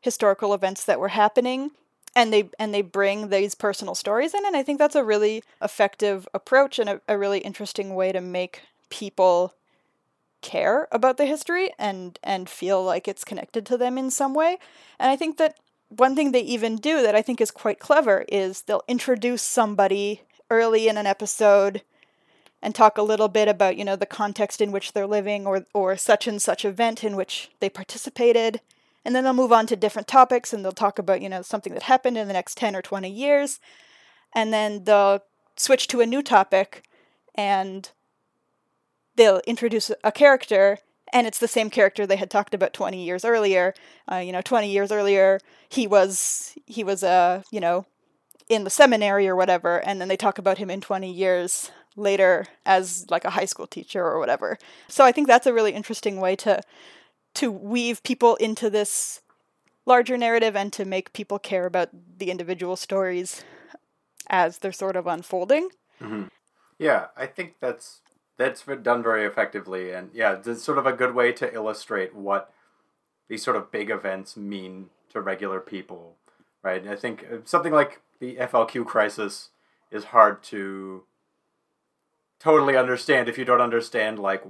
historical 0.00 0.54
events 0.54 0.84
that 0.84 0.98
were 0.98 1.08
happening 1.08 1.70
and 2.16 2.32
they 2.32 2.50
and 2.58 2.72
they 2.72 2.82
bring 2.82 3.28
these 3.28 3.54
personal 3.54 3.94
stories 3.94 4.34
in 4.34 4.44
and 4.46 4.56
I 4.56 4.62
think 4.62 4.78
that's 4.78 4.94
a 4.94 5.04
really 5.04 5.42
effective 5.60 6.28
approach 6.34 6.78
and 6.78 6.88
a, 6.88 7.00
a 7.08 7.18
really 7.18 7.40
interesting 7.40 7.94
way 7.94 8.12
to 8.12 8.20
make 8.20 8.62
people 8.90 9.54
care 10.44 10.86
about 10.92 11.16
the 11.16 11.24
history 11.24 11.72
and 11.78 12.18
and 12.22 12.48
feel 12.48 12.84
like 12.84 13.08
it's 13.08 13.24
connected 13.24 13.64
to 13.66 13.78
them 13.78 13.96
in 13.96 14.10
some 14.10 14.34
way. 14.34 14.58
And 14.98 15.10
I 15.10 15.16
think 15.16 15.38
that 15.38 15.56
one 15.88 16.14
thing 16.14 16.32
they 16.32 16.40
even 16.40 16.76
do 16.76 17.02
that 17.02 17.14
I 17.14 17.22
think 17.22 17.40
is 17.40 17.50
quite 17.50 17.78
clever 17.78 18.24
is 18.28 18.62
they'll 18.62 18.84
introduce 18.86 19.42
somebody 19.42 20.22
early 20.50 20.86
in 20.88 20.98
an 20.98 21.06
episode 21.06 21.82
and 22.62 22.74
talk 22.74 22.96
a 22.96 23.02
little 23.02 23.28
bit 23.28 23.46
about, 23.48 23.76
you 23.76 23.84
know, 23.84 23.96
the 23.96 24.06
context 24.06 24.60
in 24.60 24.72
which 24.72 24.92
they're 24.92 25.06
living 25.06 25.46
or 25.46 25.64
or 25.72 25.96
such 25.96 26.26
and 26.26 26.40
such 26.40 26.64
event 26.64 27.02
in 27.02 27.16
which 27.16 27.50
they 27.60 27.68
participated. 27.68 28.60
And 29.04 29.14
then 29.14 29.24
they'll 29.24 29.32
move 29.32 29.52
on 29.52 29.66
to 29.66 29.76
different 29.76 30.08
topics 30.08 30.52
and 30.52 30.64
they'll 30.64 30.72
talk 30.72 30.98
about, 30.98 31.20
you 31.20 31.28
know, 31.28 31.42
something 31.42 31.74
that 31.74 31.84
happened 31.84 32.16
in 32.16 32.26
the 32.26 32.32
next 32.32 32.56
10 32.56 32.74
or 32.74 32.82
20 32.82 33.10
years. 33.10 33.60
And 34.34 34.52
then 34.52 34.84
they'll 34.84 35.22
switch 35.56 35.88
to 35.88 36.00
a 36.00 36.06
new 36.06 36.22
topic 36.22 36.84
and 37.34 37.90
they'll 39.16 39.40
introduce 39.46 39.90
a 40.02 40.12
character 40.12 40.78
and 41.12 41.26
it's 41.26 41.38
the 41.38 41.48
same 41.48 41.70
character 41.70 42.06
they 42.06 42.16
had 42.16 42.30
talked 42.30 42.54
about 42.54 42.72
20 42.72 43.02
years 43.02 43.24
earlier 43.24 43.74
uh, 44.10 44.16
you 44.16 44.32
know 44.32 44.40
20 44.40 44.70
years 44.70 44.90
earlier 44.90 45.38
he 45.68 45.86
was 45.86 46.54
he 46.66 46.82
was 46.82 47.02
uh, 47.02 47.42
you 47.50 47.60
know 47.60 47.86
in 48.48 48.64
the 48.64 48.70
seminary 48.70 49.26
or 49.28 49.36
whatever 49.36 49.78
and 49.86 50.00
then 50.00 50.08
they 50.08 50.16
talk 50.16 50.38
about 50.38 50.58
him 50.58 50.70
in 50.70 50.80
20 50.80 51.10
years 51.10 51.70
later 51.96 52.46
as 52.66 53.06
like 53.10 53.24
a 53.24 53.30
high 53.30 53.44
school 53.44 53.66
teacher 53.66 54.04
or 54.04 54.18
whatever 54.18 54.58
so 54.88 55.04
i 55.04 55.12
think 55.12 55.26
that's 55.26 55.46
a 55.46 55.54
really 55.54 55.72
interesting 55.72 56.20
way 56.20 56.34
to 56.34 56.60
to 57.34 57.50
weave 57.50 58.02
people 58.02 58.36
into 58.36 58.70
this 58.70 59.20
larger 59.86 60.16
narrative 60.16 60.56
and 60.56 60.72
to 60.72 60.84
make 60.84 61.12
people 61.12 61.38
care 61.38 61.66
about 61.66 61.90
the 62.18 62.30
individual 62.30 62.76
stories 62.76 63.44
as 64.28 64.58
they're 64.58 64.72
sort 64.72 64.96
of 64.96 65.06
unfolding. 65.06 65.68
Mm-hmm. 66.00 66.24
Yeah, 66.78 67.06
I 67.16 67.26
think 67.26 67.54
that's 67.60 68.00
that's 68.36 68.64
done 68.82 69.02
very 69.02 69.24
effectively, 69.24 69.92
and 69.92 70.10
yeah, 70.12 70.38
it's 70.44 70.62
sort 70.62 70.78
of 70.78 70.86
a 70.86 70.92
good 70.92 71.14
way 71.14 71.32
to 71.32 71.54
illustrate 71.54 72.14
what 72.16 72.52
these 73.28 73.44
sort 73.44 73.56
of 73.56 73.70
big 73.70 73.90
events 73.90 74.36
mean 74.36 74.90
to 75.10 75.20
regular 75.20 75.60
people, 75.60 76.16
right? 76.62 76.86
I 76.86 76.96
think 76.96 77.24
uh, 77.32 77.36
something 77.44 77.72
like 77.72 78.00
the 78.18 78.36
FLQ 78.36 78.86
crisis 78.86 79.50
is 79.90 80.04
hard 80.04 80.42
to 80.44 81.04
totally 82.40 82.76
understand 82.76 83.28
if 83.28 83.38
you 83.38 83.44
don't 83.44 83.60
understand 83.60 84.18
like 84.18 84.42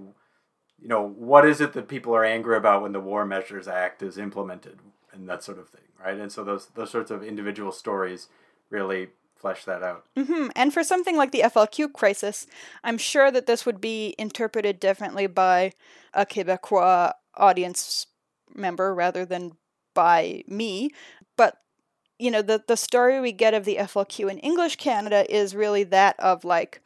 you 0.80 0.88
know 0.88 1.06
what 1.06 1.46
is 1.46 1.60
it 1.60 1.72
that 1.72 1.88
people 1.88 2.14
are 2.14 2.24
angry 2.24 2.56
about 2.56 2.82
when 2.82 2.92
the 2.92 3.00
War 3.00 3.24
Measures 3.24 3.68
Act 3.68 4.02
is 4.02 4.18
implemented 4.18 4.78
and 5.12 5.28
that 5.28 5.42
sort 5.42 5.58
of 5.58 5.68
thing, 5.68 5.82
right? 6.02 6.18
And 6.18 6.30
so 6.30 6.44
those 6.44 6.66
those 6.74 6.90
sorts 6.90 7.10
of 7.10 7.22
individual 7.22 7.72
stories 7.72 8.28
really 8.70 9.08
flesh 9.36 9.64
that 9.64 9.82
out. 9.82 10.06
Mm-hmm. 10.16 10.48
And 10.56 10.72
for 10.72 10.82
something 10.82 11.16
like 11.16 11.30
the 11.30 11.42
FLQ 11.42 11.92
crisis, 11.92 12.46
I'm 12.82 12.98
sure 12.98 13.30
that 13.30 13.46
this 13.46 13.66
would 13.66 13.80
be 13.80 14.14
interpreted 14.18 14.80
differently 14.80 15.26
by 15.26 15.72
a 16.12 16.24
Quebecois 16.24 17.12
audience 17.36 18.06
member 18.54 18.94
rather 18.94 19.24
than 19.24 19.52
by 19.92 20.44
me. 20.48 20.90
But 21.36 21.58
you 22.18 22.30
know, 22.30 22.42
the 22.42 22.62
the 22.66 22.76
story 22.76 23.20
we 23.20 23.32
get 23.32 23.54
of 23.54 23.64
the 23.64 23.76
FLQ 23.76 24.30
in 24.30 24.38
English 24.38 24.76
Canada 24.76 25.26
is 25.34 25.54
really 25.54 25.84
that 25.84 26.18
of 26.18 26.44
like 26.44 26.82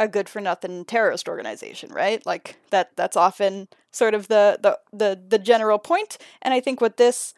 a 0.00 0.08
good 0.08 0.28
for 0.30 0.40
nothing 0.40 0.84
terrorist 0.86 1.28
organization, 1.28 1.92
right? 1.92 2.24
Like 2.24 2.56
that 2.70 2.96
that's 2.96 3.16
often 3.16 3.68
sort 3.92 4.14
of 4.14 4.26
the 4.28 4.58
the 4.60 4.78
the, 4.92 5.20
the 5.28 5.38
general 5.38 5.78
point. 5.78 6.16
And 6.42 6.54
I 6.54 6.60
think 6.60 6.80
what 6.80 6.96
this 6.96 7.34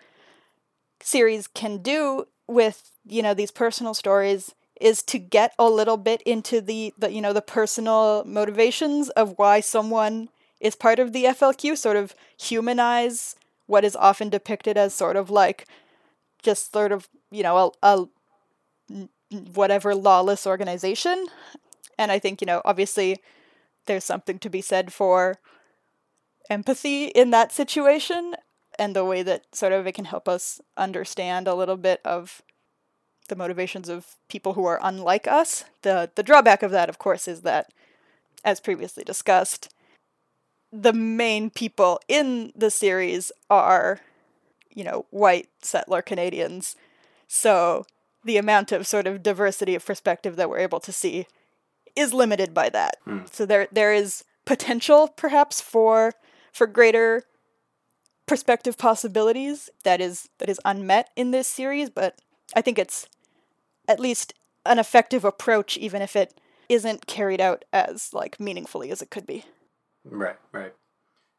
series 1.01 1.49
can 1.49 1.79
do 1.79 2.27
with 2.47 2.93
you 3.05 3.21
know 3.21 3.35
these 3.35 3.51
personal 3.51 3.95
stories 3.95 4.55
is 4.81 5.03
to 5.03 5.19
get 5.19 5.53
a 5.59 5.69
little 5.69 5.97
bit 5.97 6.23
into 6.23 6.61
the, 6.61 6.95
the 6.97 7.13
you 7.13 7.21
know 7.21 7.33
the 7.33 7.43
personal 7.43 8.25
motivations 8.25 9.11
of 9.11 9.35
why 9.37 9.59
someone 9.61 10.29
is 10.61 10.77
part 10.77 11.01
of 11.01 11.13
the 11.13 11.25
FLQ 11.25 11.77
sort 11.77 11.97
of 11.97 12.15
humanize 12.39 13.35
what 13.67 13.85
is 13.85 13.97
often 13.97 14.29
depicted 14.29 14.77
as 14.77 14.95
sort 14.95 15.17
of 15.17 15.31
like 15.31 15.67
just 16.43 16.73
sort 16.73 16.93
of 16.93 17.09
you 17.33 17.43
know 17.43 17.75
a, 17.83 18.07
a 18.91 18.99
whatever 19.55 19.97
lawless 19.97 20.47
organization 20.47 21.27
and 21.99 22.13
I 22.13 22.19
think 22.19 22.41
you 22.41 22.47
know 22.47 22.63
obviously 22.65 23.21
there's 23.87 24.05
something 24.05 24.39
to 24.39 24.51
be 24.51 24.61
said 24.61 24.93
for 24.93 25.39
empathy 26.51 27.07
in 27.07 27.31
that 27.31 27.53
situation 27.53 28.35
and 28.79 28.97
the 28.97 29.05
way 29.05 29.23
that 29.23 29.55
sort 29.55 29.73
of 29.73 29.87
it 29.87 29.93
can 29.93 30.07
help 30.07 30.29
us 30.29 30.61
understand 30.77 31.47
a 31.47 31.55
little 31.55 31.77
bit 31.77 32.01
of 32.05 32.43
the 33.29 33.37
motivations 33.37 33.89
of 33.89 34.17
people 34.29 34.55
who 34.55 34.65
are 34.65 34.81
unlike 34.83 35.27
us. 35.27 35.65
The 35.83 36.11
the 36.15 36.23
drawback 36.23 36.63
of 36.63 36.71
that 36.71 36.89
of 36.89 36.99
course 36.99 37.29
is 37.29 37.43
that 37.43 37.73
as 38.45 38.61
previously 38.61 39.05
discussed 39.05 39.73
the 40.73 40.93
main 40.93 41.51
people 41.51 42.01
in 42.09 42.51
the 42.57 42.71
series 42.71 43.31
are 43.51 44.01
you 44.71 44.83
know 44.83 45.07
white 45.11 45.49
settler 45.61 46.03
Canadians. 46.03 46.77
So 47.29 47.87
the 48.25 48.37
amount 48.37 48.73
of 48.73 48.87
sort 48.87 49.07
of 49.07 49.23
diversity 49.23 49.75
of 49.75 49.85
perspective 49.85 50.37
that 50.37 50.49
we're 50.49 50.59
able 50.59 50.81
to 50.81 50.93
see 50.93 51.27
is 51.97 52.13
limited 52.13 52.55
by 52.55 52.69
that. 52.71 52.97
Mm. 53.07 53.33
So 53.33 53.47
there 53.47 53.69
there 53.73 53.93
is 53.93 54.25
potential 54.45 55.09
perhaps 55.09 55.61
for 55.61 56.13
for 56.53 56.67
greater 56.67 57.25
perspective 58.27 58.79
possibilities 58.79 59.71
that 59.85 60.01
is 60.01 60.29
that 60.39 60.49
is 60.49 60.61
unmet 60.65 61.11
in 61.17 61.31
this 61.31 61.49
series, 61.49 61.91
but 61.91 62.21
I 62.55 62.61
think 62.61 62.79
it's 62.79 63.09
at 63.89 64.01
least 64.01 64.35
an 64.65 64.79
effective 64.79 65.25
approach 65.25 65.77
even 65.77 66.03
if 66.03 66.15
it 66.15 66.41
isn't 66.69 67.07
carried 67.07 67.41
out 67.41 67.65
as 67.73 68.11
like 68.13 68.41
meaningfully 68.41 68.91
as 68.91 69.03
it 69.03 69.11
could 69.11 69.27
be. 69.27 69.45
Right, 70.05 70.37
right. 70.53 70.73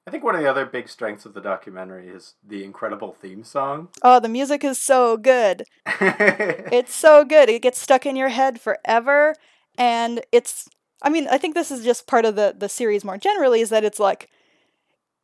I 0.06 0.12
think 0.12 0.24
one 0.24 0.36
of 0.36 0.42
the 0.42 0.50
other 0.50 0.66
big 0.66 0.90
strengths 0.90 1.26
of 1.26 1.34
the 1.34 1.40
documentary 1.40 2.10
is 2.10 2.36
the 2.46 2.64
incredible 2.66 3.16
theme 3.22 3.44
song. 3.46 3.88
Oh, 4.02 4.20
the 4.20 4.28
music 4.28 4.64
is 4.64 4.78
so 4.78 5.16
good. 5.16 5.64
it's 5.88 6.94
so 6.94 7.24
good. 7.24 7.50
It 7.50 7.62
gets 7.62 7.80
stuck 7.80 8.06
in 8.06 8.18
your 8.18 8.30
head 8.30 8.60
forever 8.60 9.36
and 9.78 10.22
it's 10.32 10.70
I 11.02 11.10
mean, 11.10 11.28
I 11.30 11.38
think 11.38 11.54
this 11.54 11.72
is 11.72 11.84
just 11.84 12.08
part 12.08 12.26
of 12.26 12.36
the 12.36 12.56
the 12.58 12.70
series 12.70 13.04
more 13.04 13.18
generally 13.18 13.62
is 13.62 13.70
that 13.70 13.84
it's 13.84 14.00
like 14.00 14.30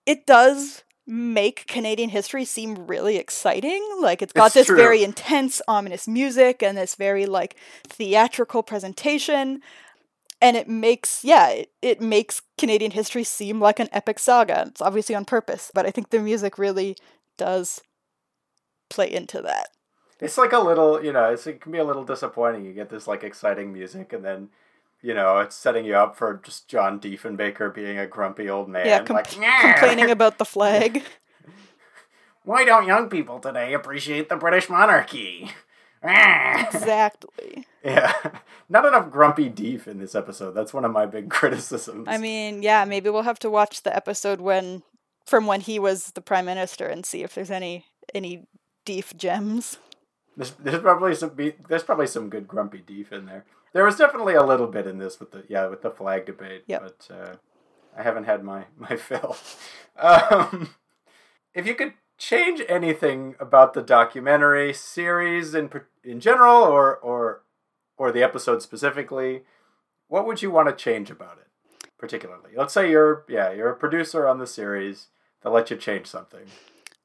it 0.05 0.25
does 0.25 0.83
make 1.09 1.65
Canadian 1.65 2.09
history 2.09 2.45
seem 2.45 2.85
really 2.85 3.17
exciting. 3.17 3.83
Like 3.99 4.21
it's 4.21 4.33
got 4.33 4.47
it's 4.47 4.55
this 4.55 4.67
true. 4.67 4.77
very 4.77 5.03
intense, 5.03 5.61
ominous 5.67 6.07
music 6.07 6.61
and 6.61 6.77
this 6.77 6.95
very 6.95 7.25
like 7.25 7.55
theatrical 7.87 8.61
presentation. 8.61 9.61
And 10.41 10.55
it 10.55 10.69
makes, 10.69 11.23
yeah, 11.23 11.49
it, 11.49 11.71
it 11.81 11.99
makes 11.99 12.41
Canadian 12.57 12.91
history 12.91 13.25
seem 13.25 13.59
like 13.59 13.79
an 13.79 13.89
epic 13.91 14.19
saga. 14.19 14.65
It's 14.67 14.81
obviously 14.81 15.13
on 15.15 15.25
purpose, 15.25 15.69
but 15.73 15.85
I 15.85 15.91
think 15.91 16.11
the 16.11 16.19
music 16.19 16.57
really 16.57 16.95
does 17.37 17.81
play 18.89 19.11
into 19.11 19.41
that. 19.41 19.69
It's 20.19 20.37
like 20.37 20.51
a 20.51 20.59
little, 20.59 21.03
you 21.03 21.13
know, 21.13 21.31
it 21.33 21.61
can 21.61 21.71
be 21.71 21.77
a 21.77 21.83
little 21.83 22.03
disappointing. 22.03 22.65
You 22.65 22.73
get 22.73 22.89
this 22.89 23.07
like 23.07 23.23
exciting 23.23 23.71
music 23.73 24.13
and 24.13 24.23
then 24.23 24.49
you 25.01 25.13
know, 25.13 25.39
it's 25.39 25.55
setting 25.55 25.85
you 25.85 25.95
up 25.95 26.15
for 26.17 26.41
just 26.43 26.67
John 26.67 26.99
Diefenbaker 26.99 27.73
being 27.73 27.97
a 27.97 28.05
grumpy 28.05 28.49
old 28.49 28.67
man. 28.67 28.85
Yeah, 28.85 29.03
com- 29.03 29.15
like, 29.15 29.29
complaining 29.29 30.09
about 30.09 30.37
the 30.37 30.45
flag. 30.45 31.03
Why 32.43 32.65
don't 32.65 32.87
young 32.87 33.09
people 33.09 33.39
today 33.39 33.73
appreciate 33.73 34.29
the 34.29 34.35
British 34.35 34.69
monarchy? 34.69 35.51
exactly. 36.03 37.65
Yeah. 37.83 38.13
Not 38.69 38.85
enough 38.85 39.11
grumpy 39.11 39.49
Dief 39.49 39.87
in 39.87 39.99
this 39.99 40.15
episode. 40.15 40.51
That's 40.51 40.73
one 40.73 40.85
of 40.85 40.91
my 40.91 41.05
big 41.05 41.29
criticisms. 41.29 42.07
I 42.09 42.17
mean, 42.17 42.63
yeah, 42.63 42.85
maybe 42.85 43.09
we'll 43.09 43.23
have 43.23 43.39
to 43.39 43.49
watch 43.49 43.83
the 43.83 43.95
episode 43.95 44.41
when 44.41 44.83
from 45.25 45.45
when 45.45 45.61
he 45.61 45.79
was 45.79 46.11
the 46.11 46.21
prime 46.21 46.45
minister 46.45 46.87
and 46.87 47.05
see 47.05 47.23
if 47.23 47.35
there's 47.35 47.51
any 47.51 47.85
any 48.15 48.47
Dief 48.85 49.15
gems. 49.15 49.77
There's, 50.37 50.51
there's 50.51 50.81
probably 50.81 51.15
some 51.15 51.35
there's 51.67 51.83
probably 51.83 52.07
some 52.07 52.29
good 52.29 52.47
grumpy 52.47 52.79
Dief 52.79 53.11
in 53.11 53.25
there. 53.25 53.45
There 53.73 53.85
was 53.85 53.97
definitely 53.97 54.35
a 54.35 54.43
little 54.43 54.67
bit 54.67 54.87
in 54.87 54.97
this 54.97 55.19
with 55.19 55.31
the 55.31 55.43
yeah 55.47 55.67
with 55.67 55.81
the 55.81 55.91
flag 55.91 56.25
debate, 56.25 56.63
yep. 56.67 56.81
but 56.81 57.07
uh, 57.13 57.35
I 57.97 58.03
haven't 58.03 58.23
had 58.25 58.43
my 58.43 58.65
my 58.77 58.95
fill. 58.95 59.37
Um, 59.97 60.75
if 61.53 61.67
you 61.67 61.75
could 61.75 61.93
change 62.17 62.61
anything 62.67 63.35
about 63.39 63.73
the 63.73 63.81
documentary 63.81 64.73
series 64.73 65.53
in 65.53 65.69
in 66.03 66.19
general, 66.19 66.57
or 66.63 66.97
or 66.97 67.43
or 67.97 68.11
the 68.11 68.23
episode 68.23 68.61
specifically, 68.61 69.43
what 70.07 70.25
would 70.25 70.41
you 70.41 70.51
want 70.51 70.69
to 70.69 70.75
change 70.75 71.11
about 71.11 71.37
it? 71.37 71.89
Particularly, 71.97 72.51
let's 72.55 72.73
say 72.73 72.89
you're 72.89 73.25
yeah 73.27 73.51
you're 73.51 73.69
a 73.69 73.75
producer 73.75 74.27
on 74.27 74.39
the 74.39 74.47
series 74.47 75.07
that 75.41 75.49
let 75.49 75.69
you 75.69 75.77
change 75.77 76.07
something. 76.07 76.45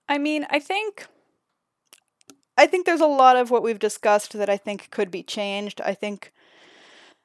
I 0.09 0.18
mean, 0.18 0.47
I 0.51 0.59
think 0.59 1.07
I 2.57 2.67
think 2.67 2.87
there's 2.87 3.01
a 3.01 3.07
lot 3.07 3.37
of 3.37 3.51
what 3.51 3.63
we've 3.63 3.79
discussed 3.79 4.33
that 4.35 4.49
I 4.49 4.57
think 4.57 4.91
could 4.91 5.11
be 5.11 5.23
changed. 5.23 5.81
I 5.81 5.95
think 5.95 6.33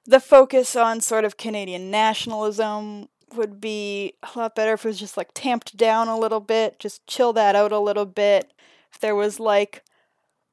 the 0.06 0.20
focus 0.20 0.76
on 0.76 1.02
sort 1.02 1.26
of 1.26 1.38
Canadian 1.38 1.92
nationalism 1.92 3.10
would 3.36 3.62
be 3.62 4.14
a 4.24 4.40
lot 4.40 4.56
better 4.56 4.74
if 4.74 4.84
it 4.84 4.88
was 4.88 5.00
just 5.00 5.18
like 5.18 5.30
tamped 5.34 5.78
down 5.78 6.08
a 6.08 6.18
little 6.18 6.40
bit, 6.40 6.80
just 6.80 7.06
chill 7.06 7.32
that 7.34 7.56
out 7.56 7.72
a 7.72 7.80
little 7.80 8.06
bit. 8.06 8.52
If 8.92 9.00
there 9.00 9.16
was 9.16 9.40
like 9.40 9.84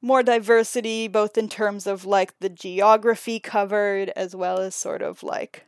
more 0.01 0.21
diversity, 0.21 1.07
both 1.07 1.37
in 1.37 1.49
terms 1.49 1.87
of 1.87 2.05
like 2.05 2.39
the 2.39 2.49
geography 2.49 3.39
covered 3.39 4.09
as 4.09 4.35
well 4.35 4.59
as 4.59 4.75
sort 4.75 5.01
of 5.01 5.23
like 5.23 5.65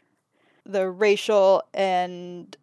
the 0.65 0.87
racial 0.87 1.63
and 1.73 2.55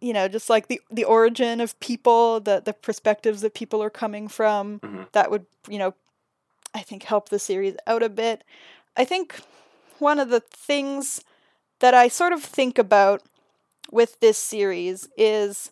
you 0.00 0.12
know 0.12 0.28
just 0.28 0.48
like 0.48 0.68
the 0.68 0.80
the 0.90 1.04
origin 1.04 1.60
of 1.60 1.78
people 1.80 2.40
the 2.40 2.62
the 2.64 2.72
perspectives 2.72 3.40
that 3.40 3.54
people 3.54 3.82
are 3.82 3.90
coming 3.90 4.28
from 4.28 4.80
mm-hmm. 4.80 5.02
that 5.12 5.30
would 5.30 5.46
you 5.68 5.78
know 5.78 5.94
i 6.74 6.80
think 6.80 7.02
help 7.02 7.28
the 7.28 7.38
series 7.38 7.76
out 7.86 8.02
a 8.02 8.08
bit 8.08 8.44
i 8.96 9.04
think 9.04 9.40
one 9.98 10.18
of 10.18 10.28
the 10.28 10.40
things 10.40 11.22
that 11.80 11.94
I 11.94 12.08
sort 12.08 12.32
of 12.32 12.42
think 12.42 12.78
about 12.78 13.22
with 13.90 14.20
this 14.20 14.38
series 14.38 15.08
is 15.16 15.70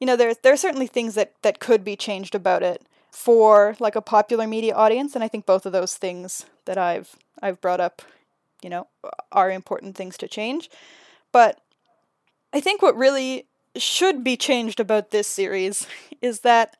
you 0.00 0.06
know 0.06 0.16
there 0.16 0.34
there 0.34 0.52
are 0.52 0.58
certainly 0.58 0.86
things 0.86 1.14
that 1.14 1.32
that 1.42 1.60
could 1.60 1.84
be 1.84 1.96
changed 1.96 2.34
about 2.34 2.62
it 2.62 2.82
for 3.10 3.76
like 3.78 3.96
a 3.96 4.02
popular 4.02 4.46
media 4.46 4.74
audience 4.74 5.14
and 5.14 5.22
I 5.22 5.28
think 5.28 5.46
both 5.46 5.66
of 5.66 5.72
those 5.72 5.94
things 5.94 6.46
that 6.64 6.78
I've 6.78 7.16
I've 7.40 7.60
brought 7.60 7.80
up 7.80 8.02
you 8.62 8.70
know 8.70 8.88
are 9.30 9.50
important 9.50 9.96
things 9.96 10.16
to 10.18 10.28
change 10.28 10.70
but 11.32 11.60
I 12.52 12.60
think 12.60 12.82
what 12.82 12.96
really 12.96 13.46
should 13.76 14.24
be 14.24 14.36
changed 14.36 14.80
about 14.80 15.10
this 15.10 15.28
series 15.28 15.86
is 16.20 16.40
that 16.40 16.76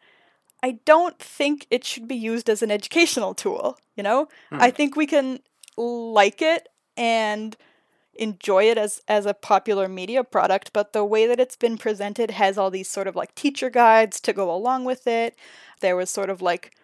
I 0.63 0.79
don't 0.85 1.19
think 1.19 1.67
it 1.71 1.85
should 1.85 2.07
be 2.07 2.17
used 2.17 2.51
as 2.51 2.63
an 2.63 2.71
educational 2.71 3.35
tool, 3.35 3.79
you 3.97 4.03
know? 4.03 4.29
Hmm. 4.51 4.61
I 4.61 4.71
think 4.71 4.95
we 4.95 5.07
can 5.07 5.41
like 5.77 6.43
it 6.43 6.69
and 6.97 7.57
enjoy 8.15 8.65
it 8.65 8.77
as 8.77 9.01
as 9.09 9.25
a 9.25 9.33
popular 9.33 9.89
media 9.89 10.23
product, 10.23 10.73
but 10.75 10.93
the 10.93 11.05
way 11.05 11.27
that 11.27 11.41
it's 11.41 11.57
been 11.57 11.79
presented 11.79 12.33
has 12.33 12.59
all 12.59 12.71
these 12.71 12.91
sort 12.91 13.07
of 13.07 13.17
like 13.17 13.35
teacher 13.35 13.71
guides 13.71 14.21
to 14.21 14.33
go 14.33 14.53
along 14.55 14.85
with 14.85 15.07
it. 15.07 15.35
There 15.81 15.97
was 15.97 16.11
sort 16.11 16.29
of 16.29 16.43
like 16.43 16.77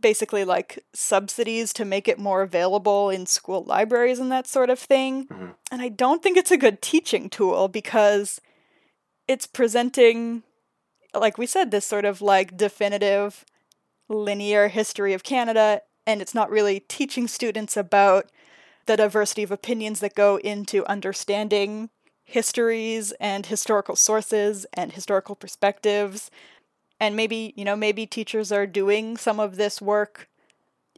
basically 0.00 0.44
like 0.44 0.84
subsidies 0.92 1.72
to 1.72 1.84
make 1.84 2.08
it 2.08 2.18
more 2.18 2.42
available 2.42 3.10
in 3.10 3.26
school 3.26 3.64
libraries 3.64 4.18
and 4.18 4.30
that 4.30 4.46
sort 4.46 4.70
of 4.70 4.78
thing. 4.78 5.26
Mhm. 5.26 5.54
And 5.70 5.82
I 5.82 5.88
don't 5.88 6.22
think 6.22 6.36
it's 6.36 6.50
a 6.50 6.56
good 6.56 6.82
teaching 6.82 7.28
tool 7.30 7.68
because 7.68 8.40
it's 9.26 9.46
presenting 9.46 10.42
like 11.14 11.38
we 11.38 11.46
said 11.46 11.70
this 11.70 11.86
sort 11.86 12.04
of 12.04 12.20
like 12.20 12.56
definitive 12.56 13.44
linear 14.08 14.68
history 14.68 15.14
of 15.14 15.22
Canada 15.22 15.80
and 16.06 16.20
it's 16.20 16.34
not 16.34 16.50
really 16.50 16.80
teaching 16.80 17.26
students 17.26 17.76
about 17.76 18.30
the 18.86 18.96
diversity 18.96 19.42
of 19.42 19.50
opinions 19.50 20.00
that 20.00 20.14
go 20.14 20.36
into 20.38 20.86
understanding 20.86 21.90
histories 22.24 23.12
and 23.12 23.46
historical 23.46 23.96
sources 23.96 24.66
and 24.74 24.92
historical 24.92 25.34
perspectives 25.34 26.30
and 27.00 27.16
maybe 27.16 27.52
you 27.56 27.64
know 27.64 27.76
maybe 27.76 28.06
teachers 28.06 28.50
are 28.52 28.66
doing 28.66 29.16
some 29.16 29.40
of 29.40 29.56
this 29.56 29.80
work 29.82 30.28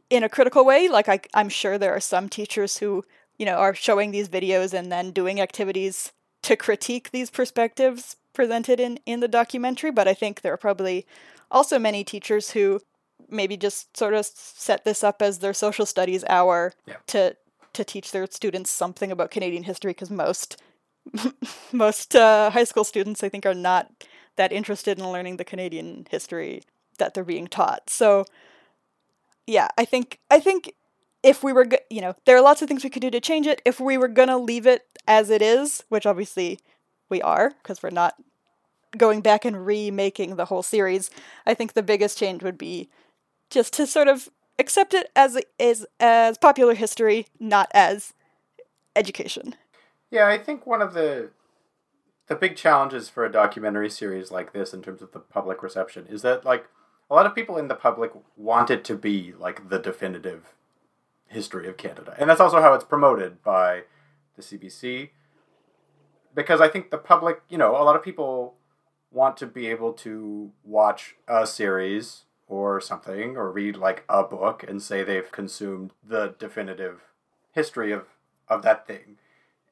in 0.09 0.23
a 0.23 0.29
critical 0.29 0.65
way 0.65 0.87
like 0.87 1.07
I, 1.09 1.19
i'm 1.33 1.49
sure 1.49 1.77
there 1.77 1.93
are 1.95 1.99
some 1.99 2.29
teachers 2.29 2.77
who 2.77 3.03
you 3.37 3.45
know 3.45 3.55
are 3.57 3.73
showing 3.73 4.11
these 4.11 4.29
videos 4.29 4.73
and 4.73 4.91
then 4.91 5.11
doing 5.11 5.39
activities 5.41 6.11
to 6.43 6.55
critique 6.55 7.11
these 7.11 7.29
perspectives 7.29 8.15
presented 8.33 8.79
in 8.79 8.99
in 9.05 9.19
the 9.19 9.27
documentary 9.27 9.91
but 9.91 10.07
i 10.07 10.13
think 10.13 10.41
there 10.41 10.53
are 10.53 10.57
probably 10.57 11.05
also 11.51 11.77
many 11.79 12.03
teachers 12.03 12.51
who 12.51 12.79
maybe 13.29 13.57
just 13.57 13.95
sort 13.97 14.13
of 14.13 14.25
set 14.25 14.85
this 14.85 15.03
up 15.03 15.21
as 15.21 15.39
their 15.39 15.53
social 15.53 15.85
studies 15.85 16.23
hour 16.29 16.73
Yeah. 16.85 16.95
to 17.07 17.35
to 17.73 17.83
teach 17.83 18.11
their 18.11 18.25
students 18.27 18.71
something 18.71 19.11
about 19.11 19.31
canadian 19.31 19.63
history 19.63 19.91
because 19.91 20.09
most 20.09 20.57
most 21.71 22.15
uh, 22.15 22.49
high 22.51 22.63
school 22.63 22.83
students 22.83 23.23
i 23.23 23.29
think 23.29 23.45
are 23.45 23.53
not 23.53 23.91
that 24.39 24.53
interested 24.53 24.97
in 24.97 25.11
learning 25.11 25.35
the 25.35 25.43
Canadian 25.43 26.07
history 26.09 26.61
that 26.97 27.13
they're 27.13 27.25
being 27.25 27.45
taught. 27.45 27.89
So 27.89 28.23
yeah, 29.45 29.67
I 29.77 29.83
think 29.83 30.19
I 30.31 30.39
think 30.39 30.73
if 31.23 31.43
we 31.43 31.51
were 31.51 31.67
you 31.89 31.99
know, 31.99 32.15
there 32.25 32.37
are 32.37 32.41
lots 32.41 32.61
of 32.61 32.69
things 32.69 32.85
we 32.85 32.89
could 32.89 33.01
do 33.01 33.11
to 33.11 33.19
change 33.19 33.47
it. 33.47 33.61
If 33.65 33.81
we 33.81 33.97
were 33.97 34.07
going 34.07 34.29
to 34.29 34.37
leave 34.37 34.65
it 34.65 34.85
as 35.05 35.29
it 35.29 35.41
is, 35.41 35.83
which 35.89 36.05
obviously 36.05 36.57
we 37.09 37.21
are 37.21 37.49
because 37.61 37.83
we're 37.83 37.89
not 37.89 38.15
going 38.97 39.19
back 39.19 39.43
and 39.43 39.65
remaking 39.65 40.37
the 40.37 40.45
whole 40.45 40.63
series, 40.63 41.11
I 41.45 41.53
think 41.53 41.73
the 41.73 41.83
biggest 41.83 42.17
change 42.17 42.41
would 42.41 42.57
be 42.57 42.89
just 43.49 43.73
to 43.73 43.85
sort 43.85 44.07
of 44.07 44.29
accept 44.57 44.93
it 44.93 45.11
as 45.17 45.37
as 45.59 45.85
as 45.99 46.37
popular 46.37 46.75
history, 46.75 47.27
not 47.41 47.67
as 47.73 48.13
education. 48.95 49.55
Yeah, 50.11 50.29
I 50.29 50.37
think 50.37 50.65
one 50.65 50.81
of 50.81 50.93
the 50.93 51.31
the 52.29 52.35
big 52.35 52.55
challenges 52.55 53.09
for 53.09 53.25
a 53.25 53.31
documentary 53.31 53.89
series 53.89 54.31
like 54.31 54.53
this 54.53 54.73
in 54.73 54.81
terms 54.81 55.01
of 55.01 55.11
the 55.11 55.19
public 55.19 55.61
reception 55.61 56.05
is 56.07 56.21
that 56.21 56.45
like 56.45 56.67
a 57.09 57.15
lot 57.15 57.25
of 57.25 57.33
people 57.35 57.57
in 57.57 57.67
the 57.67 57.75
public 57.75 58.11
want 58.37 58.69
it 58.69 58.83
to 58.85 58.95
be 58.95 59.33
like 59.37 59.69
the 59.69 59.79
definitive 59.79 60.53
history 61.25 61.67
of 61.67 61.75
Canada. 61.75 62.15
And 62.17 62.29
that's 62.29 62.39
also 62.39 62.61
how 62.61 62.73
it's 62.75 62.83
promoted 62.83 63.43
by 63.43 63.83
the 64.35 64.43
CBC 64.43 65.09
because 66.35 66.61
I 66.61 66.67
think 66.67 66.91
the 66.91 66.99
public, 66.99 67.41
you 67.49 67.57
know, 67.57 67.71
a 67.71 67.83
lot 67.83 67.95
of 67.95 68.03
people 68.03 68.53
want 69.11 69.35
to 69.37 69.47
be 69.47 69.65
able 69.65 69.91
to 69.93 70.51
watch 70.63 71.15
a 71.27 71.47
series 71.47 72.25
or 72.47 72.79
something 72.79 73.37
or 73.37 73.51
read 73.51 73.75
like 73.75 74.03
a 74.07 74.23
book 74.23 74.63
and 74.67 74.83
say 74.83 75.03
they've 75.03 75.31
consumed 75.31 75.93
the 76.07 76.35
definitive 76.37 77.01
history 77.53 77.91
of 77.91 78.05
of 78.47 78.61
that 78.61 78.85
thing. 78.85 79.17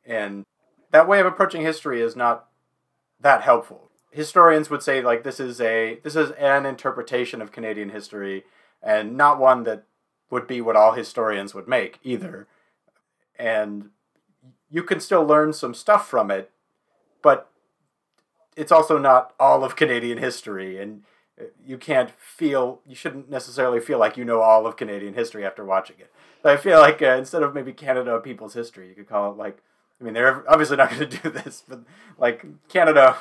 And 0.03 0.43
that 0.92 1.08
way 1.08 1.20
of 1.20 1.26
approaching 1.26 1.62
history 1.62 2.02
is 2.02 2.16
not 2.16 2.48
that 3.20 3.42
helpful. 3.42 3.90
Historians 4.12 4.70
would 4.70 4.84
say 4.84 5.02
like 5.02 5.24
this 5.24 5.40
is 5.40 5.60
a 5.60 6.00
this 6.04 6.16
is 6.16 6.32
an 6.32 6.66
interpretation 6.66 7.42
of 7.42 7.52
Canadian 7.52 7.90
history 7.90 8.46
and 8.82 9.18
not 9.18 9.40
one 9.40 9.64
that 9.64 9.84
would 10.30 10.48
be 10.48 10.62
what 10.62 10.76
all 10.76 10.94
historians 10.94 11.54
would 11.54 11.68
make 11.68 12.00
either. 12.04 12.48
And 13.38 13.90
you 14.70 14.84
can 14.84 15.00
still 15.00 15.24
learn 15.24 15.54
some 15.54 15.74
stuff 15.74 16.08
from 16.08 16.32
it, 16.32 16.52
but 17.22 17.50
it's 18.56 18.72
also 18.72 18.98
not 18.98 19.34
all 19.40 19.64
of 19.64 19.76
Canadian 19.76 20.18
history 20.18 20.82
and 20.82 21.04
you 21.64 21.78
can't 21.78 22.10
feel 22.12 22.82
you 22.86 22.96
shouldn't 22.96 23.30
necessarily 23.30 23.80
feel 23.80 24.00
like 24.00 24.18
you 24.18 24.26
know 24.26 24.42
all 24.42 24.66
of 24.66 24.76
Canadian 24.76 25.14
history 25.14 25.46
after 25.46 25.64
watching 25.64 25.98
it. 26.00 26.12
I 26.44 26.58
feel 26.58 26.80
like 26.80 27.02
uh, 27.02 27.16
instead 27.18 27.44
of 27.44 27.54
maybe 27.54 27.74
Canada 27.74 28.20
people's 28.20 28.54
history, 28.54 28.90
you 28.90 28.96
could 28.96 29.08
call 29.08 29.32
it 29.32 29.38
like 29.38 29.62
I 30.00 30.04
mean, 30.04 30.14
they're 30.14 30.43
obviously 30.50 30.78
not 30.78 30.89
going 30.91 31.10
to 31.10 31.18
do 31.18 31.30
this, 31.30 31.64
but 31.68 31.82
like 32.18 32.45
Canada, 32.70 33.18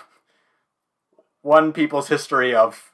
one 1.43 1.73
people's 1.73 2.09
history 2.09 2.55
of 2.55 2.93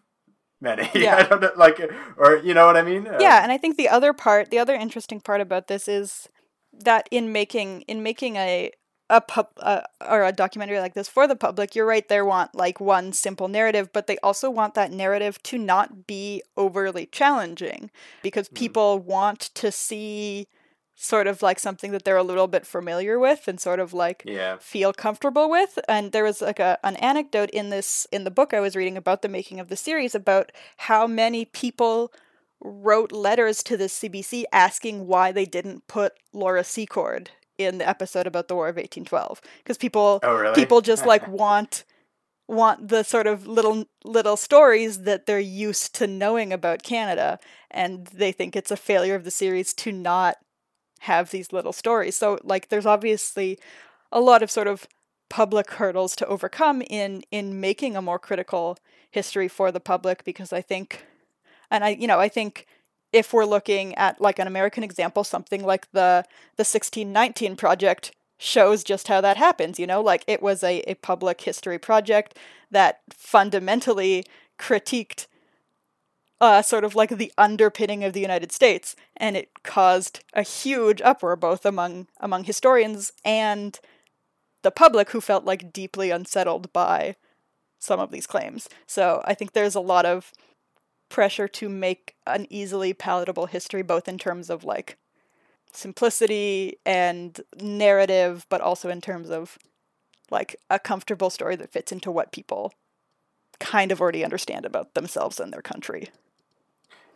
many. 0.61 0.89
Yeah. 0.95 1.17
I 1.17 1.23
don't 1.25 1.41
know, 1.43 1.51
like, 1.57 1.81
or 2.17 2.37
you 2.37 2.55
know 2.55 2.67
what 2.67 2.77
I 2.77 2.83
mean? 2.83 3.07
Uh, 3.07 3.19
yeah 3.21 3.43
and 3.43 3.51
i 3.51 3.59
think 3.59 3.77
the 3.77 3.89
other 3.89 4.13
part 4.13 4.51
the 4.51 4.59
other 4.59 4.75
interesting 4.75 5.21
part 5.21 5.41
about 5.41 5.67
this 5.69 5.89
is 5.89 6.29
that 6.73 7.09
in 7.11 7.33
making 7.33 7.83
in 7.83 8.03
making 8.03 8.37
a 8.37 8.71
a 9.11 9.21
pub 9.21 9.49
uh, 9.59 9.83
or 10.09 10.23
a 10.25 10.33
documentary 10.33 10.79
like 10.81 10.95
this 10.95 11.09
for 11.09 11.27
the 11.27 11.37
public 11.37 11.75
you're 11.75 11.85
right 11.85 12.09
they 12.09 12.23
want 12.23 12.55
like 12.55 12.81
one 12.81 13.13
simple 13.13 13.49
narrative 13.49 13.91
but 13.93 14.07
they 14.07 14.17
also 14.23 14.49
want 14.49 14.75
that 14.75 14.91
narrative 14.93 15.43
to 15.43 15.59
not 15.59 16.07
be 16.07 16.43
overly 16.57 17.07
challenging 17.07 17.91
because 18.23 18.49
Mhm. 18.49 18.55
people 18.55 18.99
want 19.01 19.41
to 19.55 19.71
see 19.73 20.47
sort 21.03 21.27
of 21.27 21.43
like 21.43 21.59
something 21.59 21.91
that 21.91 22.05
they're 22.05 22.17
a 22.17 22.23
little 22.23 22.47
bit 22.47 22.65
familiar 22.65 23.19
with 23.19 23.49
and 23.49 23.59
sort 23.61 23.81
of 23.81 23.93
like 23.93 24.23
Yeah. 24.25 24.57
feel 24.61 24.93
comfortable 24.93 25.51
with 25.51 25.77
and 25.89 26.13
there 26.13 26.23
was 26.23 26.41
like 26.41 26.61
a 26.61 26.79
an 26.85 26.95
anecdote 26.97 27.51
in 27.51 27.71
this 27.71 28.07
in 28.13 28.23
the 28.23 28.31
book 28.31 28.55
I 28.55 28.61
was 28.61 28.77
reading 28.77 28.97
about 28.97 29.21
the 29.21 29.29
making 29.29 29.59
of 29.59 29.69
the 29.69 29.77
series 29.77 30.15
about 30.15 30.53
how 30.89 31.09
many 31.09 31.45
people 31.45 32.13
wrote 32.61 33.11
letters 33.11 33.65
to 33.65 33.77
the 33.77 33.87
CBC 33.89 34.45
asking 34.53 35.09
why 35.09 35.33
they 35.33 35.45
didn't 35.45 35.89
put 35.89 36.13
Laura 36.33 36.63
Secord 36.63 37.31
in 37.59 37.79
the 37.79 37.89
episode 37.89 38.29
about 38.29 38.47
the 38.47 38.55
War 38.55 38.69
of 38.69 38.77
1812 38.77 39.41
because 39.59 39.77
people 39.79 40.21
Oh, 40.23 40.35
really? 40.37 40.55
people 40.55 40.81
just 40.83 41.05
like 41.05 41.27
want 41.43 41.85
want 42.47 42.89
the 42.89 43.03
sort 43.03 43.27
of 43.27 43.47
little 43.49 43.87
little 44.05 44.37
stories 44.37 45.01
that 45.03 45.27
they're 45.27 45.41
used 45.41 45.97
to 45.97 46.07
knowing 46.07 46.53
about 46.53 46.85
Canada 46.85 47.41
and 47.73 48.07
they 48.07 48.31
think 48.31 48.55
it's 48.55 48.71
a 48.71 48.77
failure 48.77 49.17
of 49.17 49.25
the 49.25 49.31
series 49.33 49.75
to 49.75 49.91
not 49.91 50.37
have 51.03 51.31
these 51.31 51.53
little 51.53 51.73
stories. 51.73 52.17
So 52.17 52.39
like 52.45 52.69
there's 52.69 52.87
obviously 52.87 53.59
a 54.13 54.21
lot 54.21 54.43
of 54.43 54.51
sort 54.51 54.69
of 54.69 54.87
public 55.29 55.73
hurdles 55.73 56.15
to 56.17 56.27
overcome 56.27 56.83
in 56.83 57.23
in 57.31 57.61
making 57.61 57.97
a 57.97 58.03
more 58.03 58.19
critical 58.19 58.79
history 59.11 59.49
for 59.49 59.73
the 59.73 59.81
public 59.81 60.25
because 60.25 60.53
I 60.53 60.61
think 60.61 61.05
and 61.71 61.83
I 61.85 61.91
you 61.91 62.07
know 62.07 62.21
I 62.21 62.29
think 62.29 62.67
if 63.13 63.33
we're 63.33 63.47
looking 63.47 63.95
at 63.97 64.21
like 64.21 64.39
an 64.39 64.47
American 64.47 64.85
example 64.85 65.25
something 65.25 65.65
like 65.65 65.91
the 65.93 66.25
the 66.57 66.65
1619 66.65 67.57
project 67.57 68.13
shows 68.39 68.85
just 68.85 69.09
how 69.09 69.21
that 69.23 69.37
happens 69.37 69.81
you 69.81 69.87
know 69.87 70.01
like 70.01 70.23
it 70.29 70.43
was 70.43 70.63
a, 70.63 70.81
a 70.83 70.95
public 70.95 71.41
history 71.41 71.79
project 71.79 72.39
that 72.71 73.01
fundamentally 73.11 74.25
critiqued 74.59 75.27
uh, 76.43 76.61
sort 76.61 76.83
of 76.85 76.97
like 76.97 77.11
the 77.11 77.33
underpinning 77.39 78.03
of 78.03 78.13
the 78.13 78.21
United 78.21 78.51
States, 78.51 78.97
and 79.17 79.37
it 79.37 79.63
caused 79.63 80.25
a 80.35 80.43
huge 80.43 81.01
uproar 81.01 81.37
both 81.37 81.65
among 81.65 82.09
among 82.19 82.45
historians 82.45 83.13
and 83.25 83.79
the 84.63 84.73
public 84.73 85.11
who 85.11 85.21
felt 85.21 85.45
like 85.45 85.73
deeply 85.73 86.11
unsettled 86.11 86.73
by 86.73 87.15
some 87.79 88.01
of 88.01 88.11
these 88.11 88.27
claims. 88.27 88.69
So 88.89 89.23
I 89.25 89.35
think 89.35 89.53
there's 89.53 89.77
a 89.77 89.81
lot 89.81 90.05
of 90.05 90.33
pressure 91.09 91.47
to 91.47 91.69
make 91.69 92.17
an 92.27 92.49
easily 92.51 92.93
palatable 92.93 93.47
history, 93.47 93.83
both 93.83 94.09
in 94.09 94.19
terms 94.19 94.51
of 94.51 94.65
like 94.65 94.97
simplicity 95.73 96.77
and 96.85 97.41
narrative, 97.61 98.47
but 98.49 98.61
also 98.61 98.89
in 98.89 99.01
terms 99.01 99.31
of 99.31 99.59
like 100.29 100.57
a 100.69 100.81
comfortable 100.81 101.31
story 101.31 101.55
that 101.55 101.73
fits 101.73 101.93
into 101.93 102.11
what 102.11 102.33
people 102.33 102.73
kind 103.61 103.93
of 103.93 104.01
already 104.01 104.25
understand 104.25 104.65
about 104.65 104.95
themselves 104.95 105.39
and 105.39 105.53
their 105.53 105.63
country. 105.63 106.11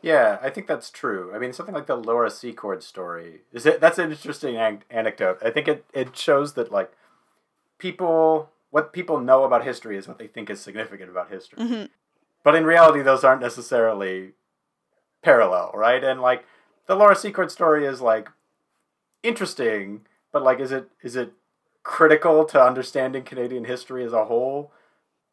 Yeah, 0.06 0.38
I 0.40 0.50
think 0.50 0.68
that's 0.68 0.88
true. 0.90 1.32
I 1.34 1.38
mean, 1.40 1.52
something 1.52 1.74
like 1.74 1.86
the 1.88 1.96
Laura 1.96 2.30
Secord 2.30 2.82
story 2.84 3.40
is 3.52 3.66
it. 3.66 3.80
That's 3.80 3.98
an 3.98 4.12
interesting 4.12 4.56
an- 4.56 4.84
anecdote. 4.88 5.38
I 5.42 5.50
think 5.50 5.66
it 5.66 5.84
it 5.92 6.16
shows 6.16 6.54
that 6.54 6.70
like 6.70 6.92
people 7.78 8.50
what 8.70 8.92
people 8.92 9.18
know 9.20 9.42
about 9.44 9.64
history 9.64 9.96
is 9.96 10.06
what 10.06 10.18
they 10.18 10.28
think 10.28 10.48
is 10.50 10.60
significant 10.60 11.10
about 11.10 11.30
history. 11.30 11.58
Mhm. 11.58 11.88
But 12.44 12.54
in 12.54 12.64
reality, 12.64 13.02
those 13.02 13.24
aren't 13.24 13.40
necessarily 13.42 14.32
parallel, 15.22 15.72
right? 15.74 16.02
And 16.04 16.20
like 16.22 16.44
the 16.86 16.94
Laura 16.94 17.16
Secord 17.16 17.50
story 17.50 17.84
is 17.84 18.00
like 18.00 18.28
interesting, 19.22 20.06
but 20.32 20.42
like 20.42 20.60
is 20.60 20.72
it 20.72 20.88
is 21.02 21.16
it 21.16 21.32
critical 21.82 22.44
to 22.44 22.62
understanding 22.62 23.22
Canadian 23.24 23.64
history 23.64 24.04
as 24.04 24.12
a 24.12 24.26
whole? 24.26 24.72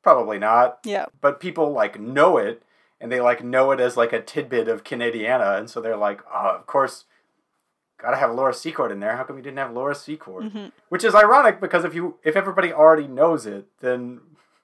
Probably 0.01 0.39
not 0.39 0.79
Yeah. 0.83 1.05
but 1.21 1.39
people 1.39 1.71
like 1.71 1.99
know 1.99 2.37
it 2.37 2.63
and 3.03 3.11
they 3.11 3.19
like 3.19 3.43
know 3.43 3.71
it 3.71 3.81
as 3.81 3.97
like 3.97 4.13
a 4.13 4.21
tidbit 4.21 4.69
of 4.69 4.85
Canadiana 4.85 5.59
and 5.59 5.69
so 5.69 5.81
they're 5.81 5.97
like 5.97 6.21
oh, 6.33 6.55
of 6.55 6.65
course 6.65 7.03
gotta 8.01 8.17
have 8.17 8.33
Laura 8.33 8.53
Secord 8.53 8.91
in 8.91 8.99
there. 8.99 9.17
How 9.17 9.23
come 9.23 9.37
you 9.37 9.43
didn't 9.43 9.59
have 9.59 9.73
Laura 9.73 9.93
Secord? 9.93 10.45
Mhm. 10.45 10.71
Which 10.89 11.03
is 11.03 11.13
ironic 11.13 11.59
because 11.61 11.83
if 11.85 11.93
you 11.93 12.17
if 12.23 12.35
everybody 12.35 12.71
already 12.73 13.07
knows 13.07 13.45
it, 13.45 13.67
then 13.81 14.21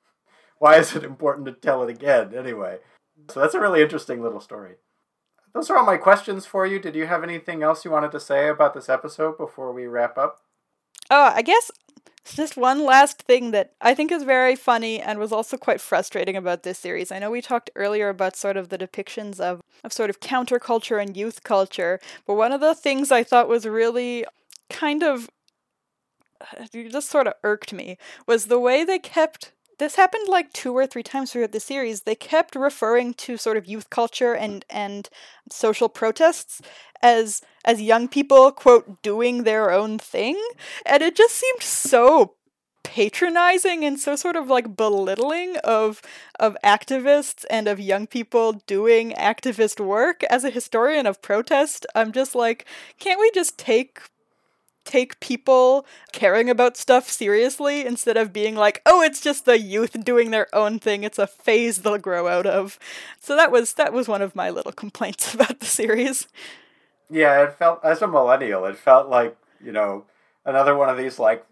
why 0.57 0.77
is 0.77 0.95
it 0.95 1.03
important 1.03 1.45
to 1.47 1.51
tell 1.51 1.83
it 1.83 1.89
again 1.89 2.33
anyway? 2.33 2.79
So 3.29 3.41
that's 3.41 3.53
a 3.53 3.59
really 3.59 3.81
interesting 3.81 4.23
little 4.23 4.39
story. 4.39 4.75
Those 5.53 5.69
are 5.69 5.77
all 5.77 5.85
my 5.85 5.97
questions 5.97 6.45
for 6.45 6.65
you. 6.65 6.79
Did 6.79 6.95
you 6.95 7.07
have 7.07 7.23
anything 7.23 7.61
else 7.61 7.83
you 7.83 7.91
wanted 7.91 8.11
to 8.11 8.19
say 8.19 8.47
about 8.47 8.73
this 8.73 8.87
episode 8.87 9.37
before 9.37 9.73
we 9.73 9.85
wrap 9.87 10.17
up? 10.17 10.41
Oh, 11.11 11.33
I 11.35 11.41
guess 11.41 11.71
just 12.36 12.57
one 12.57 12.84
last 12.84 13.21
thing 13.21 13.51
that 13.51 13.73
I 13.82 13.93
think 13.93 14.11
is 14.11 14.23
very 14.23 14.55
funny 14.55 14.99
and 14.99 15.19
was 15.19 15.32
also 15.32 15.57
quite 15.57 15.82
frustrating 15.82 16.36
about 16.36 16.63
this 16.63 16.80
series. 16.80 17.11
I 17.11 17.19
know 17.19 17.32
we 17.32 17.41
talked 17.41 17.69
earlier 17.75 18.09
about 18.09 18.36
sort 18.36 18.57
of 18.57 18.69
the 18.69 18.77
depictions 18.77 19.39
of, 19.39 19.61
of 19.84 19.93
sort 19.93 20.09
of 20.09 20.19
counterculture 20.19 21.01
and 21.01 21.15
youth 21.15 21.43
culture, 21.43 21.99
but 22.25 22.36
one 22.36 22.51
of 22.51 22.61
the 22.61 22.75
things 22.75 23.11
I 23.11 23.23
thought 23.23 23.47
was 23.47 23.65
really 23.65 24.25
kind 24.69 25.03
of 25.03 25.30
just 26.73 27.09
sort 27.09 27.27
of 27.27 27.34
irked 27.43 27.73
me 27.73 27.97
was 28.27 28.45
the 28.45 28.59
way 28.59 28.84
they 28.84 28.99
kept 28.99 29.51
this 29.80 29.95
happened 29.95 30.27
like 30.27 30.53
two 30.53 30.73
or 30.73 30.86
three 30.86 31.03
times 31.03 31.32
throughout 31.32 31.51
the 31.51 31.59
series. 31.59 32.01
They 32.01 32.15
kept 32.15 32.55
referring 32.55 33.13
to 33.15 33.38
sort 33.38 33.57
of 33.57 33.65
youth 33.65 33.89
culture 33.89 34.34
and 34.34 34.63
and 34.69 35.09
social 35.49 35.89
protests 35.89 36.61
as 37.01 37.41
as 37.65 37.82
young 37.82 38.07
people 38.07 38.51
quote 38.51 39.01
doing 39.01 39.43
their 39.43 39.71
own 39.71 39.97
thing, 39.97 40.39
and 40.86 41.01
it 41.01 41.15
just 41.15 41.36
seemed 41.36 41.63
so 41.63 42.36
patronizing 42.84 43.84
and 43.84 43.99
so 43.99 44.15
sort 44.15 44.36
of 44.36 44.47
like 44.47 44.75
belittling 44.75 45.57
of 45.63 46.01
of 46.39 46.57
activists 46.63 47.45
and 47.49 47.67
of 47.67 47.80
young 47.80 48.07
people 48.07 48.53
doing 48.67 49.11
activist 49.11 49.80
work 49.80 50.23
as 50.23 50.43
a 50.43 50.49
historian 50.49 51.05
of 51.05 51.21
protest 51.21 51.86
i'm 51.93 52.11
just 52.11 52.34
like 52.34 52.65
can't 52.97 53.19
we 53.19 53.30
just 53.32 53.57
take 53.59 53.99
take 54.86 55.19
people 55.19 55.86
caring 56.11 56.49
about 56.49 56.75
stuff 56.77 57.09
seriously 57.09 57.86
instead 57.86 58.17
of 58.17 58.34
being 58.34 58.55
like, 58.55 58.82
oh, 58.86 59.01
it's 59.01 59.21
just 59.21 59.45
the 59.45 59.59
youth 59.59 60.03
doing 60.03 60.32
their 60.32 60.47
own 60.53 60.80
thing. 60.80 61.03
It's 61.03 61.19
a 61.19 61.27
phase 61.27 61.80
they'll 61.80 61.97
grow 61.97 62.27
out 62.27 62.45
of. 62.45 62.80
So 63.19 63.36
that 63.36 63.51
was 63.51 63.73
that 63.73 63.93
was 63.93 64.07
one 64.07 64.21
of 64.21 64.36
my 64.36 64.49
little 64.49 64.71
complaints 64.71 65.34
about 65.36 65.59
the 65.59 65.65
series. 65.65 66.27
Yeah, 67.09 67.43
it 67.43 67.53
felt 67.57 67.84
as 67.84 68.01
a 68.01 68.07
millennial, 68.07 68.65
it 68.65 68.77
felt 68.77 69.09
like 69.09 69.36
you 69.63 69.71
know 69.71 70.05
another 70.45 70.75
one 70.75 70.89
of 70.89 70.97
these 70.97 71.19
like, 71.19 71.45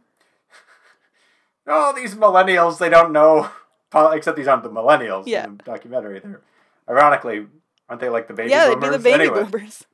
oh, 1.67 1.93
these 1.95 2.15
millennials 2.15 2.77
they 2.79 2.89
don't 2.89 3.11
know, 3.11 3.49
except 4.13 4.37
these 4.37 4.47
aren't 4.47 4.63
the 4.63 4.69
millennials 4.69 5.23
Yeah. 5.27 5.45
in 5.45 5.57
the 5.57 5.63
documentary. 5.63 6.19
They're 6.19 6.41
ironically 6.89 7.47
aren't 7.89 8.01
they 8.01 8.09
like 8.09 8.27
the 8.27 8.33
baby 8.33 8.49
boomers? 8.49 8.65
yeah, 8.65 8.67
they'd 8.75 8.81
be 8.81 8.89
the 8.89 8.99
baby 8.99 9.23
Anyway. 9.25 9.43
boomers. 9.43 9.85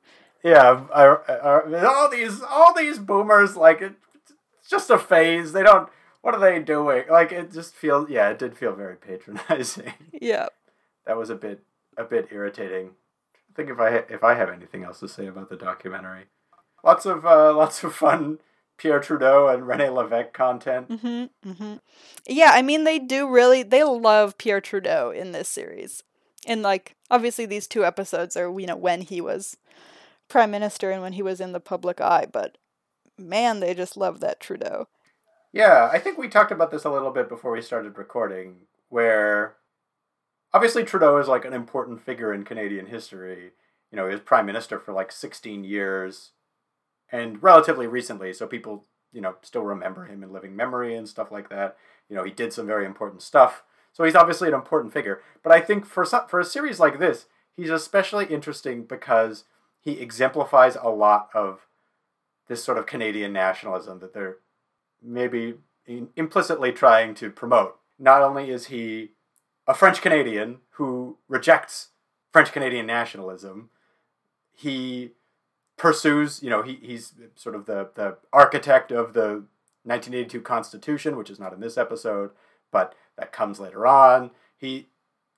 Yeah, 0.44 0.84
I, 0.94 1.04
I, 1.06 1.84
all 1.86 2.10
these 2.10 2.42
all 2.42 2.74
these 2.74 2.98
boomers 2.98 3.56
like 3.56 3.80
it, 3.80 3.94
it's 4.60 4.68
just 4.68 4.90
a 4.90 4.98
phase. 4.98 5.52
They 5.52 5.62
don't. 5.62 5.88
What 6.20 6.34
are 6.34 6.40
they 6.40 6.58
doing? 6.58 7.04
Like 7.10 7.32
it 7.32 7.50
just 7.52 7.74
feels. 7.74 8.10
Yeah, 8.10 8.28
it 8.30 8.38
did 8.38 8.56
feel 8.56 8.74
very 8.74 8.96
patronizing. 8.96 9.92
Yeah. 10.20 10.46
that 11.06 11.16
was 11.16 11.30
a 11.30 11.34
bit 11.34 11.64
a 11.96 12.04
bit 12.04 12.28
irritating. 12.30 12.90
I 13.50 13.52
think 13.56 13.70
if 13.70 13.80
I 13.80 13.88
if 14.12 14.22
I 14.22 14.34
have 14.34 14.50
anything 14.50 14.84
else 14.84 15.00
to 15.00 15.08
say 15.08 15.26
about 15.26 15.48
the 15.48 15.56
documentary, 15.56 16.26
lots 16.84 17.06
of 17.06 17.24
uh, 17.24 17.54
lots 17.56 17.82
of 17.82 17.94
fun 17.94 18.38
Pierre 18.76 19.00
Trudeau 19.00 19.48
and 19.48 19.66
Rene 19.66 19.88
Levesque 19.88 20.34
content. 20.34 20.90
hmm 21.00 21.24
hmm 21.42 21.74
Yeah, 22.26 22.50
I 22.52 22.60
mean 22.60 22.84
they 22.84 22.98
do 22.98 23.28
really 23.28 23.62
they 23.62 23.82
love 23.82 24.36
Pierre 24.36 24.60
Trudeau 24.60 25.10
in 25.10 25.32
this 25.32 25.48
series. 25.48 26.02
And 26.46 26.60
like 26.62 26.96
obviously 27.10 27.46
these 27.46 27.66
two 27.66 27.84
episodes 27.84 28.36
are 28.36 28.50
you 28.60 28.66
know 28.66 28.76
when 28.76 29.00
he 29.00 29.22
was 29.22 29.56
prime 30.28 30.50
minister 30.50 30.90
and 30.90 31.02
when 31.02 31.14
he 31.14 31.22
was 31.22 31.40
in 31.40 31.52
the 31.52 31.60
public 31.60 32.00
eye, 32.00 32.26
but 32.30 32.58
man, 33.18 33.60
they 33.60 33.74
just 33.74 33.96
love 33.96 34.20
that 34.20 34.40
Trudeau. 34.40 34.88
Yeah, 35.52 35.88
I 35.92 35.98
think 35.98 36.18
we 36.18 36.28
talked 36.28 36.50
about 36.50 36.70
this 36.70 36.84
a 36.84 36.90
little 36.90 37.12
bit 37.12 37.28
before 37.28 37.52
we 37.52 37.62
started 37.62 37.96
recording, 37.96 38.56
where 38.88 39.56
obviously 40.52 40.84
Trudeau 40.84 41.16
is 41.18 41.28
like 41.28 41.44
an 41.44 41.52
important 41.52 42.00
figure 42.00 42.34
in 42.34 42.44
Canadian 42.44 42.86
history. 42.86 43.52
You 43.90 43.96
know, 43.96 44.06
he 44.06 44.12
was 44.12 44.20
prime 44.20 44.46
minister 44.46 44.80
for 44.80 44.92
like 44.92 45.12
16 45.12 45.62
years 45.62 46.32
and 47.12 47.40
relatively 47.42 47.86
recently, 47.86 48.32
so 48.32 48.46
people, 48.46 48.86
you 49.12 49.20
know, 49.20 49.36
still 49.42 49.62
remember 49.62 50.06
him 50.06 50.24
in 50.24 50.32
living 50.32 50.56
memory 50.56 50.96
and 50.96 51.08
stuff 51.08 51.30
like 51.30 51.48
that. 51.50 51.76
You 52.08 52.16
know, 52.16 52.24
he 52.24 52.32
did 52.32 52.52
some 52.52 52.66
very 52.66 52.84
important 52.84 53.22
stuff. 53.22 53.62
So 53.92 54.02
he's 54.02 54.16
obviously 54.16 54.48
an 54.48 54.54
important 54.54 54.92
figure. 54.92 55.22
But 55.44 55.52
I 55.52 55.60
think 55.60 55.86
for 55.86 56.04
some, 56.04 56.26
for 56.26 56.40
a 56.40 56.44
series 56.44 56.80
like 56.80 56.98
this, 56.98 57.26
he's 57.56 57.70
especially 57.70 58.26
interesting 58.26 58.82
because 58.82 59.44
he 59.84 60.00
exemplifies 60.00 60.76
a 60.80 60.88
lot 60.88 61.28
of 61.34 61.66
this 62.48 62.64
sort 62.64 62.78
of 62.78 62.86
Canadian 62.86 63.32
nationalism 63.32 63.98
that 64.00 64.14
they're 64.14 64.38
maybe 65.02 65.54
implicitly 66.16 66.72
trying 66.72 67.14
to 67.14 67.30
promote. 67.30 67.76
Not 67.98 68.22
only 68.22 68.50
is 68.50 68.66
he 68.66 69.10
a 69.66 69.74
French 69.74 70.00
Canadian 70.00 70.58
who 70.70 71.18
rejects 71.28 71.88
French 72.32 72.52
Canadian 72.52 72.86
nationalism, 72.86 73.70
he 74.52 75.10
pursues, 75.76 76.42
you 76.42 76.50
know, 76.50 76.62
he, 76.62 76.78
he's 76.82 77.12
sort 77.34 77.54
of 77.54 77.66
the, 77.66 77.90
the 77.94 78.16
architect 78.32 78.90
of 78.90 79.12
the 79.12 79.44
1982 79.84 80.40
Constitution, 80.40 81.16
which 81.16 81.30
is 81.30 81.38
not 81.38 81.52
in 81.52 81.60
this 81.60 81.76
episode, 81.76 82.30
but 82.70 82.94
that 83.16 83.32
comes 83.32 83.60
later 83.60 83.86
on. 83.86 84.30
He 84.56 84.88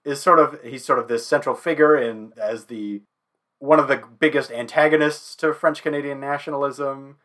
is 0.04 0.22
sort 0.22 0.38
of 0.38 0.60
he's 0.62 0.84
sort 0.84 1.00
of 1.00 1.08
this 1.08 1.26
central 1.26 1.56
figure 1.56 1.96
in 1.96 2.32
as 2.40 2.66
the 2.66 3.02
one 3.58 3.78
of 3.78 3.88
the 3.88 4.02
biggest 4.18 4.50
antagonists 4.50 5.34
to 5.36 5.52
French 5.54 5.82
Canadian 5.82 6.20
nationalism. 6.20 7.16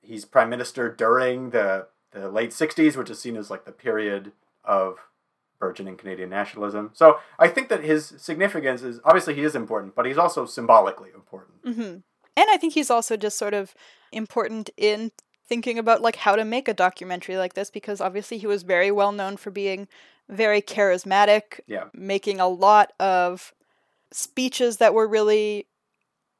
He's 0.00 0.24
prime 0.24 0.50
minister 0.50 0.90
during 0.92 1.50
the 1.50 1.88
the 2.12 2.28
late 2.28 2.50
60s, 2.50 2.94
which 2.96 3.08
is 3.08 3.18
seen 3.18 3.36
as 3.36 3.50
like 3.50 3.64
the 3.64 3.72
period 3.72 4.32
of 4.64 4.98
burgeoning 5.58 5.96
Canadian 5.96 6.28
nationalism. 6.28 6.90
So 6.92 7.18
I 7.38 7.48
think 7.48 7.68
that 7.70 7.82
his 7.82 8.12
significance 8.18 8.82
is 8.82 9.00
obviously 9.04 9.34
he 9.34 9.42
is 9.42 9.54
important, 9.54 9.94
but 9.94 10.04
he's 10.04 10.18
also 10.18 10.44
symbolically 10.44 11.10
important. 11.14 11.54
hmm 11.64 11.80
And 12.36 12.50
I 12.50 12.56
think 12.58 12.74
he's 12.74 12.90
also 12.90 13.16
just 13.16 13.38
sort 13.38 13.54
of 13.54 13.74
important 14.10 14.68
in 14.76 15.12
thinking 15.48 15.78
about 15.78 16.02
like 16.02 16.16
how 16.16 16.36
to 16.36 16.44
make 16.44 16.68
a 16.68 16.74
documentary 16.74 17.36
like 17.36 17.54
this 17.54 17.70
because 17.70 18.00
obviously 18.00 18.38
he 18.38 18.46
was 18.46 18.62
very 18.62 18.90
well 18.90 19.12
known 19.12 19.36
for 19.36 19.50
being 19.50 19.88
very 20.28 20.60
charismatic, 20.60 21.60
Yeah. 21.66 21.84
making 21.94 22.40
a 22.40 22.48
lot 22.48 22.92
of 23.00 23.54
speeches 24.12 24.78
that 24.78 24.94
were 24.94 25.06
really 25.06 25.66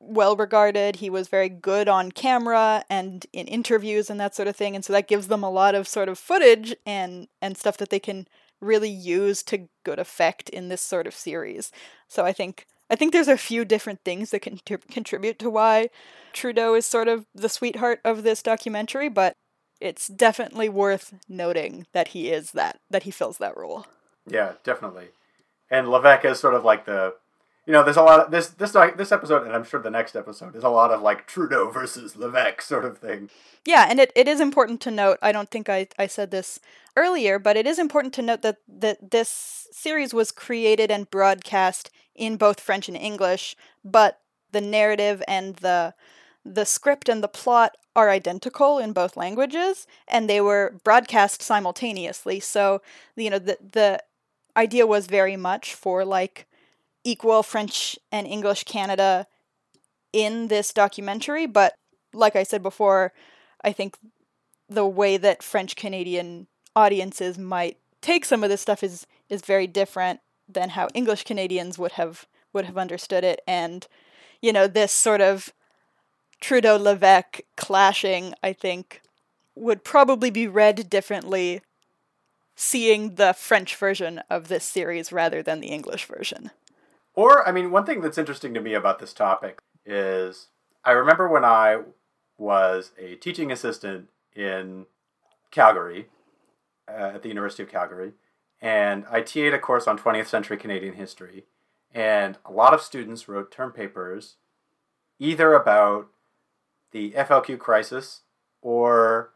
well 0.00 0.36
regarded. 0.36 0.96
He 0.96 1.10
was 1.10 1.28
very 1.28 1.48
good 1.48 1.88
on 1.88 2.10
camera 2.10 2.84
and 2.90 3.24
in 3.32 3.46
interviews 3.46 4.10
and 4.10 4.18
that 4.20 4.34
sort 4.34 4.48
of 4.48 4.56
thing. 4.56 4.74
And 4.74 4.84
so 4.84 4.92
that 4.92 5.08
gives 5.08 5.28
them 5.28 5.42
a 5.42 5.50
lot 5.50 5.74
of 5.74 5.86
sort 5.86 6.08
of 6.08 6.18
footage 6.18 6.74
and 6.84 7.28
and 7.40 7.56
stuff 7.56 7.76
that 7.78 7.90
they 7.90 8.00
can 8.00 8.26
really 8.60 8.90
use 8.90 9.42
to 9.42 9.68
good 9.84 9.98
effect 9.98 10.48
in 10.48 10.68
this 10.68 10.80
sort 10.80 11.06
of 11.06 11.14
series. 11.14 11.70
So 12.08 12.24
I 12.24 12.32
think 12.32 12.66
I 12.90 12.96
think 12.96 13.12
there's 13.12 13.28
a 13.28 13.38
few 13.38 13.64
different 13.64 14.00
things 14.04 14.30
that 14.30 14.42
can 14.42 14.58
t- 14.64 14.76
contribute 14.90 15.38
to 15.38 15.50
why 15.50 15.88
Trudeau 16.32 16.74
is 16.74 16.84
sort 16.84 17.08
of 17.08 17.26
the 17.34 17.48
sweetheart 17.48 18.00
of 18.04 18.22
this 18.22 18.42
documentary, 18.42 19.08
but 19.08 19.34
it's 19.80 20.08
definitely 20.08 20.68
worth 20.68 21.14
noting 21.28 21.86
that 21.92 22.08
he 22.08 22.30
is 22.30 22.52
that 22.52 22.80
that 22.90 23.04
he 23.04 23.10
fills 23.10 23.38
that 23.38 23.56
role. 23.56 23.86
Yeah, 24.26 24.52
definitely. 24.62 25.08
And 25.70 25.88
Levesque 25.88 26.26
is 26.26 26.38
sort 26.38 26.54
of 26.54 26.64
like 26.64 26.84
the, 26.84 27.14
you 27.66 27.72
know, 27.72 27.84
there's 27.84 27.96
a 27.96 28.02
lot 28.02 28.20
of 28.20 28.30
this 28.30 28.48
this 28.48 28.72
this 28.72 29.12
episode, 29.12 29.44
and 29.44 29.52
I'm 29.52 29.64
sure 29.64 29.80
the 29.80 29.90
next 29.90 30.16
episode 30.16 30.56
is 30.56 30.64
a 30.64 30.68
lot 30.68 30.90
of 30.90 31.00
like 31.00 31.26
Trudeau 31.26 31.70
versus 31.72 32.16
Levesque 32.16 32.62
sort 32.62 32.84
of 32.84 32.98
thing. 32.98 33.30
Yeah, 33.64 33.86
and 33.88 34.00
it, 34.00 34.10
it 34.16 34.26
is 34.26 34.40
important 34.40 34.80
to 34.82 34.90
note, 34.90 35.18
I 35.22 35.30
don't 35.30 35.50
think 35.50 35.68
I, 35.68 35.86
I 35.96 36.08
said 36.08 36.30
this 36.32 36.58
earlier, 36.96 37.38
but 37.38 37.56
it 37.56 37.66
is 37.66 37.78
important 37.78 38.12
to 38.14 38.22
note 38.22 38.42
that, 38.42 38.56
that 38.66 39.12
this 39.12 39.68
series 39.70 40.12
was 40.12 40.32
created 40.32 40.90
and 40.90 41.08
broadcast 41.08 41.90
in 42.16 42.36
both 42.36 42.58
French 42.58 42.88
and 42.88 42.96
English, 42.96 43.56
but 43.84 44.18
the 44.50 44.60
narrative 44.60 45.22
and 45.26 45.56
the 45.56 45.94
the 46.44 46.66
script 46.66 47.08
and 47.08 47.22
the 47.22 47.28
plot 47.28 47.76
are 47.94 48.10
identical 48.10 48.78
in 48.78 48.92
both 48.92 49.16
languages, 49.16 49.86
and 50.08 50.28
they 50.28 50.40
were 50.40 50.74
broadcast 50.82 51.40
simultaneously. 51.40 52.40
So, 52.40 52.82
you 53.14 53.30
know, 53.30 53.38
the 53.38 53.58
the 53.60 54.02
idea 54.56 54.86
was 54.86 55.06
very 55.06 55.36
much 55.36 55.74
for 55.74 56.04
like 56.04 56.46
equal 57.05 57.42
French 57.42 57.98
and 58.11 58.26
English 58.26 58.64
Canada 58.64 59.26
in 60.12 60.48
this 60.48 60.72
documentary, 60.72 61.46
but 61.46 61.74
like 62.12 62.36
I 62.36 62.42
said 62.42 62.62
before, 62.62 63.12
I 63.64 63.72
think 63.72 63.96
the 64.68 64.86
way 64.86 65.16
that 65.16 65.42
French 65.42 65.76
Canadian 65.76 66.46
audiences 66.74 67.38
might 67.38 67.78
take 68.00 68.24
some 68.24 68.42
of 68.42 68.50
this 68.50 68.61
stuff 68.61 68.82
is 68.82 69.07
is 69.28 69.42
very 69.42 69.66
different 69.66 70.20
than 70.48 70.70
how 70.70 70.88
English 70.94 71.24
Canadians 71.24 71.78
would 71.78 71.92
have 71.92 72.26
would 72.53 72.64
have 72.66 72.78
understood 72.78 73.24
it 73.24 73.40
and 73.46 73.86
you 74.40 74.53
know 74.53 74.66
this 74.66 74.92
sort 74.92 75.20
of 75.20 75.53
Trudeau 76.40 76.76
Levesque 76.76 77.40
clashing 77.57 78.34
I 78.42 78.53
think 78.53 79.03
would 79.55 79.84
probably 79.84 80.30
be 80.30 80.48
read 80.48 80.88
differently 80.90 81.61
seeing 82.57 83.14
the 83.14 83.32
French 83.32 83.76
version 83.76 84.22
of 84.30 84.48
this 84.48 84.64
series 84.64 85.12
rather 85.12 85.42
than 85.42 85.61
the 85.61 85.68
English 85.68 86.07
version. 86.07 86.50
Or, 87.14 87.46
I 87.46 87.52
mean, 87.52 87.70
one 87.70 87.84
thing 87.84 88.00
that's 88.00 88.18
interesting 88.18 88.54
to 88.54 88.60
me 88.60 88.74
about 88.74 88.98
this 88.98 89.12
topic 89.12 89.58
is 89.84 90.48
I 90.84 90.92
remember 90.92 91.28
when 91.28 91.44
I 91.44 91.82
was 92.38 92.92
a 92.98 93.16
teaching 93.16 93.52
assistant 93.52 94.08
in 94.34 94.86
Calgary, 95.50 96.08
uh, 96.88 97.12
at 97.14 97.22
the 97.22 97.28
University 97.28 97.62
of 97.62 97.68
Calgary, 97.68 98.12
and 98.60 99.04
I 99.10 99.20
TA'd 99.20 99.54
a 99.54 99.58
course 99.58 99.86
on 99.86 99.98
20th 99.98 100.26
century 100.26 100.56
Canadian 100.56 100.94
history. 100.94 101.44
And 101.94 102.38
a 102.46 102.52
lot 102.52 102.72
of 102.72 102.80
students 102.80 103.28
wrote 103.28 103.50
term 103.50 103.72
papers 103.72 104.36
either 105.18 105.52
about 105.54 106.08
the 106.92 107.10
FLQ 107.12 107.58
crisis 107.58 108.22
or 108.62 109.32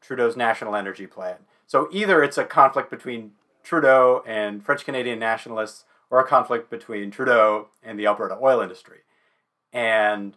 Trudeau's 0.00 0.36
national 0.36 0.74
energy 0.74 1.06
plan. 1.06 1.36
So 1.66 1.88
either 1.92 2.22
it's 2.22 2.38
a 2.38 2.44
conflict 2.44 2.90
between 2.90 3.32
Trudeau 3.62 4.22
and 4.26 4.64
French 4.64 4.84
Canadian 4.84 5.18
nationalists 5.18 5.84
or 6.10 6.20
a 6.20 6.26
conflict 6.26 6.68
between 6.70 7.10
Trudeau 7.10 7.68
and 7.82 7.98
the 7.98 8.06
Alberta 8.06 8.36
oil 8.42 8.60
industry. 8.60 8.98
And 9.72 10.36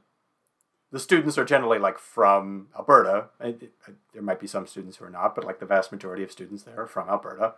the 0.92 1.00
students 1.00 1.38
are 1.40 1.46
generally 1.46 1.80
like 1.80 1.98
from 1.98 2.68
Alberta. 2.78 3.30
There 3.40 4.22
might 4.22 4.40
be 4.40 4.48
some 4.48 4.68
students 4.68 4.98
who 4.98 5.06
are 5.06 5.10
not, 5.10 5.34
but 5.36 5.44
like 5.44 5.60
the 5.60 5.66
vast 5.66 5.92
majority 5.92 6.24
of 6.24 6.32
students 6.32 6.64
there 6.64 6.82
are 6.82 6.88
from 6.88 7.10
Alberta. 7.10 7.56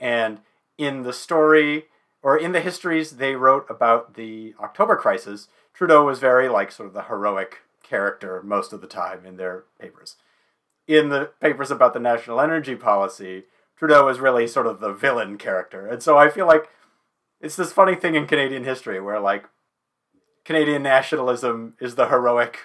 And 0.00 0.40
in 0.78 1.02
the 1.02 1.12
story 1.12 1.84
or 2.22 2.38
in 2.38 2.52
the 2.52 2.60
histories 2.60 3.12
they 3.12 3.34
wrote 3.34 3.66
about 3.68 4.14
the 4.14 4.54
October 4.58 4.96
crisis, 4.96 5.48
Trudeau 5.74 6.06
was 6.06 6.18
very 6.18 6.48
like 6.48 6.72
sort 6.72 6.88
of 6.88 6.94
the 6.94 7.02
heroic 7.02 7.58
character 7.82 8.42
most 8.42 8.72
of 8.72 8.80
the 8.80 8.86
time 8.86 9.26
in 9.26 9.36
their 9.36 9.64
papers. 9.78 10.16
In 10.88 11.10
the 11.10 11.30
papers 11.40 11.70
about 11.70 11.92
the 11.92 12.00
national 12.00 12.40
energy 12.40 12.76
policy, 12.76 13.44
Trudeau 13.76 14.08
is 14.08 14.20
really 14.20 14.46
sort 14.46 14.66
of 14.66 14.80
the 14.80 14.92
villain 14.92 15.36
character. 15.36 15.86
And 15.86 16.02
so 16.02 16.16
I 16.16 16.30
feel 16.30 16.46
like 16.46 16.68
it's 17.40 17.56
this 17.56 17.72
funny 17.72 17.94
thing 17.94 18.14
in 18.14 18.26
Canadian 18.26 18.64
history 18.64 19.00
where 19.00 19.20
like 19.20 19.46
Canadian 20.44 20.82
nationalism 20.82 21.74
is 21.80 21.94
the 21.94 22.08
heroic 22.08 22.58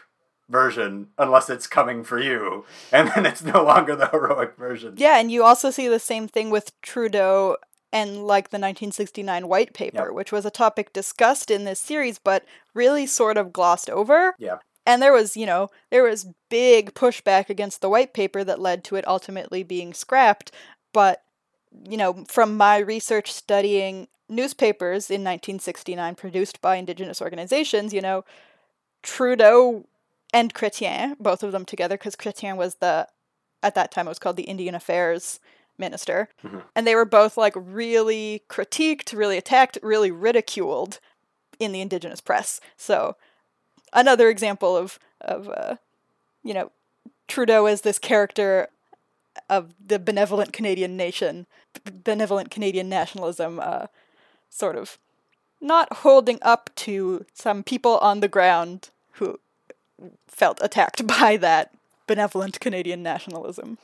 version 0.50 1.08
unless 1.18 1.50
it's 1.50 1.68
coming 1.68 2.04
for 2.04 2.20
you 2.20 2.66
and 2.92 3.10
then 3.16 3.26
it's 3.26 3.44
no 3.44 3.64
longer 3.64 3.96
the 3.96 4.08
heroic 4.08 4.56
version. 4.58 4.94
Yeah 4.98 5.18
and 5.18 5.32
you 5.32 5.44
also 5.44 5.72
see 5.72 5.88
the 5.88 6.00
same 6.00 6.28
thing 6.28 6.50
with 6.50 6.80
trudeau 6.82 7.58
and 7.92 8.28
like 8.28 8.50
the 8.50 8.58
1969 8.58 9.48
white 9.48 9.74
paper 9.74 10.14
which 10.14 10.32
was 10.32 10.46
a 10.46 10.52
topic 10.52 10.94
discussed 10.94 11.50
in 11.50 11.64
this 11.64 11.80
series 11.80 12.20
but 12.20 12.46
really 12.74 13.06
sort 13.06 13.38
of 13.38 13.54
glossed 13.54 13.90
over. 13.90 14.36
Yeah. 14.38 14.58
And 14.86 15.02
there 15.02 15.14
was 15.14 15.36
you 15.36 15.48
know 15.48 15.70
there 15.90 16.04
was 16.04 16.28
big 16.50 16.94
pushback 16.94 17.50
against 17.50 17.82
the 17.82 17.90
white 17.90 18.14
paper 18.14 18.44
that 18.44 18.60
led 18.60 18.84
to 18.86 18.96
it 18.96 19.08
ultimately 19.08 19.64
being 19.64 19.94
scrapped 19.94 20.52
but 20.94 21.24
you 21.88 21.98
know 21.98 22.26
from 22.28 22.58
my 22.58 22.78
research 22.78 23.32
studying 23.32 24.08
newspapers 24.28 25.10
in 25.10 25.22
1969 25.22 26.16
produced 26.16 26.62
by 26.62 26.76
indigenous 26.76 27.22
organizations 27.22 27.94
you 27.94 28.02
know 28.02 28.24
trudeau 29.04 29.86
and 30.36 30.54
Chrétien, 30.54 31.16
both 31.18 31.44
of 31.44 31.54
them 31.54 31.64
together, 31.64 31.96
because 31.96 32.18
Chrétien 32.18 32.58
was 32.58 32.76
the, 32.76 33.08
at 33.64 33.74
that 33.76 33.90
time, 33.90 34.06
it 34.06 34.10
was 34.10 34.20
called 34.20 34.36
the 34.36 34.44
Indian 34.44 34.76
Affairs 34.76 35.40
minister. 35.78 36.28
Mm-hmm. 36.44 36.60
And 36.76 36.86
they 36.86 36.94
were 36.94 37.06
both 37.06 37.38
like 37.38 37.54
really 37.56 38.44
critiqued, 38.50 39.18
really 39.18 39.38
attacked, 39.38 39.78
really 39.82 40.12
ridiculed 40.12 41.00
in 41.58 41.72
the 41.72 41.80
indigenous 41.80 42.20
press. 42.20 42.60
So 42.76 43.16
another 43.94 44.28
example 44.28 44.76
of, 44.76 45.00
of 45.22 45.48
uh, 45.48 45.76
you 46.44 46.54
know, 46.54 46.72
Trudeau 47.30 47.66
as 47.66 47.82
this 47.82 47.98
character 47.98 48.68
of 49.50 49.74
the 49.86 50.00
benevolent 50.00 50.54
Canadian 50.54 50.98
nation, 50.98 51.46
benevolent 52.04 52.52
Canadian 52.52 52.90
nationalism, 52.90 53.60
uh, 53.60 53.88
sort 54.50 54.76
of 54.76 54.98
not 55.62 55.92
holding 55.98 56.40
up 56.42 56.70
to 56.76 57.26
some 57.34 57.64
people 57.64 57.98
on 57.98 58.20
the 58.20 58.28
ground 58.28 58.90
who 59.14 59.40
felt 60.28 60.60
attacked 60.62 61.06
by 61.20 61.38
that 61.38 61.72
benevolent 62.08 62.60
Canadian 62.60 63.02
nationalism. 63.02 63.78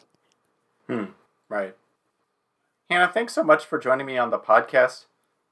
Hmm, 0.88 1.06
right. 1.50 1.76
Hannah, 2.90 3.12
thanks 3.12 3.34
so 3.34 3.44
much 3.44 3.66
for 3.66 3.80
joining 3.80 4.06
me 4.06 4.18
on 4.18 4.32
the 4.32 4.40
podcast. 4.40 5.06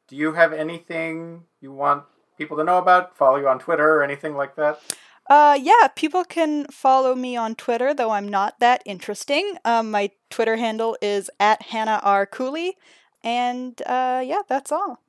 Do 0.08 0.16
you 0.16 0.34
have 0.34 0.52
anything 0.52 1.44
you 1.62 1.72
want 1.72 2.04
people 2.38 2.58
to 2.58 2.64
know 2.64 2.78
about? 2.78 3.16
Follow 3.16 3.38
you 3.38 3.48
on 3.48 3.60
Twitter 3.60 3.96
or 3.96 4.04
anything 4.04 4.36
like 4.36 4.56
that? 4.56 4.82
Uh, 5.30 5.58
yeah, 5.62 5.88
people 5.96 6.24
can 6.24 6.66
follow 6.66 7.14
me 7.14 7.38
on 7.38 7.56
Twitter, 7.56 7.94
though 7.94 8.12
I'm 8.12 8.28
not 8.28 8.60
that 8.60 8.82
interesting. 8.86 9.56
Um, 9.64 9.92
my 9.92 10.10
Twitter 10.30 10.58
handle 10.58 10.98
is 11.02 11.30
at 11.40 11.62
Hannah 11.62 12.02
R. 12.04 12.26
Cooley. 12.26 12.76
And 13.24 13.80
uh, 13.86 14.24
yeah, 14.26 14.42
that's 14.48 14.72
all. 14.72 15.02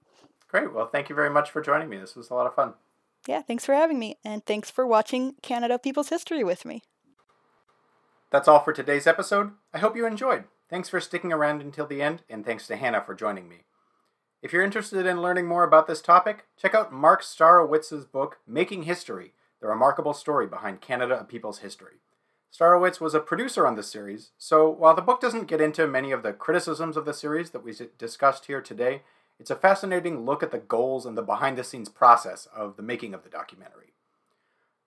Great. 0.49 0.75
Well, 0.75 0.87
thank 0.87 1.09
you 1.09 1.15
very 1.15 1.31
much 1.31 1.51
for 1.51 1.63
joining 1.63 1.89
me. 1.89 1.97
This 1.97 2.15
was 2.15 2.29
a 2.29 2.35
lot 2.35 2.47
of 2.47 2.55
fun 2.55 2.75
yeah, 3.27 3.43
thanks 3.43 3.65
for 3.65 3.75
having 3.75 3.99
me, 3.99 4.17
and 4.25 4.45
thanks 4.45 4.71
for 4.71 4.87
watching 4.87 5.35
Canada 5.43 5.79
People's 5.79 6.09
History 6.09 6.43
with 6.43 6.65
me. 6.65 6.83
That's 8.31 8.49
all 8.49 8.61
for 8.61 8.73
today's 8.73 9.07
episode. 9.07 9.53
I 9.75 9.79
hope 9.79 9.97
you 9.97 10.07
enjoyed. 10.07 10.45
Thanks 10.69 10.89
for 10.89 11.01
sticking 11.01 11.33
around 11.33 11.61
until 11.61 11.87
the 11.87 12.01
end, 12.01 12.23
and 12.29 12.45
thanks 12.45 12.67
to 12.69 12.77
Hannah 12.77 13.03
for 13.05 13.15
joining 13.15 13.49
me. 13.49 13.65
If 14.43 14.53
you're 14.53 14.65
interested 14.65 15.05
in 15.05 15.21
learning 15.21 15.47
more 15.47 15.65
about 15.65 15.87
this 15.87 16.01
topic, 16.01 16.47
check 16.57 16.75
out 16.75 16.93
Mark 16.93 17.23
Starowicz's 17.23 18.07
book, 18.07 18.39
Making 18.47 18.85
History 18.85 19.35
The 19.61 19.69
Remarkable 19.69 20.15
Story 20.15 20.47
Behind 20.47 20.81
Canada 20.81 21.21
A 21.21 21.25
People's 21.25 21.59
History. 21.59 21.97
Starowicz 22.51 22.99
was 22.99 23.13
a 23.13 23.21
producer 23.21 23.67
on 23.67 23.77
this 23.77 23.91
series, 23.91 24.31
so 24.39 24.71
while 24.71 24.95
the 24.95 25.03
book 25.03 25.21
doesn't 25.21 25.49
get 25.49 25.61
into 25.61 25.87
many 25.87 26.13
of 26.13 26.23
the 26.23 26.33
criticisms 26.33 26.97
of 26.97 27.05
the 27.05 27.13
series 27.13 27.51
that 27.51 27.63
we 27.63 27.75
discussed 27.99 28.47
here 28.47 28.63
today, 28.63 29.03
it's 29.39 29.51
a 29.51 29.57
fascinating 29.57 30.25
look 30.25 30.43
at 30.43 30.51
the 30.51 30.59
goals 30.59 31.05
and 31.05 31.17
the 31.17 31.23
behind 31.23 31.59
the 31.59 31.65
scenes 31.65 31.91
process 31.91 32.49
of 32.57 32.77
the 32.77 32.83
making 32.83 33.13
of 33.13 33.23
the 33.23 33.29
documentary. 33.29 33.93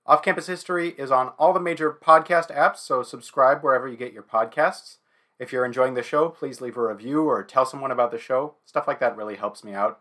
Off 0.08 0.24
Campus 0.24 0.48
History 0.48 0.96
is 0.98 1.12
on 1.12 1.34
all 1.38 1.54
the 1.54 1.60
major 1.60 1.92
podcast 1.92 2.50
apps, 2.50 2.78
so 2.78 3.04
subscribe 3.04 3.64
wherever 3.64 3.88
you 3.88 3.96
get 3.96 4.12
your 4.12 4.24
podcasts. 4.24 4.98
If 5.38 5.54
you're 5.54 5.66
enjoying 5.66 5.94
the 5.94 6.02
show, 6.02 6.30
please 6.30 6.62
leave 6.62 6.78
a 6.78 6.88
review 6.88 7.30
or 7.30 7.44
tell 7.44 7.68
someone 7.68 7.92
about 7.92 8.10
the 8.10 8.18
show. 8.18 8.56
Stuff 8.66 8.88
like 8.88 9.00
that 9.00 9.16
really 9.16 9.36
helps 9.36 9.64
me 9.64 9.74
out. 9.74 10.00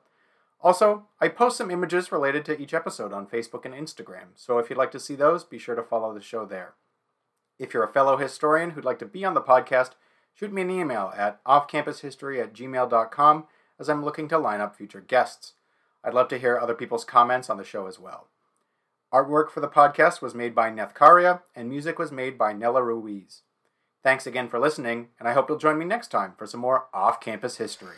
Also, 0.62 1.06
I 1.20 1.26
post 1.26 1.58
some 1.58 1.72
images 1.72 2.12
related 2.12 2.44
to 2.44 2.60
each 2.60 2.72
episode 2.72 3.12
on 3.12 3.26
Facebook 3.26 3.64
and 3.64 3.74
Instagram, 3.74 4.28
so 4.36 4.58
if 4.58 4.70
you'd 4.70 4.78
like 4.78 4.92
to 4.92 5.00
see 5.00 5.16
those, 5.16 5.42
be 5.42 5.58
sure 5.58 5.74
to 5.74 5.82
follow 5.82 6.14
the 6.14 6.20
show 6.20 6.46
there. 6.46 6.74
If 7.58 7.74
you're 7.74 7.84
a 7.84 7.92
fellow 7.92 8.16
historian 8.16 8.70
who'd 8.70 8.84
like 8.84 9.00
to 9.00 9.06
be 9.06 9.24
on 9.24 9.34
the 9.34 9.40
podcast, 9.40 9.90
shoot 10.32 10.52
me 10.52 10.62
an 10.62 10.70
email 10.70 11.12
at 11.16 11.42
offcampushistory 11.44 12.40
at 12.40 12.54
gmail.com 12.54 13.44
as 13.80 13.88
I'm 13.88 14.04
looking 14.04 14.28
to 14.28 14.38
line 14.38 14.60
up 14.60 14.76
future 14.76 15.00
guests. 15.00 15.54
I'd 16.04 16.14
love 16.14 16.28
to 16.28 16.38
hear 16.38 16.58
other 16.58 16.74
people's 16.74 17.04
comments 17.04 17.50
on 17.50 17.56
the 17.56 17.64
show 17.64 17.88
as 17.88 17.98
well. 17.98 18.28
Artwork 19.12 19.50
for 19.50 19.60
the 19.60 19.68
podcast 19.68 20.22
was 20.22 20.34
made 20.34 20.54
by 20.54 20.70
Nethkaria, 20.70 21.42
and 21.54 21.68
music 21.68 21.98
was 21.98 22.10
made 22.10 22.38
by 22.38 22.52
Nella 22.52 22.82
Ruiz. 22.82 23.42
Thanks 24.02 24.26
again 24.26 24.48
for 24.48 24.58
listening, 24.58 25.08
and 25.18 25.28
I 25.28 25.32
hope 25.32 25.48
you'll 25.48 25.58
join 25.58 25.78
me 25.78 25.84
next 25.84 26.08
time 26.08 26.34
for 26.38 26.46
some 26.46 26.60
more 26.60 26.86
off 26.94 27.20
campus 27.20 27.58
history. 27.58 27.96